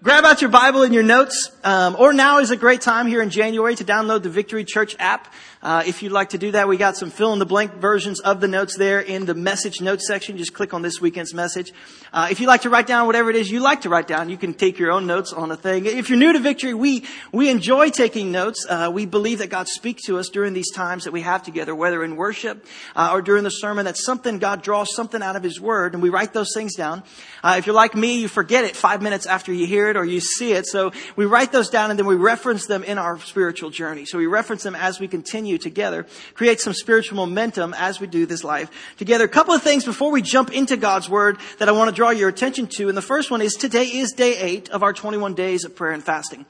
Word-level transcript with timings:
Grab 0.00 0.24
out 0.24 0.40
your 0.40 0.50
Bible 0.50 0.82
and 0.82 0.92
your 0.92 1.04
notes, 1.04 1.50
um, 1.62 1.94
or 1.96 2.12
now 2.12 2.40
is 2.40 2.50
a 2.50 2.56
great 2.56 2.80
time 2.80 3.06
here 3.06 3.22
in 3.22 3.30
January 3.30 3.76
to 3.76 3.84
download 3.84 4.24
the 4.24 4.30
Victory 4.30 4.64
Church 4.64 4.96
app. 4.98 5.32
Uh, 5.62 5.84
if 5.86 6.02
you'd 6.02 6.10
like 6.10 6.30
to 6.30 6.38
do 6.38 6.50
that, 6.50 6.66
we 6.66 6.76
got 6.76 6.96
some 6.96 7.08
fill 7.08 7.32
in 7.32 7.38
the 7.38 7.46
blank 7.46 7.74
versions 7.74 8.18
of 8.18 8.40
the 8.40 8.48
notes 8.48 8.76
there 8.76 8.98
in 8.98 9.26
the 9.26 9.34
message 9.34 9.80
notes 9.80 10.08
section. 10.08 10.36
Just 10.36 10.54
click 10.54 10.74
on 10.74 10.82
this 10.82 11.00
weekend's 11.00 11.32
message. 11.32 11.72
Uh, 12.12 12.26
if 12.32 12.40
you 12.40 12.48
like 12.48 12.62
to 12.62 12.70
write 12.70 12.88
down 12.88 13.06
whatever 13.06 13.30
it 13.30 13.36
is 13.36 13.48
you 13.48 13.60
like 13.60 13.82
to 13.82 13.88
write 13.88 14.08
down, 14.08 14.28
you 14.28 14.36
can 14.36 14.54
take 14.54 14.76
your 14.80 14.90
own 14.90 15.06
notes 15.06 15.32
on 15.32 15.52
a 15.52 15.56
thing. 15.56 15.86
If 15.86 16.08
you're 16.08 16.18
new 16.18 16.32
to 16.32 16.40
Victory, 16.40 16.74
we 16.74 17.04
we 17.30 17.48
enjoy 17.48 17.90
taking 17.90 18.32
notes. 18.32 18.66
Uh, 18.68 18.90
we 18.92 19.06
believe 19.06 19.38
that 19.38 19.50
God 19.50 19.68
speaks 19.68 20.02
to 20.06 20.18
us 20.18 20.30
during 20.30 20.52
these 20.52 20.72
times 20.72 21.04
that 21.04 21.12
we 21.12 21.20
have 21.20 21.44
together, 21.44 21.76
whether 21.76 22.02
in 22.02 22.16
worship 22.16 22.66
uh, 22.96 23.10
or 23.12 23.22
during 23.22 23.44
the 23.44 23.50
sermon. 23.50 23.84
That 23.84 23.96
something 23.96 24.40
God 24.40 24.62
draws 24.62 24.92
something 24.96 25.22
out 25.22 25.36
of 25.36 25.44
His 25.44 25.60
Word, 25.60 25.94
and 25.94 26.02
we 26.02 26.08
write 26.08 26.32
those 26.32 26.52
things 26.52 26.74
down. 26.74 27.04
Uh, 27.44 27.54
if 27.58 27.66
you're 27.66 27.76
like 27.76 27.94
me, 27.94 28.20
you 28.20 28.26
forget 28.26 28.64
it 28.64 28.74
five 28.74 29.00
minutes 29.00 29.26
after 29.26 29.52
you 29.52 29.64
hear 29.64 29.81
it 29.90 29.96
or 29.96 30.04
you 30.04 30.20
see 30.20 30.52
it. 30.52 30.66
So 30.66 30.92
we 31.16 31.24
write 31.24 31.52
those 31.52 31.70
down 31.70 31.90
and 31.90 31.98
then 31.98 32.06
we 32.06 32.14
reference 32.14 32.66
them 32.66 32.82
in 32.84 32.98
our 32.98 33.18
spiritual 33.20 33.70
journey. 33.70 34.04
So 34.04 34.18
we 34.18 34.26
reference 34.26 34.62
them 34.62 34.74
as 34.74 35.00
we 35.00 35.08
continue 35.08 35.58
together, 35.58 36.06
create 36.34 36.60
some 36.60 36.72
spiritual 36.72 37.16
momentum 37.16 37.74
as 37.76 38.00
we 38.00 38.06
do 38.06 38.26
this 38.26 38.44
life 38.44 38.70
together. 38.98 39.24
A 39.24 39.28
couple 39.28 39.54
of 39.54 39.62
things 39.62 39.84
before 39.84 40.10
we 40.10 40.22
jump 40.22 40.52
into 40.52 40.76
God's 40.76 41.08
Word 41.08 41.38
that 41.58 41.68
I 41.68 41.72
want 41.72 41.90
to 41.90 41.94
draw 41.94 42.10
your 42.10 42.28
attention 42.28 42.66
to. 42.76 42.88
And 42.88 42.96
the 42.96 43.02
first 43.02 43.30
one 43.30 43.42
is 43.42 43.54
today 43.54 43.84
is 43.84 44.12
day 44.12 44.36
eight 44.36 44.68
of 44.70 44.82
our 44.82 44.92
21 44.92 45.34
days 45.34 45.64
of 45.64 45.74
prayer 45.74 45.92
and 45.92 46.02
fasting. 46.02 46.46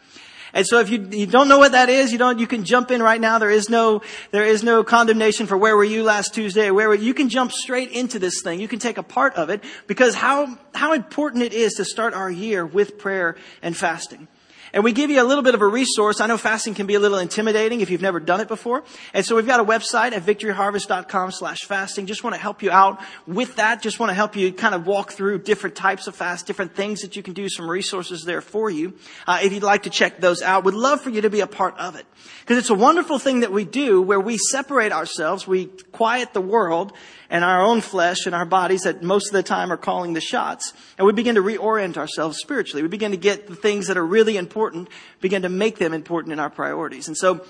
And 0.55 0.67
so 0.67 0.81
if 0.81 0.91
you, 0.91 1.07
you 1.11 1.27
don't 1.27 1.49
know 1.49 1.59
what 1.59 1.73
that 1.73 1.89
is, 1.89 2.13
you 2.13 2.19
don't, 2.19 2.39
you 2.39 2.47
can 2.47 2.65
jump 2.65 2.91
in 2.91 3.03
right 3.03 3.21
now. 3.21 3.39
There 3.39 3.51
is 3.51 3.71
no, 3.71 4.03
there 4.33 4.45
is 4.45 4.63
no 4.63 4.85
condemnation 4.85 5.47
for 5.47 5.57
where 5.57 5.77
were 5.77 5.85
you 5.85 6.03
last 6.03 6.35
Tuesday 6.35 6.71
where 6.71 6.89
were, 6.89 6.95
you 6.95 7.15
can 7.15 7.29
jump 7.29 7.53
straight 7.53 7.91
into 7.91 8.19
this 8.19 8.43
thing. 8.43 8.61
You 8.61 8.69
can 8.69 8.79
take 8.79 8.99
a 8.99 9.03
part 9.03 9.35
of 9.35 9.49
it 9.49 9.63
because 9.87 10.15
how, 10.15 10.59
how 10.75 10.93
important 10.93 11.43
it 11.43 11.53
is 11.53 11.75
to 11.75 11.85
start 11.85 12.15
our 12.15 12.31
year 12.31 12.67
with 12.67 12.99
prayer 12.99 13.37
and 13.63 13.77
fasting. 13.77 14.29
And 14.73 14.83
we 14.85 14.93
give 14.93 15.11
you 15.11 15.23
a 15.23 15.25
little 15.25 15.43
bit 15.43 15.55
of 15.55 15.61
a 15.61 15.67
resource. 15.67 16.21
I 16.21 16.27
know 16.27 16.39
fasting 16.39 16.75
can 16.75 16.87
be 16.87 16.95
a 16.95 17.01
little 17.01 17.19
intimidating 17.19 17.83
if 17.83 17.91
you've 17.91 18.01
never 18.01 18.21
done 18.21 18.41
it 18.41 18.49
before. 18.49 18.85
And 19.13 19.25
so 19.25 19.37
we've 19.37 19.47
got 19.47 19.61
a 19.61 19.65
website 19.65 20.13
at 20.13 20.25
victoryharvest.com 20.25 21.33
slash 21.33 21.61
fasting. 21.61 22.07
Just 22.07 22.25
want 22.25 22.35
to 22.35 22.41
help 22.41 22.63
you 22.63 22.71
out 22.71 23.01
with 23.27 23.57
that. 23.57 23.83
Just 23.83 24.01
want 24.01 24.11
to 24.11 24.15
help 24.15 24.35
you 24.35 24.51
kind 24.53 24.75
of 24.75 24.87
walk 24.87 25.13
through 25.13 25.41
different 25.41 25.77
types 25.77 26.07
of 26.07 26.17
fast, 26.17 26.47
different 26.47 26.75
things 26.75 27.03
that 27.03 27.17
you 27.17 27.23
can 27.23 27.35
do, 27.35 27.49
some 27.51 27.69
resources 27.69 28.25
there 28.25 28.41
for 28.41 28.71
you. 28.71 28.95
Uh, 29.27 29.41
if 29.43 29.53
you'd 29.53 29.63
like 29.63 29.83
to 29.83 29.91
check 29.91 30.21
those 30.21 30.41
out, 30.41 30.65
would 30.65 30.75
love 30.75 31.03
for 31.03 31.11
you 31.11 31.21
to 31.21 31.31
be 31.31 31.41
a 31.41 31.47
part 31.47 31.77
of 31.79 31.97
it. 31.97 32.07
Because 32.41 32.57
it's 32.57 32.71
a 32.71 32.75
wonderful 32.75 33.19
thing 33.19 33.41
that 33.41 33.53
we 33.53 33.65
do 33.65 34.01
where 34.01 34.21
we 34.21 34.39
separate 34.39 34.93
ourselves, 34.93 35.47
we 35.47 35.67
quiet 35.93 36.33
the 36.33 36.41
world, 36.41 36.93
and 37.33 37.45
our 37.45 37.63
own 37.63 37.81
flesh 37.81 38.27
and 38.27 38.35
our 38.35 38.45
bodies 38.45 38.83
that 38.83 39.03
most 39.03 39.29
of 39.29 39.33
the 39.33 39.43
time 39.43 39.73
are 39.73 39.79
calling 39.79 40.13
the 40.13 40.21
shots. 40.21 40.75
And 40.99 41.07
we 41.07 41.15
begin 41.15 41.37
to 41.37 41.43
reorient 41.43 41.97
ourselves 41.97 42.39
spiritually. 42.39 42.83
We 42.83 42.89
begin 42.89 43.13
to 43.13 43.17
get 43.17 43.47
the 43.47 43.57
things 43.57 43.87
that 43.87 43.97
are 43.97 44.05
really 44.05 44.37
important, 44.37 44.62
begin 45.21 45.43
to 45.43 45.49
make 45.49 45.79
them 45.79 45.93
important 45.93 46.33
in 46.33 46.39
our 46.39 46.51
priorities. 46.51 47.09
And 47.09 47.17
so 47.17 47.45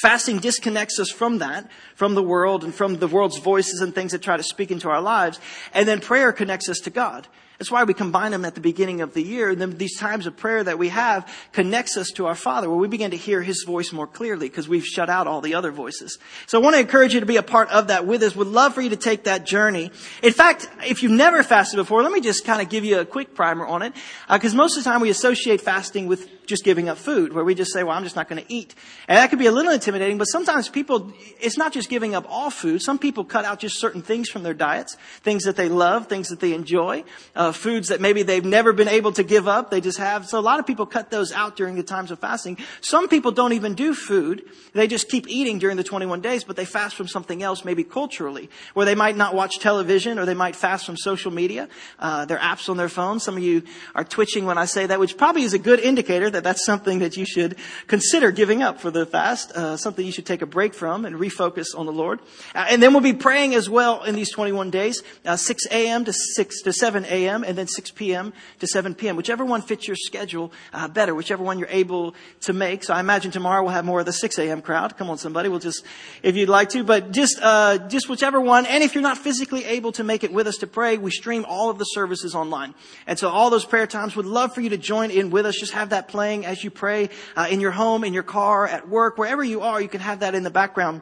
Fasting 0.00 0.38
disconnects 0.38 1.00
us 1.00 1.10
from 1.10 1.38
that, 1.38 1.68
from 1.96 2.14
the 2.14 2.22
world 2.22 2.62
and 2.62 2.72
from 2.72 2.98
the 2.98 3.08
world's 3.08 3.38
voices 3.38 3.80
and 3.80 3.92
things 3.92 4.12
that 4.12 4.22
try 4.22 4.36
to 4.36 4.42
speak 4.44 4.70
into 4.70 4.88
our 4.88 5.00
lives. 5.00 5.40
And 5.74 5.88
then 5.88 6.00
prayer 6.00 6.32
connects 6.32 6.68
us 6.68 6.78
to 6.80 6.90
God. 6.90 7.26
That's 7.58 7.72
why 7.72 7.82
we 7.82 7.94
combine 7.94 8.30
them 8.30 8.44
at 8.44 8.54
the 8.54 8.60
beginning 8.60 9.00
of 9.00 9.14
the 9.14 9.22
year. 9.22 9.50
And 9.50 9.60
then 9.60 9.76
these 9.76 9.98
times 9.98 10.28
of 10.28 10.36
prayer 10.36 10.62
that 10.62 10.78
we 10.78 10.90
have 10.90 11.28
connects 11.52 11.96
us 11.96 12.10
to 12.10 12.26
our 12.26 12.36
Father 12.36 12.70
where 12.70 12.78
we 12.78 12.86
begin 12.86 13.10
to 13.10 13.16
hear 13.16 13.42
His 13.42 13.64
voice 13.64 13.92
more 13.92 14.06
clearly 14.06 14.48
because 14.48 14.68
we've 14.68 14.84
shut 14.84 15.10
out 15.10 15.26
all 15.26 15.40
the 15.40 15.56
other 15.56 15.72
voices. 15.72 16.18
So 16.46 16.60
I 16.60 16.62
want 16.62 16.76
to 16.76 16.80
encourage 16.80 17.14
you 17.14 17.20
to 17.20 17.26
be 17.26 17.36
a 17.36 17.42
part 17.42 17.68
of 17.70 17.88
that 17.88 18.06
with 18.06 18.22
us. 18.22 18.36
Would 18.36 18.46
love 18.46 18.74
for 18.74 18.80
you 18.80 18.90
to 18.90 18.96
take 18.96 19.24
that 19.24 19.44
journey. 19.44 19.90
In 20.22 20.32
fact, 20.32 20.70
if 20.86 21.02
you've 21.02 21.10
never 21.10 21.42
fasted 21.42 21.78
before, 21.78 22.04
let 22.04 22.12
me 22.12 22.20
just 22.20 22.44
kind 22.44 22.62
of 22.62 22.68
give 22.68 22.84
you 22.84 23.00
a 23.00 23.04
quick 23.04 23.34
primer 23.34 23.66
on 23.66 23.82
it. 23.82 23.92
Because 24.30 24.54
uh, 24.54 24.58
most 24.58 24.76
of 24.76 24.84
the 24.84 24.90
time 24.90 25.00
we 25.00 25.10
associate 25.10 25.60
fasting 25.60 26.06
with 26.06 26.37
just 26.48 26.64
giving 26.64 26.88
up 26.88 26.98
food, 26.98 27.32
where 27.32 27.44
we 27.44 27.54
just 27.54 27.72
say, 27.72 27.84
well, 27.84 27.96
I'm 27.96 28.02
just 28.02 28.16
not 28.16 28.28
going 28.28 28.42
to 28.42 28.52
eat. 28.52 28.74
And 29.06 29.16
that 29.16 29.30
could 29.30 29.38
be 29.38 29.46
a 29.46 29.52
little 29.52 29.72
intimidating, 29.72 30.18
but 30.18 30.24
sometimes 30.24 30.68
people, 30.68 31.12
it's 31.40 31.56
not 31.56 31.72
just 31.72 31.88
giving 31.88 32.14
up 32.14 32.26
all 32.28 32.50
food. 32.50 32.82
Some 32.82 32.98
people 32.98 33.24
cut 33.24 33.44
out 33.44 33.60
just 33.60 33.78
certain 33.78 34.02
things 34.02 34.28
from 34.28 34.42
their 34.42 34.54
diets, 34.54 34.96
things 35.22 35.44
that 35.44 35.56
they 35.56 35.68
love, 35.68 36.08
things 36.08 36.28
that 36.28 36.40
they 36.40 36.54
enjoy, 36.54 37.04
uh, 37.36 37.52
foods 37.52 37.88
that 37.88 38.00
maybe 38.00 38.22
they've 38.22 38.44
never 38.44 38.72
been 38.72 38.88
able 38.88 39.12
to 39.12 39.22
give 39.22 39.46
up, 39.46 39.70
they 39.70 39.80
just 39.80 39.98
have. 39.98 40.26
So 40.26 40.38
a 40.38 40.40
lot 40.40 40.58
of 40.58 40.66
people 40.66 40.86
cut 40.86 41.10
those 41.10 41.32
out 41.32 41.56
during 41.56 41.76
the 41.76 41.82
times 41.82 42.10
of 42.10 42.18
fasting. 42.18 42.58
Some 42.80 43.08
people 43.08 43.30
don't 43.30 43.52
even 43.52 43.74
do 43.74 43.94
food. 43.94 44.42
They 44.72 44.88
just 44.88 45.08
keep 45.08 45.28
eating 45.28 45.58
during 45.58 45.76
the 45.76 45.84
21 45.84 46.20
days, 46.20 46.44
but 46.44 46.56
they 46.56 46.64
fast 46.64 46.96
from 46.96 47.08
something 47.08 47.42
else, 47.42 47.64
maybe 47.64 47.84
culturally, 47.84 48.48
where 48.74 48.86
they 48.86 48.94
might 48.94 49.16
not 49.16 49.34
watch 49.34 49.58
television 49.58 50.18
or 50.18 50.24
they 50.24 50.34
might 50.34 50.56
fast 50.56 50.86
from 50.86 50.96
social 50.96 51.30
media, 51.30 51.68
uh, 51.98 52.24
their 52.24 52.38
apps 52.38 52.68
on 52.68 52.76
their 52.76 52.88
phone. 52.88 53.20
Some 53.20 53.36
of 53.36 53.42
you 53.42 53.62
are 53.94 54.04
twitching 54.04 54.46
when 54.46 54.58
I 54.58 54.64
say 54.64 54.86
that, 54.86 54.98
which 54.98 55.16
probably 55.16 55.42
is 55.42 55.52
a 55.52 55.58
good 55.58 55.80
indicator 55.80 56.30
that 56.30 56.37
that's 56.44 56.64
something 56.64 57.00
that 57.00 57.16
you 57.16 57.24
should 57.24 57.56
consider 57.86 58.30
giving 58.30 58.62
up 58.62 58.80
for 58.80 58.90
the 58.90 59.06
fast, 59.06 59.52
uh, 59.52 59.76
something 59.76 60.04
you 60.04 60.12
should 60.12 60.26
take 60.26 60.42
a 60.42 60.46
break 60.46 60.74
from 60.74 61.04
and 61.04 61.16
refocus 61.16 61.76
on 61.76 61.86
the 61.86 61.92
Lord. 61.92 62.20
Uh, 62.54 62.66
and 62.70 62.82
then 62.82 62.92
we'll 62.92 63.02
be 63.02 63.12
praying 63.12 63.54
as 63.54 63.68
well 63.68 64.02
in 64.04 64.14
these 64.14 64.30
21 64.30 64.70
days, 64.70 65.02
uh, 65.24 65.36
6 65.36 65.66
a.m. 65.70 66.04
to 66.04 66.12
6 66.12 66.62
to 66.62 66.72
7 66.72 67.04
a.m. 67.04 67.44
and 67.44 67.56
then 67.56 67.66
6 67.66 67.90
p.m. 67.92 68.32
to 68.60 68.66
7 68.66 68.94
p.m. 68.94 69.16
Whichever 69.16 69.44
one 69.44 69.62
fits 69.62 69.86
your 69.86 69.96
schedule 69.96 70.52
uh, 70.72 70.88
better, 70.88 71.14
whichever 71.14 71.42
one 71.42 71.58
you're 71.58 71.68
able 71.70 72.14
to 72.42 72.52
make. 72.52 72.84
So 72.84 72.94
I 72.94 73.00
imagine 73.00 73.30
tomorrow 73.30 73.62
we'll 73.62 73.72
have 73.72 73.84
more 73.84 74.00
of 74.00 74.06
the 74.06 74.12
6 74.12 74.38
a.m. 74.38 74.62
crowd. 74.62 74.96
Come 74.96 75.10
on, 75.10 75.18
somebody. 75.18 75.48
We'll 75.48 75.58
just, 75.58 75.84
if 76.22 76.36
you'd 76.36 76.48
like 76.48 76.70
to, 76.70 76.84
but 76.84 77.12
just, 77.12 77.38
uh, 77.42 77.78
just 77.88 78.08
whichever 78.08 78.40
one. 78.40 78.66
And 78.66 78.82
if 78.82 78.94
you're 78.94 79.02
not 79.02 79.18
physically 79.18 79.64
able 79.64 79.92
to 79.92 80.04
make 80.04 80.24
it 80.24 80.32
with 80.32 80.46
us 80.46 80.56
to 80.58 80.66
pray, 80.66 80.98
we 80.98 81.10
stream 81.10 81.44
all 81.48 81.70
of 81.70 81.78
the 81.78 81.84
services 81.84 82.34
online. 82.34 82.74
And 83.06 83.18
so 83.18 83.28
all 83.28 83.50
those 83.50 83.64
prayer 83.64 83.86
times 83.86 84.16
would 84.16 84.26
love 84.26 84.54
for 84.54 84.60
you 84.60 84.70
to 84.70 84.78
join 84.78 85.10
in 85.10 85.30
with 85.30 85.46
us. 85.46 85.56
Just 85.58 85.72
have 85.72 85.90
that 85.90 86.08
playing 86.28 86.44
as 86.44 86.62
you 86.62 86.70
pray 86.70 87.08
uh, 87.36 87.46
in 87.50 87.58
your 87.58 87.70
home, 87.70 88.04
in 88.04 88.12
your 88.12 88.22
car, 88.22 88.66
at 88.66 88.86
work, 88.86 89.16
wherever 89.16 89.42
you 89.42 89.62
are, 89.62 89.80
you 89.80 89.88
can 89.88 90.02
have 90.02 90.20
that 90.20 90.34
in 90.34 90.42
the 90.42 90.50
background. 90.50 91.00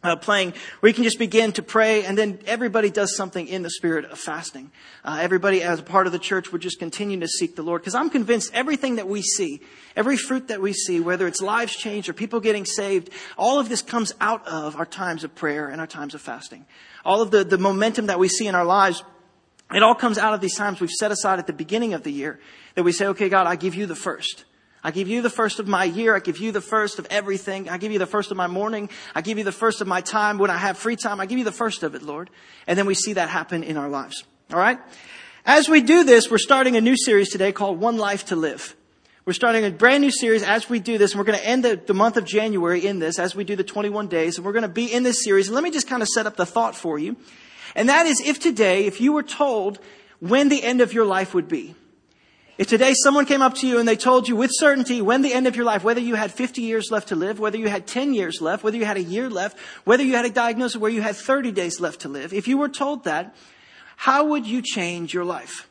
Uh, 0.00 0.14
playing 0.14 0.52
where 0.78 0.88
you 0.88 0.94
can 0.94 1.02
just 1.02 1.18
begin 1.18 1.50
to 1.50 1.60
pray 1.60 2.04
and 2.04 2.16
then 2.16 2.38
everybody 2.46 2.88
does 2.88 3.16
something 3.16 3.48
in 3.48 3.62
the 3.62 3.70
spirit 3.70 4.04
of 4.04 4.16
fasting 4.16 4.70
uh, 5.04 5.18
everybody 5.20 5.60
as 5.60 5.80
a 5.80 5.82
part 5.82 6.06
of 6.06 6.12
the 6.12 6.20
church 6.20 6.52
would 6.52 6.62
just 6.62 6.78
continue 6.78 7.18
to 7.18 7.26
seek 7.26 7.56
the 7.56 7.64
lord 7.64 7.82
because 7.82 7.96
i'm 7.96 8.08
convinced 8.08 8.48
everything 8.54 8.94
that 8.94 9.08
we 9.08 9.22
see 9.22 9.60
every 9.96 10.16
fruit 10.16 10.46
that 10.46 10.60
we 10.60 10.72
see 10.72 11.00
whether 11.00 11.26
it's 11.26 11.42
lives 11.42 11.74
changed 11.74 12.08
or 12.08 12.12
people 12.12 12.38
getting 12.38 12.64
saved 12.64 13.10
all 13.36 13.58
of 13.58 13.68
this 13.68 13.82
comes 13.82 14.14
out 14.20 14.46
of 14.46 14.76
our 14.76 14.86
times 14.86 15.24
of 15.24 15.34
prayer 15.34 15.66
and 15.66 15.80
our 15.80 15.86
times 15.88 16.14
of 16.14 16.20
fasting 16.20 16.64
all 17.04 17.20
of 17.20 17.32
the, 17.32 17.42
the 17.42 17.58
momentum 17.58 18.06
that 18.06 18.20
we 18.20 18.28
see 18.28 18.46
in 18.46 18.54
our 18.54 18.64
lives 18.64 19.02
it 19.74 19.82
all 19.82 19.96
comes 19.96 20.16
out 20.16 20.32
of 20.32 20.40
these 20.40 20.54
times 20.54 20.80
we've 20.80 20.90
set 20.90 21.10
aside 21.10 21.40
at 21.40 21.48
the 21.48 21.52
beginning 21.52 21.92
of 21.92 22.04
the 22.04 22.12
year 22.12 22.38
that 22.76 22.84
we 22.84 22.92
say 22.92 23.06
okay 23.06 23.28
god 23.28 23.48
i 23.48 23.56
give 23.56 23.74
you 23.74 23.84
the 23.84 23.96
first 23.96 24.44
I 24.88 24.90
give 24.90 25.06
you 25.06 25.20
the 25.20 25.28
first 25.28 25.58
of 25.60 25.68
my 25.68 25.84
year. 25.84 26.16
I 26.16 26.18
give 26.18 26.38
you 26.38 26.50
the 26.50 26.62
first 26.62 26.98
of 26.98 27.06
everything. 27.10 27.68
I 27.68 27.76
give 27.76 27.92
you 27.92 27.98
the 27.98 28.06
first 28.06 28.30
of 28.30 28.38
my 28.38 28.46
morning. 28.46 28.88
I 29.14 29.20
give 29.20 29.36
you 29.36 29.44
the 29.44 29.52
first 29.52 29.82
of 29.82 29.86
my 29.86 30.00
time 30.00 30.38
when 30.38 30.48
I 30.48 30.56
have 30.56 30.78
free 30.78 30.96
time. 30.96 31.20
I 31.20 31.26
give 31.26 31.36
you 31.36 31.44
the 31.44 31.52
first 31.52 31.82
of 31.82 31.94
it, 31.94 32.00
Lord. 32.00 32.30
And 32.66 32.78
then 32.78 32.86
we 32.86 32.94
see 32.94 33.12
that 33.12 33.28
happen 33.28 33.62
in 33.62 33.76
our 33.76 33.90
lives. 33.90 34.24
All 34.50 34.58
right? 34.58 34.78
As 35.44 35.68
we 35.68 35.82
do 35.82 36.04
this, 36.04 36.30
we're 36.30 36.38
starting 36.38 36.74
a 36.74 36.80
new 36.80 36.96
series 36.96 37.28
today 37.28 37.52
called 37.52 37.78
One 37.78 37.98
Life 37.98 38.24
to 38.28 38.36
Live. 38.36 38.74
We're 39.26 39.34
starting 39.34 39.62
a 39.66 39.70
brand 39.70 40.00
new 40.00 40.10
series 40.10 40.42
as 40.42 40.70
we 40.70 40.80
do 40.80 40.96
this, 40.96 41.12
and 41.12 41.18
we're 41.18 41.26
going 41.26 41.38
to 41.38 41.46
end 41.46 41.66
the, 41.66 41.76
the 41.76 41.92
month 41.92 42.16
of 42.16 42.24
January 42.24 42.86
in 42.86 42.98
this 42.98 43.18
as 43.18 43.36
we 43.36 43.44
do 43.44 43.56
the 43.56 43.64
21 43.64 44.08
days, 44.08 44.38
and 44.38 44.46
we're 44.46 44.52
going 44.52 44.62
to 44.62 44.68
be 44.68 44.90
in 44.90 45.02
this 45.02 45.22
series. 45.22 45.48
And 45.48 45.54
let 45.54 45.64
me 45.64 45.70
just 45.70 45.86
kind 45.86 46.00
of 46.00 46.08
set 46.08 46.24
up 46.24 46.36
the 46.36 46.46
thought 46.46 46.74
for 46.74 46.98
you. 46.98 47.14
And 47.74 47.90
that 47.90 48.06
is 48.06 48.22
if 48.22 48.40
today, 48.40 48.86
if 48.86 49.02
you 49.02 49.12
were 49.12 49.22
told 49.22 49.80
when 50.18 50.48
the 50.48 50.62
end 50.62 50.80
of 50.80 50.94
your 50.94 51.04
life 51.04 51.34
would 51.34 51.46
be, 51.46 51.74
if 52.58 52.66
today 52.66 52.92
someone 52.92 53.24
came 53.24 53.40
up 53.40 53.54
to 53.54 53.68
you 53.68 53.78
and 53.78 53.88
they 53.88 53.96
told 53.96 54.28
you 54.28 54.34
with 54.34 54.50
certainty 54.52 55.00
when 55.00 55.22
the 55.22 55.32
end 55.32 55.46
of 55.46 55.54
your 55.54 55.64
life, 55.64 55.84
whether 55.84 56.00
you 56.00 56.16
had 56.16 56.32
50 56.32 56.60
years 56.60 56.90
left 56.90 57.08
to 57.08 57.16
live, 57.16 57.38
whether 57.38 57.56
you 57.56 57.68
had 57.68 57.86
10 57.86 58.14
years 58.14 58.40
left, 58.40 58.64
whether 58.64 58.76
you 58.76 58.84
had 58.84 58.96
a 58.96 59.02
year 59.02 59.30
left, 59.30 59.56
whether 59.84 60.02
you 60.02 60.16
had 60.16 60.24
a 60.24 60.30
diagnosis 60.30 60.76
where 60.76 60.90
you 60.90 61.00
had 61.00 61.14
30 61.14 61.52
days 61.52 61.78
left 61.78 62.00
to 62.00 62.08
live, 62.08 62.34
if 62.34 62.48
you 62.48 62.58
were 62.58 62.68
told 62.68 63.04
that, 63.04 63.34
how 63.96 64.24
would 64.24 64.44
you 64.44 64.60
change 64.60 65.14
your 65.14 65.24
life? 65.24 65.68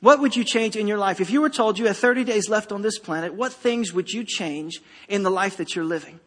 What 0.00 0.20
would 0.20 0.36
you 0.36 0.44
change 0.44 0.76
in 0.76 0.86
your 0.86 0.98
life? 0.98 1.18
If 1.20 1.30
you 1.30 1.40
were 1.40 1.50
told 1.50 1.78
you 1.78 1.86
had 1.86 1.96
30 1.96 2.24
days 2.24 2.50
left 2.50 2.72
on 2.72 2.82
this 2.82 2.98
planet, 2.98 3.32
what 3.32 3.52
things 3.52 3.92
would 3.92 4.10
you 4.10 4.22
change 4.22 4.82
in 5.08 5.22
the 5.22 5.30
life 5.30 5.56
that 5.56 5.74
you're 5.74 5.84
living? 5.84 6.20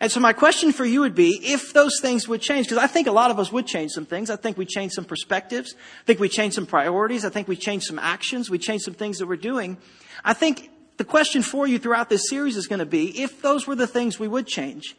And 0.00 0.12
so 0.12 0.20
my 0.20 0.32
question 0.32 0.72
for 0.72 0.84
you 0.84 1.00
would 1.00 1.14
be, 1.14 1.40
if 1.42 1.72
those 1.72 2.00
things 2.02 2.28
would 2.28 2.42
change, 2.42 2.66
because 2.66 2.82
I 2.82 2.86
think 2.86 3.06
a 3.06 3.12
lot 3.12 3.30
of 3.30 3.38
us 3.38 3.50
would 3.50 3.66
change 3.66 3.92
some 3.92 4.04
things. 4.04 4.28
I 4.28 4.36
think 4.36 4.58
we 4.58 4.66
change 4.66 4.92
some 4.92 5.04
perspectives. 5.04 5.74
I 5.74 6.04
think 6.04 6.20
we 6.20 6.28
change 6.28 6.54
some 6.54 6.66
priorities. 6.66 7.24
I 7.24 7.30
think 7.30 7.48
we 7.48 7.56
change 7.56 7.84
some 7.84 7.98
actions. 7.98 8.50
We 8.50 8.58
change 8.58 8.82
some 8.82 8.94
things 8.94 9.18
that 9.18 9.26
we're 9.26 9.36
doing. 9.36 9.78
I 10.24 10.34
think 10.34 10.70
the 10.98 11.04
question 11.04 11.42
for 11.42 11.66
you 11.66 11.78
throughout 11.78 12.10
this 12.10 12.28
series 12.28 12.56
is 12.56 12.66
going 12.66 12.78
to 12.80 12.86
be, 12.86 13.22
if 13.22 13.40
those 13.40 13.66
were 13.66 13.74
the 13.74 13.86
things 13.86 14.18
we 14.18 14.28
would 14.28 14.46
change, 14.46 14.96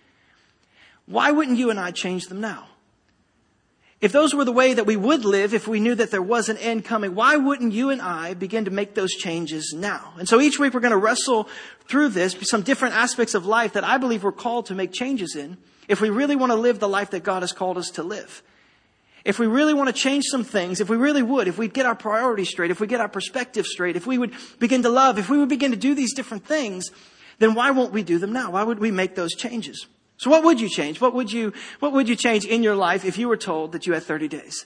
why 1.05 1.31
wouldn't 1.31 1.57
you 1.57 1.69
and 1.69 1.79
I 1.79 1.91
change 1.91 2.25
them 2.25 2.41
now? 2.41 2.67
If 3.99 4.11
those 4.11 4.35
were 4.35 4.45
the 4.45 4.51
way 4.51 4.75
that 4.75 4.85
we 4.85 4.95
would 4.95 5.25
live 5.25 5.55
if 5.55 5.67
we 5.67 5.79
knew 5.79 5.95
that 5.95 6.11
there 6.11 6.21
was 6.21 6.49
an 6.49 6.57
end 6.57 6.85
coming, 6.85 7.15
why 7.15 7.35
wouldn't 7.35 7.73
you 7.73 7.89
and 7.89 7.99
I 7.99 8.35
begin 8.35 8.65
to 8.65 8.71
make 8.71 8.93
those 8.93 9.11
changes 9.13 9.73
now? 9.75 10.13
And 10.19 10.29
so 10.29 10.39
each 10.39 10.59
week 10.59 10.75
we're 10.75 10.81
going 10.81 10.91
to 10.91 10.97
wrestle 10.97 11.49
through 11.87 12.09
this, 12.09 12.35
some 12.43 12.61
different 12.61 12.93
aspects 12.93 13.33
of 13.33 13.47
life 13.47 13.73
that 13.73 13.83
I 13.83 13.97
believe 13.97 14.23
we're 14.23 14.31
called 14.31 14.67
to 14.67 14.75
make 14.75 14.91
changes 14.91 15.35
in 15.35 15.57
if 15.87 15.99
we 15.99 16.11
really 16.11 16.35
want 16.35 16.51
to 16.51 16.55
live 16.55 16.79
the 16.79 16.87
life 16.87 17.09
that 17.11 17.23
God 17.23 17.41
has 17.41 17.53
called 17.53 17.77
us 17.77 17.89
to 17.91 18.03
live. 18.03 18.43
if 19.27 19.39
we 19.39 19.45
really 19.45 19.73
want 19.73 19.87
to 19.87 19.93
change 19.93 20.23
some 20.31 20.45
things, 20.45 20.79
if 20.79 20.89
we 20.89 20.95
really 20.95 21.21
would, 21.21 21.49
if 21.49 21.57
we'd 21.57 21.73
get 21.73 21.85
our 21.85 21.95
priorities 21.95 22.47
straight, 22.47 22.71
if 22.71 22.79
we 22.79 22.87
get 22.87 23.01
our 23.01 23.09
perspective 23.09 23.65
straight, 23.65 23.97
if 23.97 24.07
we 24.07 24.17
would 24.17 24.31
begin 24.57 24.83
to 24.83 24.89
love, 24.89 25.19
if 25.19 25.29
we 25.29 25.37
would 25.37 25.49
begin 25.49 25.71
to 25.71 25.77
do 25.77 25.93
these 25.93 26.13
different 26.13 26.45
things, 26.45 26.91
then 27.37 27.53
why 27.53 27.71
won't 27.71 27.91
we 27.91 28.03
do 28.03 28.19
them 28.19 28.31
now? 28.31 28.51
Why 28.51 28.63
would 28.63 28.79
we 28.79 28.89
make 28.89 29.15
those 29.15 29.35
changes? 29.35 29.85
So 30.17 30.29
what 30.29 30.43
would 30.43 30.59
you 30.59 30.69
change? 30.69 30.99
What 30.99 31.13
would 31.13 31.31
you, 31.31 31.53
what 31.79 31.93
would 31.93 32.09
you 32.09 32.15
change 32.15 32.45
in 32.45 32.63
your 32.63 32.75
life 32.75 33.05
if 33.05 33.17
you 33.17 33.27
were 33.27 33.37
told 33.37 33.71
that 33.71 33.85
you 33.85 33.93
had 33.93 34.03
30 34.03 34.27
days? 34.27 34.65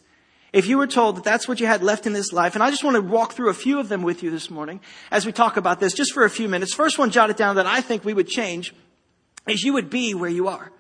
If 0.54 0.68
you 0.68 0.78
were 0.78 0.88
told 0.88 1.18
that 1.18 1.24
that's 1.24 1.48
what 1.48 1.60
you 1.60 1.68
had 1.68 1.82
left 1.82 2.06
in 2.06 2.14
this 2.14 2.34
life, 2.34 2.56
and 2.56 2.64
I 2.64 2.70
just 2.70 2.84
want 2.84 2.96
to 2.96 3.02
walk 3.02 3.34
through 3.34 3.50
a 3.50 3.54
few 3.54 3.80
of 3.80 3.88
them 3.88 4.02
with 4.02 4.22
you 4.22 4.32
this 4.32 4.50
morning 4.50 4.82
as 5.10 5.26
we 5.26 5.32
talk 5.32 5.56
about 5.56 5.80
this 5.80 5.94
just 5.94 6.14
for 6.14 6.26
a 6.26 6.30
few 6.30 6.50
minutes. 6.50 6.74
First 6.74 7.00
one 7.00 7.10
jot 7.10 7.30
it 7.30 7.38
down 7.38 7.56
that 7.56 7.66
I 7.66 7.82
think 7.82 8.04
we 8.04 8.14
would 8.14 8.28
change 8.28 8.74
is 9.48 9.64
you 9.64 9.74
would 9.74 9.90
be 9.90 10.14
where 10.14 10.30
you 10.30 10.48
are 10.48 10.72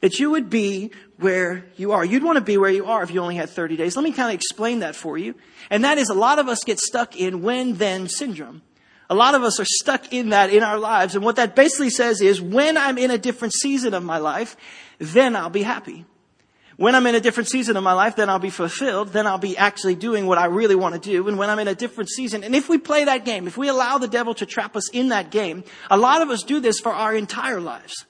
that 0.00 0.18
you 0.18 0.30
would 0.30 0.50
be 0.50 0.90
where 1.18 1.66
you 1.76 1.92
are. 1.92 2.04
You'd 2.04 2.24
want 2.24 2.36
to 2.36 2.44
be 2.44 2.56
where 2.56 2.70
you 2.70 2.86
are 2.86 3.02
if 3.02 3.10
you 3.10 3.20
only 3.20 3.36
had 3.36 3.50
30 3.50 3.76
days. 3.76 3.96
Let 3.96 4.02
me 4.02 4.12
kind 4.12 4.30
of 4.30 4.34
explain 4.34 4.80
that 4.80 4.96
for 4.96 5.18
you. 5.18 5.34
And 5.68 5.84
that 5.84 5.98
is 5.98 6.08
a 6.08 6.14
lot 6.14 6.38
of 6.38 6.48
us 6.48 6.64
get 6.64 6.80
stuck 6.80 7.16
in 7.16 7.42
when 7.42 7.74
then 7.74 8.08
syndrome. 8.08 8.62
A 9.10 9.14
lot 9.14 9.34
of 9.34 9.42
us 9.42 9.58
are 9.58 9.66
stuck 9.66 10.12
in 10.12 10.28
that 10.28 10.50
in 10.50 10.62
our 10.62 10.78
lives. 10.78 11.16
And 11.16 11.24
what 11.24 11.36
that 11.36 11.56
basically 11.56 11.90
says 11.90 12.20
is 12.20 12.40
when 12.40 12.76
I'm 12.76 12.96
in 12.96 13.10
a 13.10 13.18
different 13.18 13.52
season 13.52 13.92
of 13.92 14.04
my 14.04 14.18
life, 14.18 14.56
then 14.98 15.34
I'll 15.34 15.50
be 15.50 15.62
happy. 15.62 16.04
When 16.76 16.94
I'm 16.94 17.06
in 17.06 17.16
a 17.16 17.20
different 17.20 17.48
season 17.48 17.76
of 17.76 17.82
my 17.82 17.92
life, 17.92 18.16
then 18.16 18.30
I'll 18.30 18.38
be 18.38 18.50
fulfilled. 18.50 19.08
Then 19.08 19.26
I'll 19.26 19.36
be 19.36 19.56
actually 19.56 19.96
doing 19.96 20.26
what 20.26 20.38
I 20.38 20.46
really 20.46 20.76
want 20.76 20.94
to 20.94 21.00
do. 21.00 21.26
And 21.26 21.36
when 21.36 21.50
I'm 21.50 21.58
in 21.58 21.68
a 21.68 21.74
different 21.74 22.08
season, 22.08 22.44
and 22.44 22.54
if 22.54 22.68
we 22.68 22.78
play 22.78 23.04
that 23.04 23.24
game, 23.24 23.48
if 23.48 23.58
we 23.58 23.68
allow 23.68 23.98
the 23.98 24.08
devil 24.08 24.32
to 24.34 24.46
trap 24.46 24.76
us 24.76 24.88
in 24.90 25.08
that 25.08 25.30
game, 25.30 25.64
a 25.90 25.98
lot 25.98 26.22
of 26.22 26.30
us 26.30 26.44
do 26.44 26.60
this 26.60 26.78
for 26.78 26.92
our 26.92 27.14
entire 27.14 27.60
lives. 27.60 28.06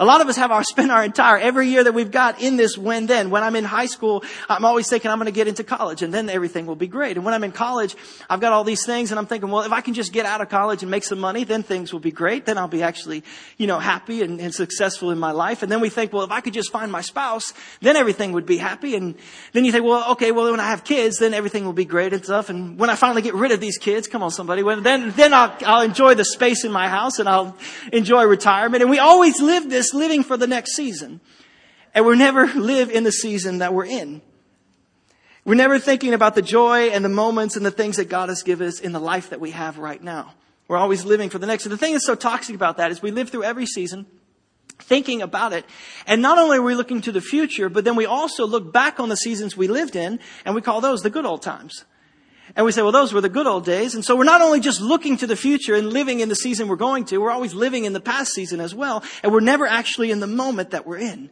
A 0.00 0.04
lot 0.04 0.20
of 0.20 0.28
us 0.28 0.36
have 0.36 0.50
our 0.50 0.62
spend 0.68 0.90
our 0.90 1.04
entire 1.04 1.38
every 1.38 1.68
year 1.68 1.84
that 1.84 1.92
we've 1.92 2.10
got 2.10 2.40
in 2.40 2.56
this 2.56 2.78
when 2.78 3.06
then. 3.06 3.30
When 3.30 3.42
I'm 3.42 3.56
in 3.56 3.64
high 3.64 3.86
school, 3.86 4.24
I'm 4.48 4.64
always 4.64 4.88
thinking 4.88 5.10
I'm 5.10 5.18
going 5.18 5.26
to 5.26 5.32
get 5.32 5.48
into 5.48 5.64
college 5.64 6.02
and 6.02 6.12
then 6.12 6.28
everything 6.28 6.66
will 6.66 6.76
be 6.76 6.86
great. 6.86 7.16
And 7.16 7.24
when 7.24 7.34
I'm 7.34 7.44
in 7.44 7.52
college, 7.52 7.96
I've 8.30 8.40
got 8.40 8.52
all 8.52 8.64
these 8.64 8.84
things 8.86 9.10
and 9.10 9.18
I'm 9.18 9.26
thinking, 9.26 9.50
well, 9.50 9.62
if 9.62 9.72
I 9.72 9.80
can 9.80 9.94
just 9.94 10.12
get 10.12 10.26
out 10.26 10.40
of 10.40 10.48
college 10.48 10.82
and 10.82 10.90
make 10.90 11.04
some 11.04 11.18
money, 11.18 11.44
then 11.44 11.62
things 11.62 11.92
will 11.92 12.00
be 12.00 12.12
great. 12.12 12.46
Then 12.46 12.58
I'll 12.58 12.68
be 12.68 12.82
actually, 12.82 13.24
you 13.56 13.66
know, 13.66 13.78
happy 13.78 14.22
and, 14.22 14.40
and 14.40 14.54
successful 14.54 15.10
in 15.10 15.18
my 15.18 15.32
life. 15.32 15.62
And 15.62 15.72
then 15.72 15.80
we 15.80 15.88
think, 15.88 16.12
well, 16.12 16.24
if 16.24 16.30
I 16.30 16.40
could 16.40 16.54
just 16.54 16.70
find 16.70 16.92
my 16.92 17.00
spouse, 17.00 17.52
then 17.80 17.96
everything 17.96 18.32
would 18.32 18.46
be 18.46 18.58
happy. 18.58 18.94
And 18.94 19.14
then 19.52 19.64
you 19.64 19.72
think, 19.72 19.84
well, 19.84 20.12
okay, 20.12 20.30
well, 20.32 20.50
when 20.50 20.60
I 20.60 20.68
have 20.68 20.84
kids, 20.84 21.18
then 21.18 21.34
everything 21.34 21.64
will 21.64 21.72
be 21.72 21.84
great 21.84 22.12
and 22.12 22.24
stuff. 22.24 22.50
And 22.50 22.78
when 22.78 22.90
I 22.90 22.94
finally 22.94 23.22
get 23.22 23.34
rid 23.34 23.52
of 23.52 23.60
these 23.60 23.78
kids, 23.78 24.06
come 24.06 24.22
on 24.22 24.30
somebody, 24.30 24.62
well, 24.62 24.80
then, 24.80 25.10
then 25.12 25.34
I'll, 25.34 25.56
I'll 25.66 25.82
enjoy 25.82 26.14
the 26.14 26.24
space 26.24 26.64
in 26.64 26.72
my 26.72 26.88
house 26.88 27.18
and 27.18 27.28
I'll 27.28 27.56
enjoy 27.92 28.24
retirement. 28.24 28.82
And 28.82 28.90
we 28.90 28.98
always 28.98 29.40
live 29.40 29.68
this 29.68 29.87
living 29.94 30.22
for 30.22 30.36
the 30.36 30.46
next 30.46 30.74
season. 30.74 31.20
And 31.94 32.06
we 32.06 32.16
never 32.16 32.46
live 32.46 32.90
in 32.90 33.04
the 33.04 33.12
season 33.12 33.58
that 33.58 33.74
we're 33.74 33.86
in. 33.86 34.22
We're 35.44 35.54
never 35.54 35.78
thinking 35.78 36.12
about 36.12 36.34
the 36.34 36.42
joy 36.42 36.88
and 36.88 37.04
the 37.04 37.08
moments 37.08 37.56
and 37.56 37.64
the 37.64 37.70
things 37.70 37.96
that 37.96 38.08
God 38.08 38.28
has 38.28 38.42
given 38.42 38.68
us 38.68 38.80
in 38.80 38.92
the 38.92 39.00
life 39.00 39.30
that 39.30 39.40
we 39.40 39.52
have 39.52 39.78
right 39.78 40.02
now. 40.02 40.34
We're 40.68 40.76
always 40.76 41.04
living 41.04 41.30
for 41.30 41.38
the 41.38 41.46
next. 41.46 41.64
And 41.64 41.72
the 41.72 41.78
thing 41.78 41.92
that's 41.92 42.04
so 42.04 42.14
toxic 42.14 42.54
about 42.54 42.76
that 42.76 42.90
is 42.90 43.00
we 43.00 43.10
live 43.10 43.30
through 43.30 43.44
every 43.44 43.64
season 43.64 44.06
thinking 44.80 45.22
about 45.22 45.52
it. 45.52 45.64
And 46.06 46.22
not 46.22 46.38
only 46.38 46.58
are 46.58 46.62
we 46.62 46.74
looking 46.74 47.00
to 47.02 47.12
the 47.12 47.20
future, 47.20 47.68
but 47.68 47.84
then 47.84 47.96
we 47.96 48.06
also 48.06 48.46
look 48.46 48.72
back 48.72 49.00
on 49.00 49.08
the 49.08 49.16
seasons 49.16 49.56
we 49.56 49.68
lived 49.68 49.96
in 49.96 50.20
and 50.44 50.54
we 50.54 50.60
call 50.60 50.80
those 50.80 51.02
the 51.02 51.10
good 51.10 51.26
old 51.26 51.42
times. 51.42 51.84
And 52.56 52.64
we 52.64 52.72
say, 52.72 52.82
well, 52.82 52.92
those 52.92 53.12
were 53.12 53.20
the 53.20 53.28
good 53.28 53.46
old 53.46 53.64
days. 53.64 53.94
And 53.94 54.04
so 54.04 54.16
we're 54.16 54.24
not 54.24 54.40
only 54.40 54.60
just 54.60 54.80
looking 54.80 55.16
to 55.18 55.26
the 55.26 55.36
future 55.36 55.74
and 55.74 55.92
living 55.92 56.20
in 56.20 56.28
the 56.28 56.36
season 56.36 56.68
we're 56.68 56.76
going 56.76 57.04
to, 57.06 57.18
we're 57.18 57.30
always 57.30 57.54
living 57.54 57.84
in 57.84 57.92
the 57.92 58.00
past 58.00 58.32
season 58.32 58.60
as 58.60 58.74
well. 58.74 59.02
And 59.22 59.32
we're 59.32 59.40
never 59.40 59.66
actually 59.66 60.10
in 60.10 60.20
the 60.20 60.26
moment 60.26 60.70
that 60.70 60.86
we're 60.86 60.98
in. 60.98 61.30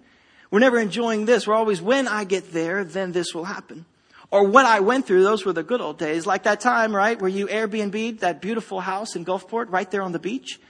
We're 0.50 0.60
never 0.60 0.78
enjoying 0.78 1.24
this. 1.24 1.46
We're 1.46 1.54
always, 1.54 1.82
when 1.82 2.06
I 2.06 2.24
get 2.24 2.52
there, 2.52 2.84
then 2.84 3.12
this 3.12 3.34
will 3.34 3.44
happen. 3.44 3.86
Or 4.30 4.44
what 4.44 4.66
I 4.66 4.80
went 4.80 5.06
through, 5.06 5.22
those 5.22 5.44
were 5.44 5.52
the 5.52 5.62
good 5.62 5.80
old 5.80 5.98
days. 5.98 6.26
Like 6.26 6.44
that 6.44 6.60
time, 6.60 6.94
right, 6.94 7.20
where 7.20 7.30
you 7.30 7.46
Airbnb'd 7.46 8.20
that 8.20 8.40
beautiful 8.40 8.80
house 8.80 9.16
in 9.16 9.24
Gulfport 9.24 9.70
right 9.70 9.90
there 9.90 10.02
on 10.02 10.12
the 10.12 10.18
beach 10.18 10.60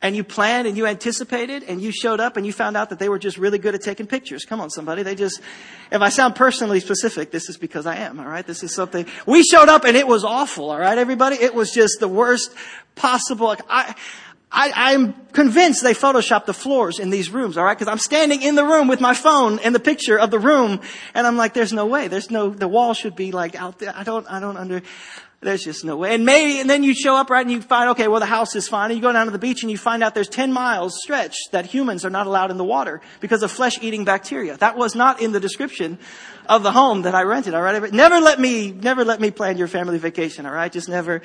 and 0.00 0.14
you 0.14 0.22
planned 0.22 0.68
and 0.68 0.76
you 0.76 0.86
anticipated 0.86 1.64
and 1.64 1.82
you 1.82 1.90
showed 1.90 2.20
up 2.20 2.36
and 2.36 2.46
you 2.46 2.52
found 2.52 2.76
out 2.76 2.90
that 2.90 2.98
they 2.98 3.08
were 3.08 3.18
just 3.18 3.36
really 3.36 3.58
good 3.58 3.74
at 3.74 3.82
taking 3.82 4.06
pictures. 4.06 4.44
Come 4.44 4.60
on, 4.60 4.70
somebody. 4.70 5.02
They 5.02 5.14
just, 5.14 5.40
if 5.90 6.00
I 6.00 6.08
sound 6.08 6.36
personally 6.36 6.80
specific, 6.80 7.30
this 7.30 7.48
is 7.48 7.56
because 7.56 7.84
I 7.86 7.96
am, 7.96 8.20
all 8.20 8.26
right? 8.26 8.46
This 8.46 8.62
is 8.62 8.72
something, 8.74 9.06
we 9.26 9.42
showed 9.42 9.68
up 9.68 9.84
and 9.84 9.96
it 9.96 10.06
was 10.06 10.24
awful, 10.24 10.70
all 10.70 10.78
right, 10.78 10.96
everybody? 10.96 11.36
It 11.36 11.54
was 11.54 11.72
just 11.72 11.98
the 11.98 12.08
worst 12.08 12.54
possible, 12.94 13.56
I, 13.68 13.94
I, 14.50 14.72
I'm 14.74 15.12
convinced 15.32 15.82
they 15.82 15.94
photoshopped 15.94 16.46
the 16.46 16.54
floors 16.54 16.98
in 16.98 17.10
these 17.10 17.30
rooms, 17.30 17.58
all 17.58 17.64
right? 17.64 17.76
Because 17.76 17.90
I'm 17.90 17.98
standing 17.98 18.40
in 18.40 18.54
the 18.54 18.64
room 18.64 18.88
with 18.88 19.00
my 19.00 19.12
phone 19.12 19.58
and 19.58 19.74
the 19.74 19.80
picture 19.80 20.18
of 20.18 20.30
the 20.30 20.38
room, 20.38 20.80
and 21.12 21.26
I'm 21.26 21.36
like, 21.36 21.52
"There's 21.52 21.72
no 21.72 21.84
way. 21.84 22.08
There's 22.08 22.30
no. 22.30 22.48
The 22.48 22.66
wall 22.66 22.94
should 22.94 23.14
be 23.14 23.30
like 23.30 23.54
out 23.56 23.78
there. 23.78 23.92
I 23.94 24.04
don't. 24.04 24.26
I 24.26 24.40
don't 24.40 24.56
under. 24.56 24.82
There's 25.40 25.62
just 25.62 25.84
no 25.84 25.96
way. 25.96 26.14
And 26.14 26.26
maybe, 26.26 26.58
and 26.58 26.68
then 26.68 26.82
you 26.82 26.94
show 26.94 27.14
up 27.14 27.30
right 27.30 27.42
and 27.42 27.50
you 27.50 27.62
find, 27.62 27.90
okay, 27.90 28.08
well 28.08 28.18
the 28.18 28.26
house 28.26 28.56
is 28.56 28.66
fine. 28.66 28.90
And 28.90 28.98
you 28.98 29.02
go 29.02 29.12
down 29.12 29.26
to 29.26 29.30
the 29.30 29.38
beach 29.38 29.62
and 29.62 29.70
you 29.70 29.78
find 29.78 30.02
out 30.02 30.12
there's 30.12 30.28
10 30.28 30.52
miles 30.52 31.00
stretch 31.00 31.36
that 31.52 31.66
humans 31.66 32.04
are 32.04 32.10
not 32.10 32.26
allowed 32.26 32.50
in 32.50 32.56
the 32.56 32.64
water 32.64 33.00
because 33.20 33.44
of 33.44 33.52
flesh 33.52 33.78
eating 33.80 34.04
bacteria. 34.04 34.56
That 34.56 34.76
was 34.76 34.96
not 34.96 35.22
in 35.22 35.30
the 35.30 35.38
description 35.38 35.98
of 36.48 36.64
the 36.64 36.72
home 36.72 37.02
that 37.02 37.14
I 37.14 37.22
rented, 37.22 37.54
alright? 37.54 37.92
Never 37.92 38.20
let 38.20 38.40
me, 38.40 38.72
never 38.72 39.04
let 39.04 39.20
me 39.20 39.30
plan 39.30 39.58
your 39.58 39.68
family 39.68 39.98
vacation, 39.98 40.44
alright? 40.44 40.72
Just 40.72 40.88
never, 40.88 41.22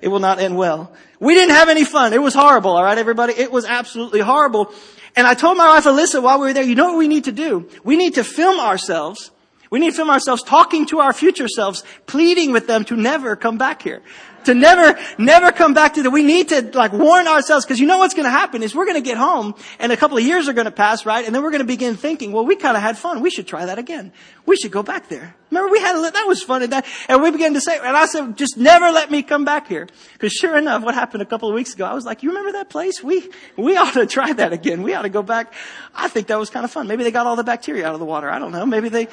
it 0.00 0.06
will 0.06 0.20
not 0.20 0.38
end 0.38 0.56
well. 0.56 0.92
We 1.18 1.34
didn't 1.34 1.56
have 1.56 1.68
any 1.68 1.84
fun. 1.84 2.12
It 2.12 2.22
was 2.22 2.34
horrible, 2.34 2.76
alright 2.76 2.98
everybody? 2.98 3.32
It 3.32 3.50
was 3.50 3.64
absolutely 3.64 4.20
horrible. 4.20 4.72
And 5.16 5.26
I 5.26 5.34
told 5.34 5.56
my 5.56 5.66
wife 5.66 5.84
Alyssa 5.84 6.22
while 6.22 6.38
we 6.38 6.46
were 6.46 6.52
there, 6.52 6.62
you 6.62 6.76
know 6.76 6.90
what 6.90 6.98
we 6.98 7.08
need 7.08 7.24
to 7.24 7.32
do? 7.32 7.68
We 7.82 7.96
need 7.96 8.14
to 8.14 8.24
film 8.24 8.60
ourselves 8.60 9.32
we 9.70 9.78
need 9.78 9.90
to 9.90 9.96
film 9.96 10.10
ourselves 10.10 10.42
talking 10.42 10.86
to 10.86 11.00
our 11.00 11.12
future 11.12 11.48
selves, 11.48 11.84
pleading 12.06 12.52
with 12.52 12.66
them 12.66 12.84
to 12.86 12.96
never 12.96 13.36
come 13.36 13.58
back 13.58 13.82
here. 13.82 14.02
To 14.44 14.54
never, 14.54 14.98
never 15.18 15.52
come 15.52 15.74
back 15.74 15.94
to 15.94 16.02
the, 16.02 16.10
we 16.10 16.22
need 16.22 16.48
to 16.50 16.70
like 16.72 16.92
warn 16.92 17.26
ourselves 17.26 17.66
because 17.66 17.80
you 17.80 17.86
know 17.86 17.98
what's 17.98 18.14
going 18.14 18.24
to 18.24 18.30
happen 18.30 18.62
is 18.62 18.74
we're 18.74 18.86
going 18.86 18.96
to 18.96 19.06
get 19.06 19.18
home 19.18 19.54
and 19.78 19.92
a 19.92 19.96
couple 19.96 20.16
of 20.16 20.24
years 20.24 20.48
are 20.48 20.54
going 20.54 20.64
to 20.64 20.70
pass, 20.70 21.04
right? 21.04 21.26
And 21.26 21.34
then 21.34 21.42
we're 21.42 21.50
going 21.50 21.60
to 21.60 21.66
begin 21.66 21.96
thinking, 21.96 22.32
well, 22.32 22.46
we 22.46 22.56
kind 22.56 22.76
of 22.76 22.82
had 22.82 22.96
fun. 22.96 23.20
We 23.20 23.30
should 23.30 23.46
try 23.46 23.66
that 23.66 23.78
again. 23.78 24.12
We 24.46 24.56
should 24.56 24.70
go 24.70 24.82
back 24.82 25.08
there. 25.08 25.34
Remember 25.50 25.70
we 25.70 25.80
had, 25.80 25.96
a, 25.96 26.10
that 26.12 26.24
was 26.26 26.42
fun 26.42 26.62
and 26.62 26.72
that, 26.72 26.86
and 27.08 27.20
we 27.20 27.30
began 27.30 27.52
to 27.54 27.60
say, 27.60 27.76
and 27.76 27.96
I 27.96 28.06
said, 28.06 28.38
just 28.38 28.56
never 28.56 28.90
let 28.90 29.10
me 29.10 29.22
come 29.22 29.44
back 29.44 29.66
here. 29.66 29.86
Because 30.14 30.32
sure 30.32 30.56
enough, 30.56 30.82
what 30.82 30.94
happened 30.94 31.22
a 31.22 31.26
couple 31.26 31.48
of 31.48 31.54
weeks 31.54 31.74
ago, 31.74 31.84
I 31.84 31.92
was 31.92 32.06
like, 32.06 32.22
you 32.22 32.30
remember 32.30 32.52
that 32.52 32.70
place? 32.70 33.02
We, 33.02 33.28
we 33.56 33.76
ought 33.78 33.94
to 33.94 34.06
try 34.06 34.32
that 34.32 34.54
again. 34.54 34.82
We 34.82 34.94
ought 34.94 35.02
to 35.02 35.10
go 35.10 35.22
back. 35.22 35.52
I 35.94 36.08
think 36.08 36.28
that 36.28 36.38
was 36.38 36.48
kind 36.48 36.64
of 36.64 36.70
fun. 36.70 36.86
Maybe 36.86 37.04
they 37.04 37.10
got 37.10 37.26
all 37.26 37.36
the 37.36 37.44
bacteria 37.44 37.86
out 37.86 37.92
of 37.92 38.00
the 38.00 38.06
water. 38.06 38.30
I 38.30 38.38
don't 38.38 38.52
know. 38.52 38.64
Maybe 38.64 38.88
they, 38.88 39.08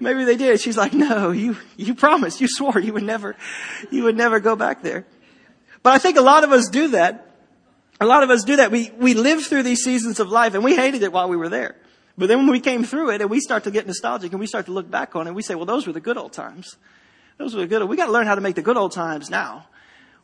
Maybe 0.00 0.24
they 0.24 0.36
did. 0.36 0.60
She's 0.60 0.76
like, 0.76 0.92
no, 0.92 1.30
you, 1.30 1.56
you 1.76 1.94
promised, 1.94 2.40
you 2.40 2.48
swore 2.48 2.78
you 2.78 2.92
would 2.92 3.02
never, 3.02 3.36
you 3.90 4.04
would 4.04 4.16
never 4.16 4.40
go 4.40 4.56
back 4.56 4.82
there. 4.82 5.06
But 5.82 5.92
I 5.94 5.98
think 5.98 6.16
a 6.16 6.22
lot 6.22 6.44
of 6.44 6.52
us 6.52 6.68
do 6.68 6.88
that. 6.88 7.24
A 8.00 8.06
lot 8.06 8.22
of 8.22 8.30
us 8.30 8.44
do 8.44 8.56
that. 8.56 8.70
We, 8.70 8.90
we 8.96 9.14
live 9.14 9.44
through 9.44 9.64
these 9.64 9.82
seasons 9.82 10.20
of 10.20 10.30
life 10.30 10.54
and 10.54 10.62
we 10.62 10.76
hated 10.76 11.02
it 11.02 11.12
while 11.12 11.28
we 11.28 11.36
were 11.36 11.48
there. 11.48 11.76
But 12.16 12.26
then 12.26 12.38
when 12.38 12.50
we 12.50 12.60
came 12.60 12.84
through 12.84 13.10
it 13.10 13.20
and 13.20 13.30
we 13.30 13.40
start 13.40 13.64
to 13.64 13.70
get 13.70 13.86
nostalgic 13.86 14.32
and 14.32 14.40
we 14.40 14.46
start 14.46 14.66
to 14.66 14.72
look 14.72 14.90
back 14.90 15.16
on 15.16 15.26
it, 15.26 15.34
we 15.34 15.42
say, 15.42 15.54
well, 15.54 15.66
those 15.66 15.86
were 15.86 15.92
the 15.92 16.00
good 16.00 16.16
old 16.16 16.32
times. 16.32 16.76
Those 17.38 17.54
were 17.54 17.60
the 17.60 17.66
good, 17.66 17.84
we 17.88 17.96
gotta 17.96 18.12
learn 18.12 18.26
how 18.26 18.34
to 18.34 18.40
make 18.40 18.56
the 18.56 18.62
good 18.62 18.76
old 18.76 18.92
times 18.92 19.30
now. 19.30 19.66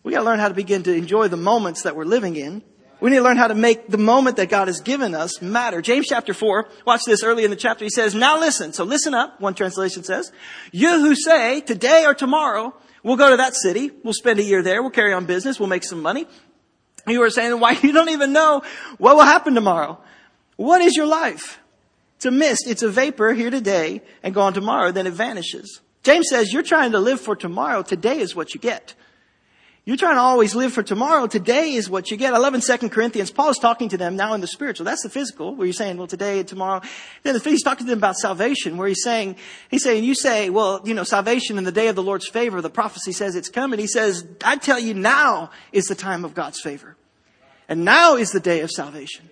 We 0.02 0.12
gotta 0.12 0.24
learn 0.24 0.40
how 0.40 0.48
to 0.48 0.54
begin 0.54 0.82
to 0.84 0.92
enjoy 0.92 1.28
the 1.28 1.36
moments 1.36 1.82
that 1.82 1.94
we're 1.96 2.04
living 2.04 2.36
in. 2.36 2.62
We 3.04 3.10
need 3.10 3.16
to 3.16 3.22
learn 3.22 3.36
how 3.36 3.48
to 3.48 3.54
make 3.54 3.88
the 3.88 3.98
moment 3.98 4.38
that 4.38 4.48
God 4.48 4.66
has 4.66 4.80
given 4.80 5.14
us 5.14 5.42
matter. 5.42 5.82
James 5.82 6.06
chapter 6.06 6.32
4, 6.32 6.70
watch 6.86 7.02
this 7.04 7.22
early 7.22 7.44
in 7.44 7.50
the 7.50 7.56
chapter. 7.56 7.84
He 7.84 7.90
says, 7.90 8.14
now 8.14 8.40
listen. 8.40 8.72
So 8.72 8.84
listen 8.84 9.12
up, 9.12 9.42
one 9.42 9.52
translation 9.52 10.04
says. 10.04 10.32
You 10.72 10.88
who 10.88 11.14
say, 11.14 11.60
today 11.60 12.04
or 12.06 12.14
tomorrow, 12.14 12.74
we'll 13.02 13.18
go 13.18 13.28
to 13.28 13.36
that 13.36 13.56
city, 13.56 13.90
we'll 14.02 14.14
spend 14.14 14.38
a 14.38 14.42
year 14.42 14.62
there, 14.62 14.80
we'll 14.80 14.90
carry 14.90 15.12
on 15.12 15.26
business, 15.26 15.60
we'll 15.60 15.68
make 15.68 15.84
some 15.84 16.00
money. 16.00 16.26
You 17.06 17.22
are 17.24 17.28
saying, 17.28 17.60
why 17.60 17.72
you 17.82 17.92
don't 17.92 18.08
even 18.08 18.32
know 18.32 18.62
what 18.96 19.16
will 19.16 19.24
happen 19.24 19.54
tomorrow. 19.54 20.00
What 20.56 20.80
is 20.80 20.96
your 20.96 21.04
life? 21.04 21.60
It's 22.16 22.24
a 22.24 22.30
mist, 22.30 22.66
it's 22.66 22.82
a 22.82 22.88
vapor 22.88 23.34
here 23.34 23.50
today 23.50 24.00
and 24.22 24.32
gone 24.32 24.54
tomorrow, 24.54 24.92
then 24.92 25.06
it 25.06 25.12
vanishes. 25.12 25.82
James 26.04 26.28
says, 26.30 26.54
you're 26.54 26.62
trying 26.62 26.92
to 26.92 27.00
live 27.00 27.20
for 27.20 27.36
tomorrow. 27.36 27.82
Today 27.82 28.20
is 28.20 28.34
what 28.34 28.54
you 28.54 28.60
get. 28.60 28.94
You're 29.86 29.98
trying 29.98 30.14
to 30.14 30.22
always 30.22 30.54
live 30.54 30.72
for 30.72 30.82
tomorrow. 30.82 31.26
Today 31.26 31.74
is 31.74 31.90
what 31.90 32.10
you 32.10 32.16
get. 32.16 32.32
I 32.32 32.38
love 32.38 32.54
in 32.54 32.62
2 32.62 32.88
Corinthians, 32.88 33.30
Paul 33.30 33.50
is 33.50 33.58
talking 33.58 33.90
to 33.90 33.98
them 33.98 34.16
now 34.16 34.32
in 34.32 34.40
the 34.40 34.46
spiritual. 34.46 34.86
That's 34.86 35.02
the 35.02 35.10
physical, 35.10 35.54
where 35.54 35.66
you're 35.66 35.74
saying, 35.74 35.98
well, 35.98 36.06
today 36.06 36.38
and 36.38 36.48
tomorrow. 36.48 36.80
Then 37.22 37.38
he's 37.38 37.62
talking 37.62 37.84
to 37.84 37.90
them 37.90 37.98
about 37.98 38.16
salvation, 38.16 38.78
where 38.78 38.88
he's 38.88 39.02
saying, 39.02 39.36
he's 39.70 39.84
saying, 39.84 40.04
you 40.04 40.14
say, 40.14 40.48
well, 40.48 40.80
you 40.84 40.94
know, 40.94 41.04
salvation 41.04 41.58
in 41.58 41.64
the 41.64 41.72
day 41.72 41.88
of 41.88 41.96
the 41.96 42.02
Lord's 42.02 42.26
favor, 42.26 42.62
the 42.62 42.70
prophecy 42.70 43.12
says 43.12 43.36
it's 43.36 43.50
coming. 43.50 43.78
He 43.78 43.86
says, 43.86 44.26
I 44.42 44.56
tell 44.56 44.78
you 44.78 44.94
now 44.94 45.50
is 45.70 45.84
the 45.84 45.94
time 45.94 46.24
of 46.24 46.32
God's 46.32 46.62
favor. 46.62 46.96
And 47.68 47.84
now 47.84 48.16
is 48.16 48.30
the 48.30 48.40
day 48.40 48.60
of 48.60 48.70
salvation. 48.70 49.28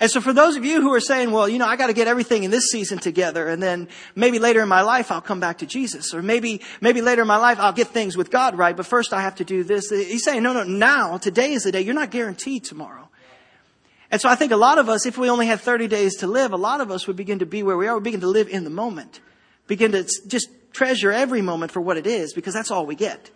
And 0.00 0.08
so 0.10 0.20
for 0.20 0.32
those 0.32 0.54
of 0.54 0.64
you 0.64 0.80
who 0.80 0.92
are 0.94 1.00
saying, 1.00 1.32
well, 1.32 1.48
you 1.48 1.58
know, 1.58 1.66
I 1.66 1.74
got 1.74 1.88
to 1.88 1.92
get 1.92 2.06
everything 2.06 2.44
in 2.44 2.52
this 2.52 2.70
season 2.70 2.98
together 2.98 3.48
and 3.48 3.60
then 3.60 3.88
maybe 4.14 4.38
later 4.38 4.62
in 4.62 4.68
my 4.68 4.82
life 4.82 5.10
I'll 5.10 5.20
come 5.20 5.40
back 5.40 5.58
to 5.58 5.66
Jesus 5.66 6.14
or 6.14 6.22
maybe, 6.22 6.60
maybe 6.80 7.00
later 7.00 7.22
in 7.22 7.28
my 7.28 7.36
life 7.36 7.58
I'll 7.58 7.72
get 7.72 7.88
things 7.88 8.16
with 8.16 8.30
God 8.30 8.56
right, 8.56 8.76
but 8.76 8.86
first 8.86 9.12
I 9.12 9.22
have 9.22 9.34
to 9.36 9.44
do 9.44 9.64
this. 9.64 9.90
He's 9.90 10.24
saying, 10.24 10.44
no, 10.44 10.52
no, 10.52 10.62
now, 10.62 11.18
today 11.18 11.52
is 11.52 11.64
the 11.64 11.72
day. 11.72 11.80
You're 11.80 11.94
not 11.94 12.12
guaranteed 12.12 12.64
tomorrow. 12.64 13.08
And 14.10 14.20
so 14.20 14.28
I 14.28 14.36
think 14.36 14.52
a 14.52 14.56
lot 14.56 14.78
of 14.78 14.88
us, 14.88 15.04
if 15.04 15.18
we 15.18 15.28
only 15.28 15.46
had 15.46 15.60
30 15.60 15.88
days 15.88 16.16
to 16.18 16.26
live, 16.28 16.52
a 16.52 16.56
lot 16.56 16.80
of 16.80 16.90
us 16.90 17.06
would 17.06 17.16
begin 17.16 17.40
to 17.40 17.46
be 17.46 17.62
where 17.62 17.76
we 17.76 17.88
are. 17.88 17.96
We 17.98 18.04
begin 18.04 18.20
to 18.20 18.28
live 18.28 18.48
in 18.48 18.64
the 18.64 18.70
moment. 18.70 19.20
Begin 19.66 19.92
to 19.92 20.08
just 20.28 20.48
treasure 20.72 21.12
every 21.12 21.42
moment 21.42 21.72
for 21.72 21.80
what 21.80 21.96
it 21.96 22.06
is 22.06 22.32
because 22.32 22.54
that's 22.54 22.70
all 22.70 22.86
we 22.86 22.94
get. 22.94 23.30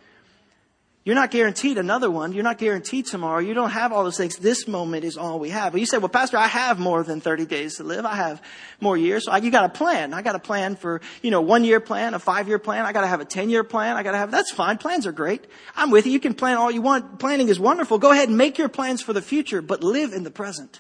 You're 1.05 1.17
not 1.17 1.33
guaranteed 1.33 1.79
another 1.79 2.09
one. 2.09 2.33
You're 2.33 2.45
not 2.45 2.59
guaranteed 2.59 3.07
tomorrow. 3.07 3.41
You 3.41 3.55
don't 3.55 3.71
have 3.71 3.93
all 3.93 4.05
those 4.05 4.17
things. 4.17 4.37
This 4.37 4.69
moment 4.69 5.05
is 5.05 5.17
all 5.17 5.41
we 5.41 5.51
have. 5.51 5.73
But 5.73 5.81
you 5.81 5.87
say, 5.87 5.99
well, 5.99 6.09
Pastor, 6.09 6.37
I 6.37 6.47
have 6.47 6.79
more 6.79 7.03
than 7.03 7.21
30 7.21 7.45
days 7.47 7.79
to 7.79 7.83
live. 7.83 8.07
I 8.07 8.15
have 8.15 8.41
more 8.81 8.97
years. 8.97 9.25
So 9.25 9.33
I, 9.33 9.39
you 9.39 9.51
got 9.51 9.65
a 9.65 9.69
plan. 9.69 10.15
I 10.15 10.23
got 10.23 10.37
a 10.37 10.39
plan 10.39 10.77
for, 10.77 11.01
you 11.21 11.33
know, 11.33 11.41
one 11.41 11.65
year 11.65 11.81
plan, 11.81 12.15
a 12.15 12.21
five 12.21 12.47
year 12.47 12.61
plan. 12.61 12.87
I 12.87 12.93
got 12.93 13.01
to 13.01 13.09
have 13.09 13.21
a 13.21 13.25
10 13.25 13.51
year 13.51 13.65
plan. 13.65 13.97
I 13.97 14.05
got 14.05 14.13
to 14.13 14.19
have, 14.19 14.31
that's 14.31 14.53
fine. 14.53 14.79
Plans 14.79 15.05
are 15.05 15.13
great. 15.13 15.45
I'm 15.75 15.91
with 15.91 16.07
you. 16.07 16.13
You 16.13 16.21
can 16.21 16.35
plan 16.35 16.57
all 16.57 16.71
you 16.71 16.83
want. 16.83 17.19
Planning 17.19 17.49
is 17.49 17.59
wonderful. 17.59 17.99
Go 17.99 18.13
ahead 18.13 18.29
and 18.29 18.39
make 18.39 18.57
your 18.57 18.69
plans 18.69 19.03
for 19.03 19.13
the 19.13 19.23
future, 19.23 19.61
but 19.61 19.83
live 19.83 20.13
in 20.13 20.23
the 20.23 20.31
present. 20.31 20.79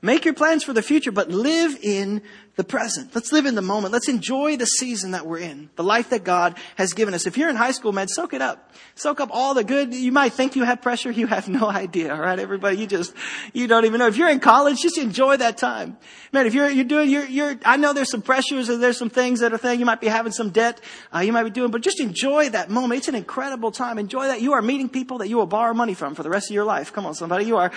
Make 0.00 0.24
your 0.24 0.34
plans 0.34 0.62
for 0.62 0.72
the 0.72 0.82
future, 0.82 1.10
but 1.10 1.28
live 1.28 1.76
in 1.82 2.22
the 2.58 2.64
present. 2.64 3.14
Let's 3.14 3.30
live 3.30 3.46
in 3.46 3.54
the 3.54 3.62
moment. 3.62 3.92
Let's 3.92 4.08
enjoy 4.08 4.56
the 4.56 4.66
season 4.66 5.12
that 5.12 5.24
we're 5.24 5.38
in, 5.38 5.70
the 5.76 5.84
life 5.84 6.10
that 6.10 6.24
God 6.24 6.58
has 6.74 6.92
given 6.92 7.14
us. 7.14 7.24
If 7.24 7.38
you're 7.38 7.48
in 7.48 7.54
high 7.54 7.70
school, 7.70 7.92
man, 7.92 8.08
soak 8.08 8.34
it 8.34 8.42
up. 8.42 8.72
Soak 8.96 9.20
up 9.20 9.28
all 9.32 9.54
the 9.54 9.62
good. 9.62 9.94
You 9.94 10.10
might 10.10 10.32
think 10.32 10.56
you 10.56 10.64
have 10.64 10.82
pressure. 10.82 11.12
You 11.12 11.28
have 11.28 11.48
no 11.48 11.68
idea. 11.70 12.12
All 12.12 12.20
right, 12.20 12.36
everybody. 12.36 12.78
You 12.78 12.88
just, 12.88 13.14
you 13.52 13.68
don't 13.68 13.84
even 13.84 14.00
know. 14.00 14.08
If 14.08 14.16
you're 14.16 14.28
in 14.28 14.40
college, 14.40 14.80
just 14.80 14.98
enjoy 14.98 15.36
that 15.36 15.56
time. 15.56 15.98
Man, 16.32 16.46
if 16.46 16.54
you're, 16.54 16.68
you're 16.68 16.84
doing, 16.84 17.08
you're, 17.10 17.26
you're, 17.26 17.60
I 17.64 17.76
know 17.76 17.92
there's 17.92 18.10
some 18.10 18.22
pressures 18.22 18.68
and 18.68 18.82
there's 18.82 18.98
some 18.98 19.08
things 19.08 19.38
that 19.38 19.52
are 19.52 19.58
thing. 19.58 19.78
You 19.78 19.86
might 19.86 20.00
be 20.00 20.08
having 20.08 20.32
some 20.32 20.50
debt. 20.50 20.80
Uh, 21.14 21.20
you 21.20 21.32
might 21.32 21.44
be 21.44 21.50
doing, 21.50 21.70
but 21.70 21.80
just 21.82 22.00
enjoy 22.00 22.48
that 22.48 22.70
moment. 22.70 22.98
It's 22.98 23.08
an 23.08 23.14
incredible 23.14 23.70
time. 23.70 24.00
Enjoy 24.00 24.26
that. 24.26 24.42
You 24.42 24.54
are 24.54 24.62
meeting 24.62 24.88
people 24.88 25.18
that 25.18 25.28
you 25.28 25.36
will 25.36 25.46
borrow 25.46 25.74
money 25.74 25.94
from 25.94 26.16
for 26.16 26.24
the 26.24 26.30
rest 26.30 26.50
of 26.50 26.54
your 26.54 26.64
life. 26.64 26.92
Come 26.92 27.06
on, 27.06 27.14
somebody. 27.14 27.44
You 27.44 27.56
are, 27.58 27.70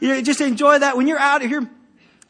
you 0.00 0.22
just 0.22 0.40
enjoy 0.40 0.78
that. 0.78 0.96
When 0.96 1.06
you're 1.06 1.18
out 1.18 1.42
here, 1.42 1.68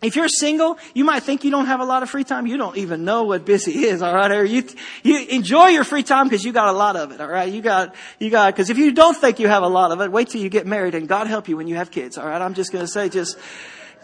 if 0.02 0.16
you're 0.16 0.28
single, 0.28 0.78
you 0.94 1.04
might 1.04 1.22
think 1.22 1.44
you 1.44 1.52
don't 1.52 1.66
have 1.66 1.78
a 1.78 1.84
lot 1.84 2.02
of 2.02 2.10
free 2.10 2.24
time. 2.24 2.46
You 2.48 2.56
don't 2.56 2.76
even 2.76 3.04
know 3.04 3.22
what 3.22 3.44
busy 3.44 3.84
is, 3.84 4.02
alright? 4.02 4.32
Or 4.32 4.44
you, 4.44 4.64
you 5.04 5.26
enjoy 5.26 5.68
your 5.68 5.84
free 5.84 6.02
time 6.02 6.26
because 6.28 6.44
you 6.44 6.52
got 6.52 6.68
a 6.68 6.72
lot 6.72 6.96
of 6.96 7.12
it, 7.12 7.20
alright? 7.20 7.52
You 7.52 7.62
got, 7.62 7.94
you 8.18 8.28
got, 8.28 8.54
cause 8.56 8.68
if 8.68 8.78
you 8.78 8.92
don't 8.92 9.16
think 9.16 9.38
you 9.38 9.46
have 9.46 9.62
a 9.62 9.68
lot 9.68 9.92
of 9.92 10.00
it, 10.00 10.10
wait 10.10 10.28
till 10.28 10.40
you 10.40 10.48
get 10.48 10.66
married 10.66 10.94
and 10.96 11.08
God 11.08 11.28
help 11.28 11.48
you 11.48 11.56
when 11.56 11.68
you 11.68 11.76
have 11.76 11.90
kids, 11.90 12.18
alright? 12.18 12.42
I'm 12.42 12.54
just 12.54 12.72
gonna 12.72 12.88
say 12.88 13.08
just, 13.08 13.38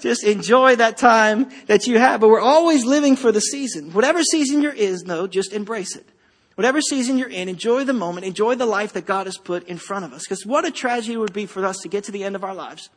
just 0.01 0.23
enjoy 0.23 0.77
that 0.77 0.97
time 0.97 1.51
that 1.67 1.89
you 1.89 1.99
have. 1.99 2.21
But 2.21 2.29
we're 2.29 2.41
always 2.41 2.85
living 2.85 3.17
for 3.17 3.33
the 3.33 3.41
season. 3.41 3.93
Whatever 3.93 4.23
season 4.23 4.63
you're 4.63 4.73
in, 4.73 4.99
though, 5.05 5.27
just 5.27 5.53
embrace 5.53 5.97
it. 5.97 6.07
Whatever 6.55 6.81
season 6.81 7.19
you're 7.19 7.29
in, 7.29 7.49
enjoy 7.49 7.85
the 7.85 7.93
moment, 7.93 8.27
enjoy 8.27 8.55
the 8.55 8.67
life 8.67 8.93
that 8.93 9.07
God 9.07 9.27
has 9.27 9.37
put 9.37 9.69
in 9.69 9.79
front 9.79 10.05
of 10.05 10.13
us. 10.13 10.23
Because 10.23 10.45
what 10.45 10.65
a 10.65 10.71
tragedy 10.71 11.15
it 11.15 11.19
would 11.19 11.33
be 11.33 11.47
for 11.47 11.65
us 11.65 11.79
to 11.79 11.89
get 11.89 12.05
to 12.05 12.13
the 12.13 12.25
end 12.25 12.37
of 12.37 12.43
our 12.45 12.55
lives 12.55 12.89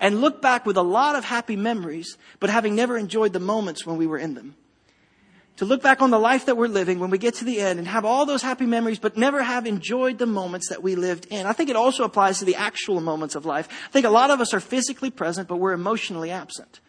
and 0.00 0.20
look 0.20 0.42
back 0.42 0.66
with 0.66 0.76
a 0.76 0.82
lot 0.82 1.14
of 1.14 1.24
happy 1.24 1.56
memories, 1.56 2.16
but 2.40 2.50
having 2.50 2.74
never 2.74 2.96
enjoyed 2.96 3.32
the 3.32 3.40
moments 3.40 3.86
when 3.86 3.96
we 3.96 4.06
were 4.06 4.18
in 4.18 4.34
them. 4.34 4.56
To 5.56 5.66
look 5.66 5.82
back 5.82 6.00
on 6.00 6.10
the 6.10 6.18
life 6.18 6.46
that 6.46 6.56
we're 6.56 6.68
living 6.68 7.00
when 7.00 7.10
we 7.10 7.18
get 7.18 7.34
to 7.34 7.44
the 7.44 7.60
end 7.60 7.78
and 7.78 7.86
have 7.86 8.06
all 8.06 8.24
those 8.24 8.40
happy 8.40 8.64
memories, 8.64 8.98
but 8.98 9.18
never 9.18 9.42
have 9.42 9.66
enjoyed 9.66 10.16
the 10.16 10.26
moments 10.26 10.70
that 10.70 10.82
we 10.82 10.94
lived 10.94 11.26
in. 11.26 11.44
I 11.44 11.52
think 11.52 11.68
it 11.68 11.76
also 11.76 12.04
applies 12.04 12.38
to 12.38 12.46
the 12.46 12.54
actual 12.54 13.00
moments 13.00 13.34
of 13.34 13.44
life. 13.44 13.68
I 13.88 13.90
think 13.90 14.06
a 14.06 14.10
lot 14.10 14.30
of 14.30 14.40
us 14.40 14.54
are 14.54 14.60
physically 14.60 15.10
present, 15.10 15.48
but 15.48 15.56
we're 15.56 15.72
emotionally 15.72 16.30
absent 16.30 16.80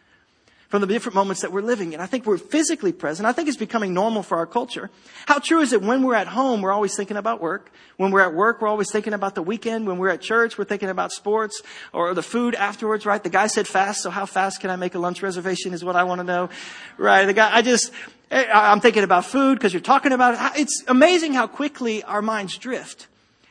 from 0.72 0.80
the 0.80 0.88
different 0.88 1.16
moments 1.16 1.42
that 1.42 1.52
we're 1.52 1.62
living 1.62 1.92
in. 1.92 2.00
I 2.00 2.06
think 2.06 2.26
we're 2.26 2.38
physically 2.38 2.94
present. 2.94 3.28
I 3.28 3.34
think 3.34 3.50
it's 3.50 3.58
becoming 3.58 3.94
normal 3.94 4.24
for 4.24 4.38
our 4.38 4.46
culture. 4.46 4.90
How 5.26 5.38
true 5.38 5.60
is 5.60 5.74
it 5.74 5.82
when 5.82 6.02
we're 6.02 6.16
at 6.16 6.28
home, 6.28 6.62
we're 6.62 6.72
always 6.72 6.96
thinking 6.96 7.18
about 7.18 7.42
work. 7.42 7.74
When 7.98 8.12
we're 8.12 8.22
at 8.22 8.34
work, 8.34 8.62
we're 8.62 8.70
always 8.70 8.90
thinking 8.90 9.12
about 9.12 9.36
the 9.36 9.42
weekend. 9.42 9.86
When 9.86 9.98
we're 9.98 10.12
at 10.12 10.22
church, 10.22 10.58
we're 10.58 10.64
thinking 10.64 10.88
about 10.88 11.12
sports 11.12 11.62
or 11.92 12.14
the 12.14 12.24
food 12.24 12.56
afterwards, 12.56 13.06
right? 13.06 13.22
The 13.22 13.30
guy 13.30 13.48
said 13.48 13.68
fast, 13.68 14.02
so 14.02 14.10
how 14.10 14.26
fast 14.26 14.62
can 14.62 14.70
I 14.70 14.78
make 14.78 14.96
a 14.96 15.00
lunch 15.00 15.22
reservation 15.22 15.74
is 15.74 15.84
what 15.84 15.98
I 15.98 16.06
want 16.06 16.20
to 16.20 16.24
know, 16.24 16.50
right? 16.98 17.26
The 17.26 17.34
guy, 17.34 17.54
I 17.54 17.62
just, 17.62 17.92
eh, 18.32 18.46
I'm 18.50 18.80
thinking 18.80 19.04
about 19.04 19.26
food 19.26 19.56
because 19.58 19.74
you're 19.74 19.82
talking 19.82 20.14
about 20.14 20.56
it. 20.56 20.62
It's 20.62 20.86
amazing 20.88 21.34
how 21.34 21.48
quickly 21.48 22.02
our 22.04 22.22
minds 22.22 22.58
drift. 22.58 23.10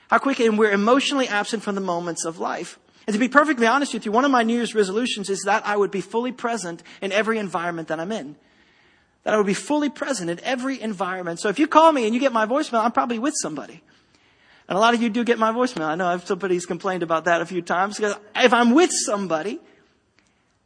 How 0.09 0.19
quickly, 0.19 0.47
and 0.47 0.59
we're 0.59 0.73
emotionally 0.73 1.29
absent 1.29 1.63
from 1.63 1.75
the 1.75 1.83
moments 1.83 2.25
of 2.25 2.39
life. 2.39 2.79
And 3.11 3.15
to 3.17 3.19
be 3.19 3.29
perfectly 3.29 3.67
honest 3.67 3.93
with 3.93 4.07
you, 4.07 4.13
one 4.13 4.25
of 4.25 4.31
my 4.31 4.45
New 4.45 4.55
Year's 4.55 4.73
resolutions 4.73 5.31
is 5.31 5.43
that 5.43 5.67
I 5.67 5.77
would 5.77 5.91
be 5.91 6.01
fully 6.01 6.31
present 6.31 6.85
in 7.03 7.11
every 7.11 7.39
environment 7.39 7.89
that 7.89 7.99
I'm 7.99 8.13
in. 8.13 8.37
That 9.25 9.35
I 9.35 9.37
would 9.37 9.49
be 9.49 9.53
fully 9.53 9.89
present 9.89 10.31
in 10.31 10.39
every 10.45 10.81
environment. 10.81 11.41
So 11.41 11.49
if 11.49 11.59
you 11.59 11.67
call 11.67 11.91
me 11.91 12.05
and 12.05 12.15
you 12.15 12.21
get 12.21 12.33
my 12.33 12.47
voicemail, 12.47 12.85
I'm 12.85 12.93
probably 12.93 13.19
with 13.19 13.35
somebody. 13.43 13.83
And 14.69 14.79
a 14.79 14.81
lot 14.81 14.95
of 14.95 15.03
you 15.03 15.11
do 15.11 15.25
get 15.25 15.41
my 15.41 15.51
voicemail. 15.51 15.87
I 15.87 15.97
know 15.97 16.17
somebody's 16.19 16.67
complained 16.67 17.03
about 17.03 17.25
that 17.25 17.43
a 17.43 17.47
few 17.47 17.63
times. 17.63 17.97
Because 17.97 18.15
if 18.37 18.53
I'm 18.55 18.75
with 18.77 18.93
somebody, 18.93 19.59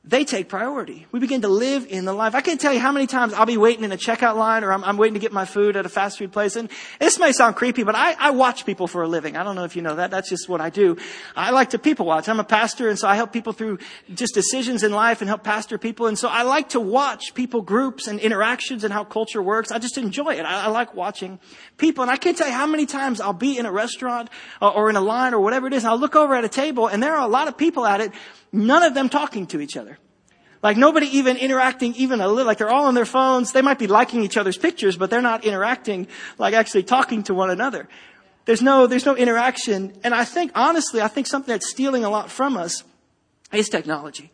they 0.06 0.24
take 0.24 0.50
priority. 0.50 1.06
We 1.12 1.20
begin 1.20 1.40
to 1.42 1.48
live 1.48 1.86
in 1.88 2.04
the 2.04 2.12
life. 2.12 2.34
I 2.34 2.42
can't 2.42 2.60
tell 2.60 2.74
you 2.74 2.78
how 2.78 2.92
many 2.92 3.06
times 3.06 3.32
I'll 3.32 3.46
be 3.46 3.56
waiting 3.56 3.84
in 3.84 3.92
a 3.92 3.96
checkout 3.96 4.36
line 4.36 4.62
or 4.62 4.70
I'm, 4.70 4.84
I'm 4.84 4.98
waiting 4.98 5.14
to 5.14 5.20
get 5.20 5.32
my 5.32 5.46
food 5.46 5.76
at 5.76 5.86
a 5.86 5.88
fast 5.88 6.18
food 6.18 6.30
place. 6.30 6.56
And 6.56 6.68
this 7.00 7.18
may 7.18 7.32
sound 7.32 7.56
creepy, 7.56 7.84
but 7.84 7.94
I, 7.94 8.12
I, 8.18 8.30
watch 8.32 8.66
people 8.66 8.86
for 8.86 9.02
a 9.02 9.08
living. 9.08 9.34
I 9.34 9.42
don't 9.42 9.56
know 9.56 9.64
if 9.64 9.76
you 9.76 9.82
know 9.82 9.94
that. 9.94 10.10
That's 10.10 10.28
just 10.28 10.46
what 10.46 10.60
I 10.60 10.68
do. 10.68 10.98
I 11.34 11.52
like 11.52 11.70
to 11.70 11.78
people 11.78 12.04
watch. 12.04 12.28
I'm 12.28 12.38
a 12.38 12.44
pastor 12.44 12.90
and 12.90 12.98
so 12.98 13.08
I 13.08 13.14
help 13.14 13.32
people 13.32 13.54
through 13.54 13.78
just 14.12 14.34
decisions 14.34 14.82
in 14.82 14.92
life 14.92 15.22
and 15.22 15.28
help 15.28 15.42
pastor 15.42 15.78
people. 15.78 16.06
And 16.06 16.18
so 16.18 16.28
I 16.28 16.42
like 16.42 16.70
to 16.70 16.80
watch 16.80 17.32
people 17.32 17.62
groups 17.62 18.06
and 18.06 18.20
interactions 18.20 18.84
and 18.84 18.92
how 18.92 19.04
culture 19.04 19.42
works. 19.42 19.72
I 19.72 19.78
just 19.78 19.96
enjoy 19.96 20.34
it. 20.34 20.44
I, 20.44 20.64
I 20.64 20.66
like 20.66 20.94
watching 20.94 21.38
people. 21.78 22.02
And 22.02 22.10
I 22.10 22.16
can't 22.16 22.36
tell 22.36 22.48
you 22.48 22.52
how 22.52 22.66
many 22.66 22.84
times 22.84 23.22
I'll 23.22 23.32
be 23.32 23.56
in 23.56 23.64
a 23.64 23.72
restaurant 23.72 24.28
or, 24.60 24.70
or 24.70 24.90
in 24.90 24.96
a 24.96 25.00
line 25.00 25.32
or 25.32 25.40
whatever 25.40 25.66
it 25.66 25.72
is. 25.72 25.84
And 25.84 25.90
I'll 25.90 25.98
look 25.98 26.14
over 26.14 26.34
at 26.34 26.44
a 26.44 26.48
table 26.50 26.88
and 26.88 27.02
there 27.02 27.14
are 27.14 27.26
a 27.26 27.30
lot 27.30 27.48
of 27.48 27.56
people 27.56 27.86
at 27.86 28.02
it 28.02 28.12
none 28.54 28.82
of 28.82 28.94
them 28.94 29.08
talking 29.08 29.46
to 29.48 29.60
each 29.60 29.76
other. 29.76 29.98
Like 30.62 30.78
nobody 30.78 31.18
even 31.18 31.36
interacting 31.36 31.94
even 31.96 32.22
a 32.22 32.28
little, 32.28 32.46
like 32.46 32.56
they're 32.56 32.70
all 32.70 32.86
on 32.86 32.94
their 32.94 33.04
phones. 33.04 33.52
They 33.52 33.60
might 33.60 33.78
be 33.78 33.86
liking 33.86 34.22
each 34.22 34.38
other's 34.38 34.56
pictures, 34.56 34.96
but 34.96 35.10
they're 35.10 35.20
not 35.20 35.44
interacting, 35.44 36.08
like 36.38 36.54
actually 36.54 36.84
talking 36.84 37.22
to 37.24 37.34
one 37.34 37.50
another. 37.50 37.86
There's 38.46 38.62
no, 38.62 38.86
there's 38.86 39.04
no 39.04 39.14
interaction. 39.14 39.92
And 40.02 40.14
I 40.14 40.24
think, 40.24 40.52
honestly, 40.54 41.02
I 41.02 41.08
think 41.08 41.26
something 41.26 41.52
that's 41.52 41.68
stealing 41.68 42.04
a 42.04 42.10
lot 42.10 42.30
from 42.30 42.56
us 42.56 42.82
is 43.52 43.68
technology. 43.68 44.30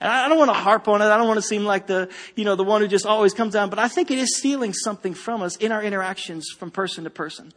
And 0.00 0.12
I 0.12 0.28
don't 0.28 0.38
want 0.38 0.50
to 0.50 0.54
harp 0.54 0.88
on 0.88 1.00
it. 1.00 1.06
I 1.06 1.16
don't 1.16 1.26
want 1.26 1.38
to 1.38 1.46
seem 1.46 1.64
like 1.64 1.86
the, 1.86 2.10
you 2.34 2.44
know, 2.44 2.54
the 2.54 2.64
one 2.64 2.82
who 2.82 2.88
just 2.88 3.06
always 3.06 3.32
comes 3.32 3.54
down, 3.54 3.70
but 3.70 3.78
I 3.78 3.88
think 3.88 4.10
it 4.10 4.18
is 4.18 4.36
stealing 4.36 4.72
something 4.72 5.14
from 5.14 5.42
us 5.42 5.56
in 5.56 5.72
our 5.72 5.82
interactions 5.82 6.50
from 6.50 6.70
person 6.70 7.04
to 7.04 7.10
person. 7.10 7.52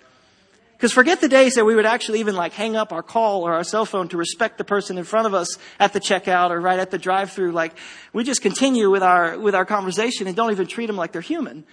Because 0.80 0.94
forget 0.94 1.20
the 1.20 1.28
days 1.28 1.56
that 1.56 1.66
we 1.66 1.76
would 1.76 1.86
actually 1.86 2.22
even 2.22 2.38
like 2.38 2.54
hang 2.54 2.78
up 2.78 2.94
our 2.94 3.04
call 3.04 3.44
or 3.44 3.54
our 3.54 3.66
cell 3.66 3.86
phone 3.86 4.08
to 4.08 4.18
respect 4.18 4.58
the 4.58 4.64
person 4.64 4.98
in 4.98 5.04
front 5.04 5.28
of 5.28 5.34
us 5.34 5.58
at 5.78 5.92
the 5.92 6.00
checkout 6.00 6.52
or 6.52 6.62
right 6.62 6.80
at 6.80 6.90
the 6.90 6.98
drive-through. 6.98 7.52
Like 7.52 7.74
we 8.14 8.24
just 8.24 8.42
continue 8.42 8.90
with 8.90 9.04
our 9.04 9.38
with 9.38 9.56
our 9.56 9.66
conversation 9.66 10.26
and 10.26 10.38
don't 10.38 10.52
even 10.52 10.68
treat 10.68 10.86
them 10.86 10.96
like 10.96 11.12
they're 11.12 11.22
human. 11.22 11.66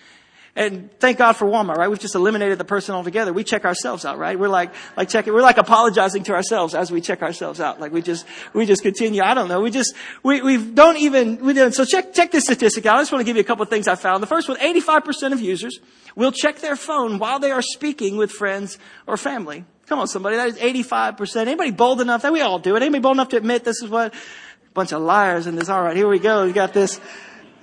And 0.56 0.90
thank 1.00 1.18
God 1.18 1.34
for 1.34 1.44
Walmart, 1.44 1.76
right? 1.76 1.88
We've 1.88 1.98
just 1.98 2.14
eliminated 2.14 2.56
the 2.56 2.64
person 2.64 2.94
altogether. 2.94 3.30
We 3.30 3.44
check 3.44 3.66
ourselves 3.66 4.06
out, 4.06 4.16
right? 4.16 4.38
We're 4.38 4.48
like, 4.48 4.72
like 4.96 5.10
checking, 5.10 5.34
we're 5.34 5.42
like 5.42 5.58
apologizing 5.58 6.22
to 6.24 6.32
ourselves 6.32 6.74
as 6.74 6.90
we 6.90 7.02
check 7.02 7.20
ourselves 7.20 7.60
out. 7.60 7.78
Like 7.78 7.92
we 7.92 8.00
just, 8.00 8.24
we 8.54 8.64
just 8.64 8.82
continue. 8.82 9.20
I 9.22 9.34
don't 9.34 9.48
know. 9.48 9.60
We 9.60 9.70
just, 9.70 9.94
we, 10.22 10.40
we 10.40 10.56
don't 10.56 10.96
even, 10.96 11.44
we 11.44 11.52
don't. 11.52 11.74
So 11.74 11.84
check, 11.84 12.14
check 12.14 12.30
this 12.30 12.44
statistic 12.44 12.86
out. 12.86 12.96
I 12.96 13.00
just 13.02 13.12
want 13.12 13.20
to 13.20 13.26
give 13.26 13.36
you 13.36 13.42
a 13.42 13.44
couple 13.44 13.64
of 13.64 13.68
things 13.68 13.86
I 13.86 13.96
found. 13.96 14.22
The 14.22 14.26
first 14.26 14.48
one, 14.48 14.56
85% 14.56 15.34
of 15.34 15.42
users 15.42 15.78
will 16.14 16.32
check 16.32 16.60
their 16.60 16.76
phone 16.76 17.18
while 17.18 17.38
they 17.38 17.50
are 17.50 17.60
speaking 17.60 18.16
with 18.16 18.32
friends 18.32 18.78
or 19.06 19.18
family. 19.18 19.66
Come 19.88 19.98
on, 19.98 20.08
somebody. 20.08 20.36
That 20.36 20.48
is 20.48 20.58
85%. 20.58 21.36
Anybody 21.36 21.70
bold 21.70 22.00
enough? 22.00 22.22
That 22.22 22.32
we 22.32 22.40
all 22.40 22.58
do 22.58 22.76
it. 22.76 22.82
Anybody 22.82 23.02
bold 23.02 23.16
enough 23.16 23.28
to 23.28 23.36
admit 23.36 23.64
this 23.64 23.82
is 23.82 23.90
what? 23.90 24.14
Bunch 24.72 24.92
of 24.92 25.02
liars 25.02 25.46
in 25.46 25.54
this. 25.54 25.68
All 25.68 25.82
right, 25.82 25.96
here 25.96 26.08
we 26.08 26.18
go. 26.18 26.46
We 26.46 26.52
got 26.52 26.72
this. 26.72 26.98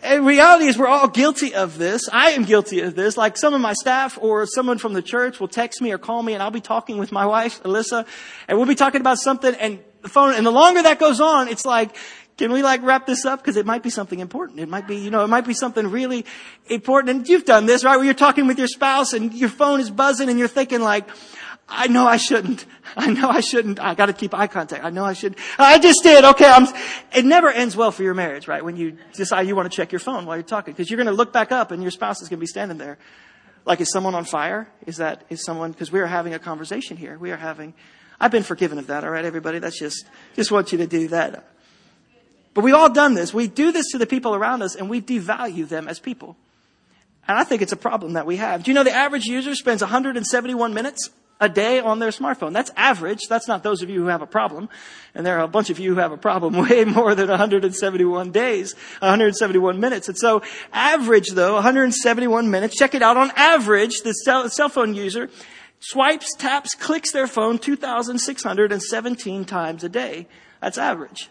And 0.03 0.25
reality 0.25 0.65
is 0.65 0.77
we're 0.77 0.88
all 0.88 1.07
guilty 1.07 1.55
of 1.55 1.77
this. 1.77 2.10
I 2.12 2.31
am 2.31 2.43
guilty 2.43 2.81
of 2.81 2.93
this. 2.93 3.15
Like 3.15 3.38
some 3.38 3.53
of 3.53 3.62
my 3.62 3.72
staff 3.72 4.19
or 4.22 4.45
someone 4.45 4.77
from 4.77 4.91
the 4.91 5.01
church 5.01 5.39
will 5.39 5.48
text 5.48 5.81
me 5.81 5.93
or 5.93 5.98
call 5.98 6.22
me 6.22 6.33
and 6.33 6.43
I'll 6.43 6.51
be 6.51 6.60
talking 6.60 6.98
with 6.98 7.13
my 7.13 7.25
wife, 7.25 7.63
Alyssa, 7.63 8.05
and 8.50 8.57
we'll 8.57 8.67
be 8.67 8.75
talking 8.75 9.00
about 9.00 9.17
something 9.17 9.55
and 9.55 9.79
the 10.01 10.10
phone, 10.10 10.33
and 10.36 10.45
the 10.45 10.51
longer 10.51 10.83
that 10.83 11.00
goes 11.00 11.22
on, 11.22 11.48
it's 11.48 11.65
like, 11.65 11.95
can 12.38 12.51
we 12.51 12.62
like 12.62 12.83
wrap 12.83 13.05
this 13.05 13.25
up? 13.25 13.39
Because 13.39 13.55
it 13.55 13.65
might 13.65 13.81
be 13.81 13.89
something 13.89 14.19
important. 14.19 14.60
It 14.60 14.67
might 14.67 14.88
be, 14.88 14.98
you 14.98 15.10
know, 15.10 15.24
it 15.24 15.27
might 15.27 15.48
be 15.48 15.53
something 15.53 15.88
really 15.89 16.25
important. 16.67 17.15
And 17.15 17.29
you've 17.29 17.45
done 17.45 17.65
this, 17.65 17.86
right? 17.86 17.95
Where 17.95 18.03
you're 18.05 18.13
talking 18.13 18.45
with 18.45 18.57
your 18.57 18.67
spouse 18.67 19.13
and 19.13 19.33
your 19.33 19.50
phone 19.50 19.79
is 19.79 19.89
buzzing 19.89 20.29
and 20.29 20.38
you're 20.38 20.50
thinking 20.50 20.81
like, 20.81 21.07
I 21.69 21.88
know 21.88 22.05
I 22.05 22.17
shouldn't. 22.17 22.65
I 22.95 23.12
know 23.12 23.29
I 23.29 23.39
shouldn't. 23.39 23.79
I 23.79 23.95
gotta 23.95 24.13
keep 24.13 24.33
eye 24.33 24.47
contact. 24.47 24.83
I 24.83 24.89
know 24.89 25.05
I 25.05 25.13
should. 25.13 25.35
I 25.57 25.79
just 25.79 26.03
did. 26.03 26.23
Okay. 26.23 26.45
I'm, 26.45 26.67
it 27.13 27.25
never 27.25 27.50
ends 27.50 27.75
well 27.75 27.91
for 27.91 28.03
your 28.03 28.13
marriage, 28.13 28.47
right? 28.47 28.63
When 28.63 28.75
you 28.75 28.97
decide 29.13 29.47
you 29.47 29.55
want 29.55 29.71
to 29.71 29.75
check 29.75 29.91
your 29.91 30.00
phone 30.00 30.25
while 30.25 30.38
you're 30.38 30.43
talking. 30.43 30.73
Cause 30.73 30.89
you're 30.89 30.97
gonna 30.97 31.12
look 31.12 31.33
back 31.33 31.51
up 31.51 31.71
and 31.71 31.81
your 31.81 31.91
spouse 31.91 32.21
is 32.21 32.29
gonna 32.29 32.39
be 32.39 32.47
standing 32.47 32.77
there. 32.77 32.97
Like, 33.65 33.79
is 33.79 33.91
someone 33.91 34.13
on 34.15 34.25
fire? 34.25 34.67
Is 34.85 34.97
that, 34.97 35.23
is 35.29 35.43
someone, 35.43 35.73
cause 35.73 35.91
we 35.91 36.00
are 36.01 36.05
having 36.05 36.33
a 36.33 36.39
conversation 36.39 36.97
here. 36.97 37.17
We 37.17 37.31
are 37.31 37.38
having, 37.38 37.73
I've 38.19 38.31
been 38.31 38.43
forgiven 38.43 38.77
of 38.77 38.88
that. 38.88 39.03
All 39.03 39.09
right, 39.09 39.25
everybody. 39.25 39.59
That's 39.59 39.79
just, 39.79 40.05
just 40.35 40.51
want 40.51 40.71
you 40.71 40.77
to 40.79 40.88
do 40.88 41.07
that. 41.09 41.50
But 42.53 42.63
we've 42.63 42.75
all 42.75 42.91
done 42.91 43.13
this. 43.13 43.33
We 43.33 43.47
do 43.47 43.71
this 43.71 43.91
to 43.91 43.97
the 43.97 44.05
people 44.05 44.35
around 44.35 44.62
us 44.62 44.75
and 44.75 44.89
we 44.89 45.01
devalue 45.01 45.67
them 45.67 45.88
as 45.88 46.00
people. 46.00 46.35
And 47.27 47.38
I 47.38 47.43
think 47.43 47.62
it's 47.62 47.71
a 47.71 47.77
problem 47.77 48.13
that 48.13 48.25
we 48.25 48.38
have. 48.38 48.63
Do 48.63 48.71
you 48.71 48.75
know 48.75 48.83
the 48.83 48.91
average 48.91 49.25
user 49.25 49.55
spends 49.55 49.81
171 49.81 50.73
minutes 50.73 51.09
a 51.43 51.50
day 51.50 51.79
on 51.79 52.00
their 52.00 52.09
smartphone. 52.09 52.53
That's 52.53 52.71
average. 52.77 53.27
That's 53.27 53.47
not 53.47 53.63
those 53.63 53.81
of 53.81 53.89
you 53.89 54.00
who 54.01 54.07
have 54.07 54.21
a 54.21 54.27
problem. 54.27 54.69
And 55.13 55.25
there 55.25 55.38
are 55.38 55.43
a 55.43 55.47
bunch 55.47 55.69
of 55.69 55.77
you 55.77 55.93
who 55.93 56.00
have 56.00 56.12
a 56.12 56.17
problem 56.17 56.53
way 56.69 56.85
more 56.85 57.13
than 57.15 57.27
171 57.27 58.31
days, 58.31 58.73
171 59.00 59.79
minutes. 59.79 60.07
And 60.07 60.17
so 60.17 60.41
average 60.71 61.31
though, 61.31 61.55
171 61.55 62.50
minutes. 62.50 62.77
Check 62.77 62.95
it 62.95 63.01
out. 63.01 63.17
On 63.17 63.31
average, 63.35 64.01
the 64.01 64.13
cell, 64.13 64.69
phone 64.69 64.95
user 64.95 65.29
swipes, 65.79 66.33
taps, 66.38 66.75
clicks 66.75 67.12
their 67.12 67.27
phone 67.27 67.59
2,617 67.59 69.43
times 69.43 69.83
a 69.83 69.89
day. 69.89 70.27
That's 70.62 70.77
average. 70.77 71.29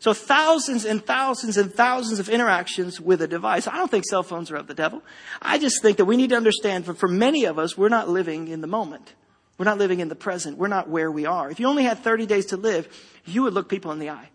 So 0.00 0.12
thousands 0.12 0.84
and 0.84 1.02
thousands 1.02 1.56
and 1.56 1.72
thousands 1.72 2.18
of 2.18 2.28
interactions 2.28 3.00
with 3.00 3.22
a 3.22 3.28
device. 3.28 3.66
I 3.66 3.76
don't 3.76 3.90
think 3.90 4.04
cell 4.04 4.22
phones 4.22 4.50
are 4.50 4.56
of 4.56 4.66
the 4.66 4.74
devil. 4.74 5.00
I 5.40 5.58
just 5.58 5.80
think 5.80 5.96
that 5.96 6.04
we 6.04 6.18
need 6.18 6.30
to 6.30 6.36
understand 6.36 6.84
that 6.84 6.98
for 6.98 7.08
many 7.08 7.44
of 7.44 7.58
us, 7.58 7.78
we're 7.78 7.88
not 7.88 8.08
living 8.08 8.48
in 8.48 8.60
the 8.60 8.66
moment. 8.66 9.14
We're 9.56 9.64
not 9.64 9.78
living 9.78 10.00
in 10.00 10.08
the 10.08 10.16
present. 10.16 10.58
We're 10.58 10.68
not 10.68 10.88
where 10.88 11.10
we 11.10 11.26
are. 11.26 11.50
If 11.50 11.60
you 11.60 11.66
only 11.66 11.84
had 11.84 11.98
30 11.98 12.26
days 12.26 12.46
to 12.46 12.56
live, 12.56 12.88
you 13.24 13.42
would 13.42 13.54
look 13.54 13.68
people 13.68 13.92
in 13.92 13.98
the 13.98 14.10
eye. 14.10 14.30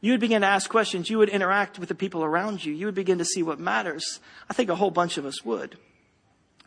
You 0.00 0.12
would 0.12 0.20
begin 0.20 0.42
to 0.42 0.46
ask 0.46 0.68
questions. 0.68 1.08
You 1.08 1.16
would 1.18 1.30
interact 1.30 1.78
with 1.78 1.88
the 1.88 1.94
people 1.94 2.22
around 2.22 2.62
you. 2.62 2.74
You 2.74 2.86
would 2.86 2.94
begin 2.94 3.18
to 3.18 3.24
see 3.24 3.42
what 3.42 3.58
matters. 3.58 4.20
I 4.50 4.52
think 4.52 4.68
a 4.68 4.74
whole 4.74 4.90
bunch 4.90 5.16
of 5.16 5.24
us 5.24 5.42
would. 5.44 5.78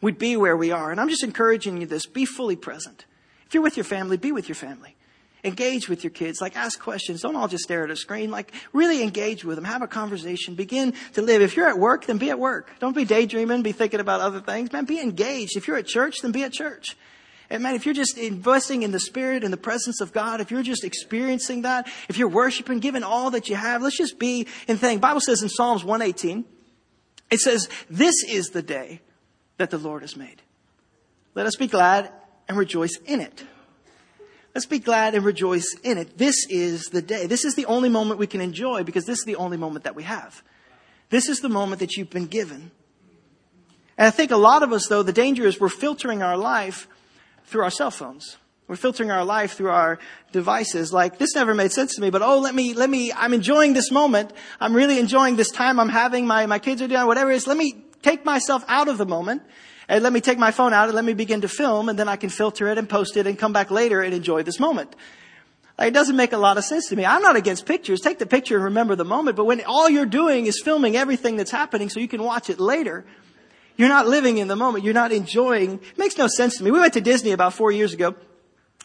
We'd 0.01 0.17
be 0.17 0.35
where 0.37 0.57
we 0.57 0.71
are. 0.71 0.89
And 0.89 0.99
I'm 0.99 1.09
just 1.09 1.23
encouraging 1.23 1.79
you 1.79 1.85
this. 1.85 2.07
Be 2.07 2.25
fully 2.25 2.55
present. 2.55 3.05
If 3.45 3.53
you're 3.53 3.61
with 3.61 3.77
your 3.77 3.83
family, 3.83 4.17
be 4.17 4.31
with 4.31 4.49
your 4.49 4.55
family. 4.55 4.95
Engage 5.43 5.87
with 5.87 6.03
your 6.03 6.11
kids. 6.11 6.41
Like 6.41 6.57
ask 6.57 6.79
questions. 6.79 7.21
Don't 7.21 7.35
all 7.35 7.47
just 7.47 7.63
stare 7.63 7.83
at 7.83 7.91
a 7.91 7.95
screen. 7.95 8.31
Like 8.31 8.51
really 8.73 9.03
engage 9.03 9.45
with 9.45 9.55
them. 9.55 9.65
Have 9.65 9.83
a 9.83 9.87
conversation. 9.87 10.55
Begin 10.55 10.93
to 11.13 11.21
live. 11.21 11.43
If 11.43 11.55
you're 11.55 11.69
at 11.69 11.77
work, 11.77 12.05
then 12.05 12.17
be 12.17 12.31
at 12.31 12.39
work. 12.39 12.71
Don't 12.79 12.95
be 12.95 13.05
daydreaming, 13.05 13.61
be 13.61 13.71
thinking 13.71 13.99
about 13.99 14.19
other 14.19 14.41
things. 14.41 14.71
Man, 14.71 14.85
be 14.85 14.99
engaged. 14.99 15.55
If 15.55 15.67
you're 15.67 15.77
at 15.77 15.85
church, 15.85 16.21
then 16.21 16.31
be 16.31 16.43
at 16.43 16.53
church. 16.53 16.97
And 17.49 17.63
man, 17.63 17.75
if 17.75 17.85
you're 17.85 17.95
just 17.95 18.17
investing 18.17 18.83
in 18.83 18.91
the 18.91 18.99
Spirit 18.99 19.43
and 19.43 19.53
the 19.53 19.57
presence 19.57 20.01
of 20.01 20.11
God, 20.11 20.41
if 20.41 20.51
you're 20.51 20.63
just 20.63 20.83
experiencing 20.83 21.61
that, 21.61 21.87
if 22.09 22.17
you're 22.17 22.27
worshiping, 22.27 22.79
giving 22.79 23.03
all 23.03 23.31
that 23.31 23.47
you 23.47 23.55
have, 23.55 23.81
let's 23.81 23.97
just 23.97 24.19
be 24.19 24.47
in 24.67 24.77
thing. 24.77 24.99
Bible 24.99 25.21
says 25.21 25.41
in 25.41 25.49
Psalms 25.49 25.83
118, 25.83 26.43
it 27.31 27.39
says, 27.39 27.69
this 27.89 28.15
is 28.27 28.49
the 28.49 28.61
day 28.61 29.01
that 29.57 29.69
the 29.69 29.77
Lord 29.77 30.01
has 30.01 30.15
made. 30.15 30.41
Let 31.35 31.45
us 31.45 31.55
be 31.55 31.67
glad 31.67 32.11
and 32.47 32.57
rejoice 32.57 32.97
in 33.05 33.21
it. 33.21 33.43
Let's 34.53 34.65
be 34.65 34.79
glad 34.79 35.13
and 35.13 35.23
rejoice 35.23 35.75
in 35.83 35.97
it. 35.97 36.17
This 36.17 36.47
is 36.49 36.85
the 36.85 37.01
day. 37.01 37.27
This 37.27 37.45
is 37.45 37.55
the 37.55 37.65
only 37.67 37.89
moment 37.89 38.19
we 38.19 38.27
can 38.27 38.41
enjoy 38.41 38.83
because 38.83 39.05
this 39.05 39.19
is 39.19 39.25
the 39.25 39.35
only 39.35 39.57
moment 39.57 39.83
that 39.83 39.95
we 39.95 40.03
have. 40.03 40.41
This 41.09 41.29
is 41.29 41.41
the 41.41 41.49
moment 41.49 41.79
that 41.79 41.95
you've 41.95 42.09
been 42.09 42.25
given. 42.25 42.71
And 43.97 44.07
I 44.07 44.09
think 44.09 44.31
a 44.31 44.37
lot 44.37 44.63
of 44.63 44.73
us, 44.73 44.87
though, 44.87 45.03
the 45.03 45.13
danger 45.13 45.45
is 45.45 45.59
we're 45.59 45.69
filtering 45.69 46.23
our 46.23 46.37
life 46.37 46.87
through 47.47 47.63
our 47.63 47.71
cell 47.71 47.91
phones. 47.91 48.37
We're 48.67 48.75
filtering 48.75 49.11
our 49.11 49.23
life 49.23 49.53
through 49.53 49.69
our 49.69 49.97
devices. 50.33 50.91
Like, 50.91 51.17
this 51.17 51.33
never 51.35 51.55
made 51.55 51.71
sense 51.71 51.95
to 51.95 52.01
me, 52.01 52.09
but 52.09 52.21
oh, 52.21 52.39
let 52.39 52.53
me, 52.53 52.73
let 52.73 52.89
me, 52.89 53.13
I'm 53.13 53.33
enjoying 53.33 53.73
this 53.73 53.91
moment. 53.91 54.33
I'm 54.59 54.75
really 54.75 54.99
enjoying 54.99 55.37
this 55.37 55.49
time 55.51 55.79
I'm 55.79 55.89
having. 55.89 56.27
My, 56.27 56.45
my 56.45 56.59
kids 56.59 56.81
are 56.81 56.87
doing 56.87 57.07
whatever 57.07 57.31
it 57.31 57.37
is. 57.37 57.47
Let 57.47 57.57
me 57.57 57.85
take 58.03 58.25
myself 58.25 58.65
out 58.67 58.89
of 58.89 58.97
the 58.97 59.05
moment 59.05 59.41
and 59.87 60.03
let 60.03 60.11
me 60.11 60.19
take 60.19 60.37
my 60.37 60.51
phone 60.51 60.73
out 60.73 60.89
and 60.89 60.95
let 60.95 61.05
me 61.05 61.13
begin 61.13 61.41
to 61.41 61.47
film 61.47 61.87
and 61.87 61.97
then 61.97 62.09
I 62.09 62.17
can 62.17 62.29
filter 62.29 62.67
it 62.67 62.77
and 62.77 62.89
post 62.89 63.15
it 63.15 63.25
and 63.25 63.39
come 63.39 63.53
back 63.53 63.71
later 63.71 64.01
and 64.01 64.13
enjoy 64.13 64.43
this 64.43 64.59
moment. 64.59 64.93
Like, 65.77 65.89
it 65.89 65.93
doesn't 65.93 66.17
make 66.17 66.33
a 66.33 66.37
lot 66.37 66.57
of 66.57 66.65
sense 66.65 66.89
to 66.89 66.97
me. 66.97 67.05
I'm 67.05 67.21
not 67.21 67.37
against 67.37 67.65
pictures. 67.65 68.01
Take 68.01 68.19
the 68.19 68.25
picture 68.25 68.55
and 68.55 68.65
remember 68.65 68.97
the 68.97 69.05
moment. 69.05 69.37
But 69.37 69.45
when 69.45 69.63
all 69.65 69.89
you're 69.89 70.05
doing 70.05 70.45
is 70.45 70.61
filming 70.61 70.97
everything 70.97 71.37
that's 71.37 71.51
happening 71.51 71.89
so 71.89 72.01
you 72.01 72.09
can 72.09 72.21
watch 72.21 72.49
it 72.49 72.59
later, 72.59 73.05
you're 73.77 73.89
not 73.89 74.07
living 74.07 74.39
in 74.39 74.47
the 74.47 74.55
moment. 74.55 74.83
You're 74.83 74.93
not 74.93 75.11
enjoying. 75.11 75.75
It 75.75 75.97
makes 75.97 76.17
no 76.17 76.27
sense 76.27 76.57
to 76.57 76.63
me. 76.63 76.71
We 76.71 76.79
went 76.79 76.93
to 76.93 77.01
Disney 77.01 77.31
about 77.31 77.53
four 77.53 77.71
years 77.71 77.93
ago 77.93 78.15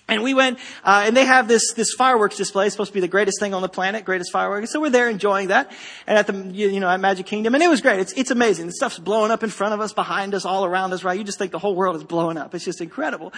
and 0.09 0.23
we 0.23 0.35
went, 0.35 0.59
uh, 0.85 1.05
and 1.07 1.17
they 1.17 1.25
have 1.25 1.49
this 1.49 1.73
this 1.73 1.95
fireworks 1.95 2.37
display. 2.37 2.69
Supposed 2.69 2.91
to 2.91 2.95
be 2.95 3.01
the 3.01 3.09
greatest 3.09 3.41
thing 3.41 3.55
on 3.55 3.63
the 3.63 3.69
planet, 3.69 4.05
greatest 4.05 4.33
fireworks. 4.33 4.71
So 4.71 4.81
we're 4.81 4.91
there 4.91 5.09
enjoying 5.09 5.49
that, 5.49 5.73
and 6.07 6.19
at 6.19 6.27
the 6.27 6.35
you 6.53 6.81
know 6.81 6.89
at 6.89 7.01
Magic 7.01 7.27
Kingdom, 7.27 7.55
and 7.55 7.63
it 7.63 7.69
was 7.69 7.81
great. 7.81 8.01
It's 8.01 8.13
it's 8.13 8.31
amazing. 8.31 8.67
The 8.67 8.73
stuff's 8.73 8.99
blowing 8.99 9.31
up 9.31 9.43
in 9.43 9.51
front 9.51 9.75
of 9.75 9.81
us, 9.81 9.93
behind 9.93 10.35
us, 10.35 10.45
all 10.45 10.65
around 10.65 10.93
us. 10.93 11.05
Right? 11.05 11.19
You 11.19 11.25
just 11.25 11.39
think 11.39 11.53
the 11.53 11.59
whole 11.59 11.75
world 11.75 11.97
is 11.97 12.05
blowing 12.05 12.37
up. 12.37 12.55
It's 12.55 12.65
just 12.65 12.81
incredible. 12.81 13.33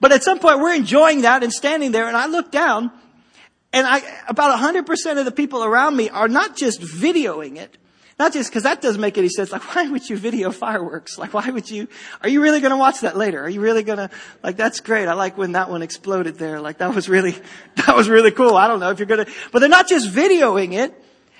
But 0.00 0.12
at 0.12 0.22
some 0.22 0.38
point, 0.38 0.58
we're 0.58 0.74
enjoying 0.74 1.22
that 1.22 1.42
and 1.42 1.52
standing 1.52 1.92
there, 1.92 2.08
and 2.08 2.16
I 2.16 2.26
look 2.26 2.50
down, 2.50 2.90
and 3.72 3.86
I 3.86 4.02
about 4.28 4.58
hundred 4.58 4.86
percent 4.86 5.18
of 5.18 5.24
the 5.24 5.32
people 5.32 5.64
around 5.64 5.96
me 5.96 6.10
are 6.10 6.28
not 6.28 6.56
just 6.56 6.80
videoing 6.80 7.56
it, 7.56 7.78
not 8.18 8.32
just 8.32 8.50
because 8.50 8.64
that 8.64 8.80
doesn't 8.80 9.00
make 9.00 9.16
any 9.16 9.28
sense. 9.28 9.52
Like, 9.52 9.62
why 9.74 9.88
would 9.88 10.08
you 10.08 10.16
video 10.16 10.50
fireworks? 10.50 11.18
Like, 11.18 11.34
why 11.34 11.48
would 11.48 11.70
you, 11.70 11.88
are 12.22 12.28
you 12.28 12.42
really 12.42 12.60
going 12.60 12.70
to 12.70 12.76
watch 12.76 13.00
that 13.00 13.16
later? 13.16 13.42
Are 13.42 13.48
you 13.48 13.60
really 13.60 13.82
going 13.82 13.98
to, 13.98 14.10
like, 14.42 14.56
that's 14.56 14.80
great. 14.80 15.08
I 15.08 15.14
like 15.14 15.38
when 15.38 15.52
that 15.52 15.70
one 15.70 15.82
exploded 15.82 16.36
there. 16.36 16.60
Like, 16.60 16.78
that 16.78 16.94
was 16.94 17.08
really, 17.08 17.36
that 17.86 17.96
was 17.96 18.08
really 18.08 18.30
cool. 18.30 18.56
I 18.56 18.68
don't 18.68 18.80
know 18.80 18.90
if 18.90 18.98
you're 18.98 19.06
going 19.06 19.24
to, 19.24 19.32
but 19.52 19.60
they're 19.60 19.68
not 19.68 19.88
just 19.88 20.10
videoing 20.10 20.72
it. 20.72 20.94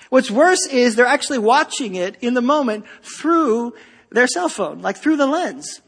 What's 0.09 0.31
worse 0.31 0.65
is 0.67 0.95
they're 0.95 1.05
actually 1.05 1.37
watching 1.37 1.95
it 1.95 2.15
in 2.21 2.33
the 2.33 2.41
moment 2.41 2.85
through 3.03 3.73
their 4.09 4.27
cell 4.27 4.49
phone, 4.49 4.81
like 4.81 4.97
through 4.97 5.17
the 5.17 5.27
lens. 5.27 5.81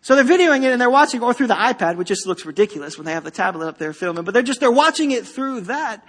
So 0.00 0.14
they're 0.14 0.24
videoing 0.24 0.64
it 0.64 0.70
and 0.70 0.80
they're 0.80 0.90
watching, 0.90 1.22
or 1.22 1.32
through 1.32 1.46
the 1.46 1.54
iPad, 1.54 1.96
which 1.96 2.08
just 2.08 2.26
looks 2.26 2.44
ridiculous 2.44 2.98
when 2.98 3.06
they 3.06 3.12
have 3.12 3.24
the 3.24 3.30
tablet 3.30 3.66
up 3.66 3.78
there 3.78 3.92
filming, 3.92 4.24
but 4.24 4.34
they're 4.34 4.42
just, 4.42 4.60
they're 4.60 4.70
watching 4.70 5.10
it 5.10 5.26
through 5.26 5.62
that. 5.62 6.06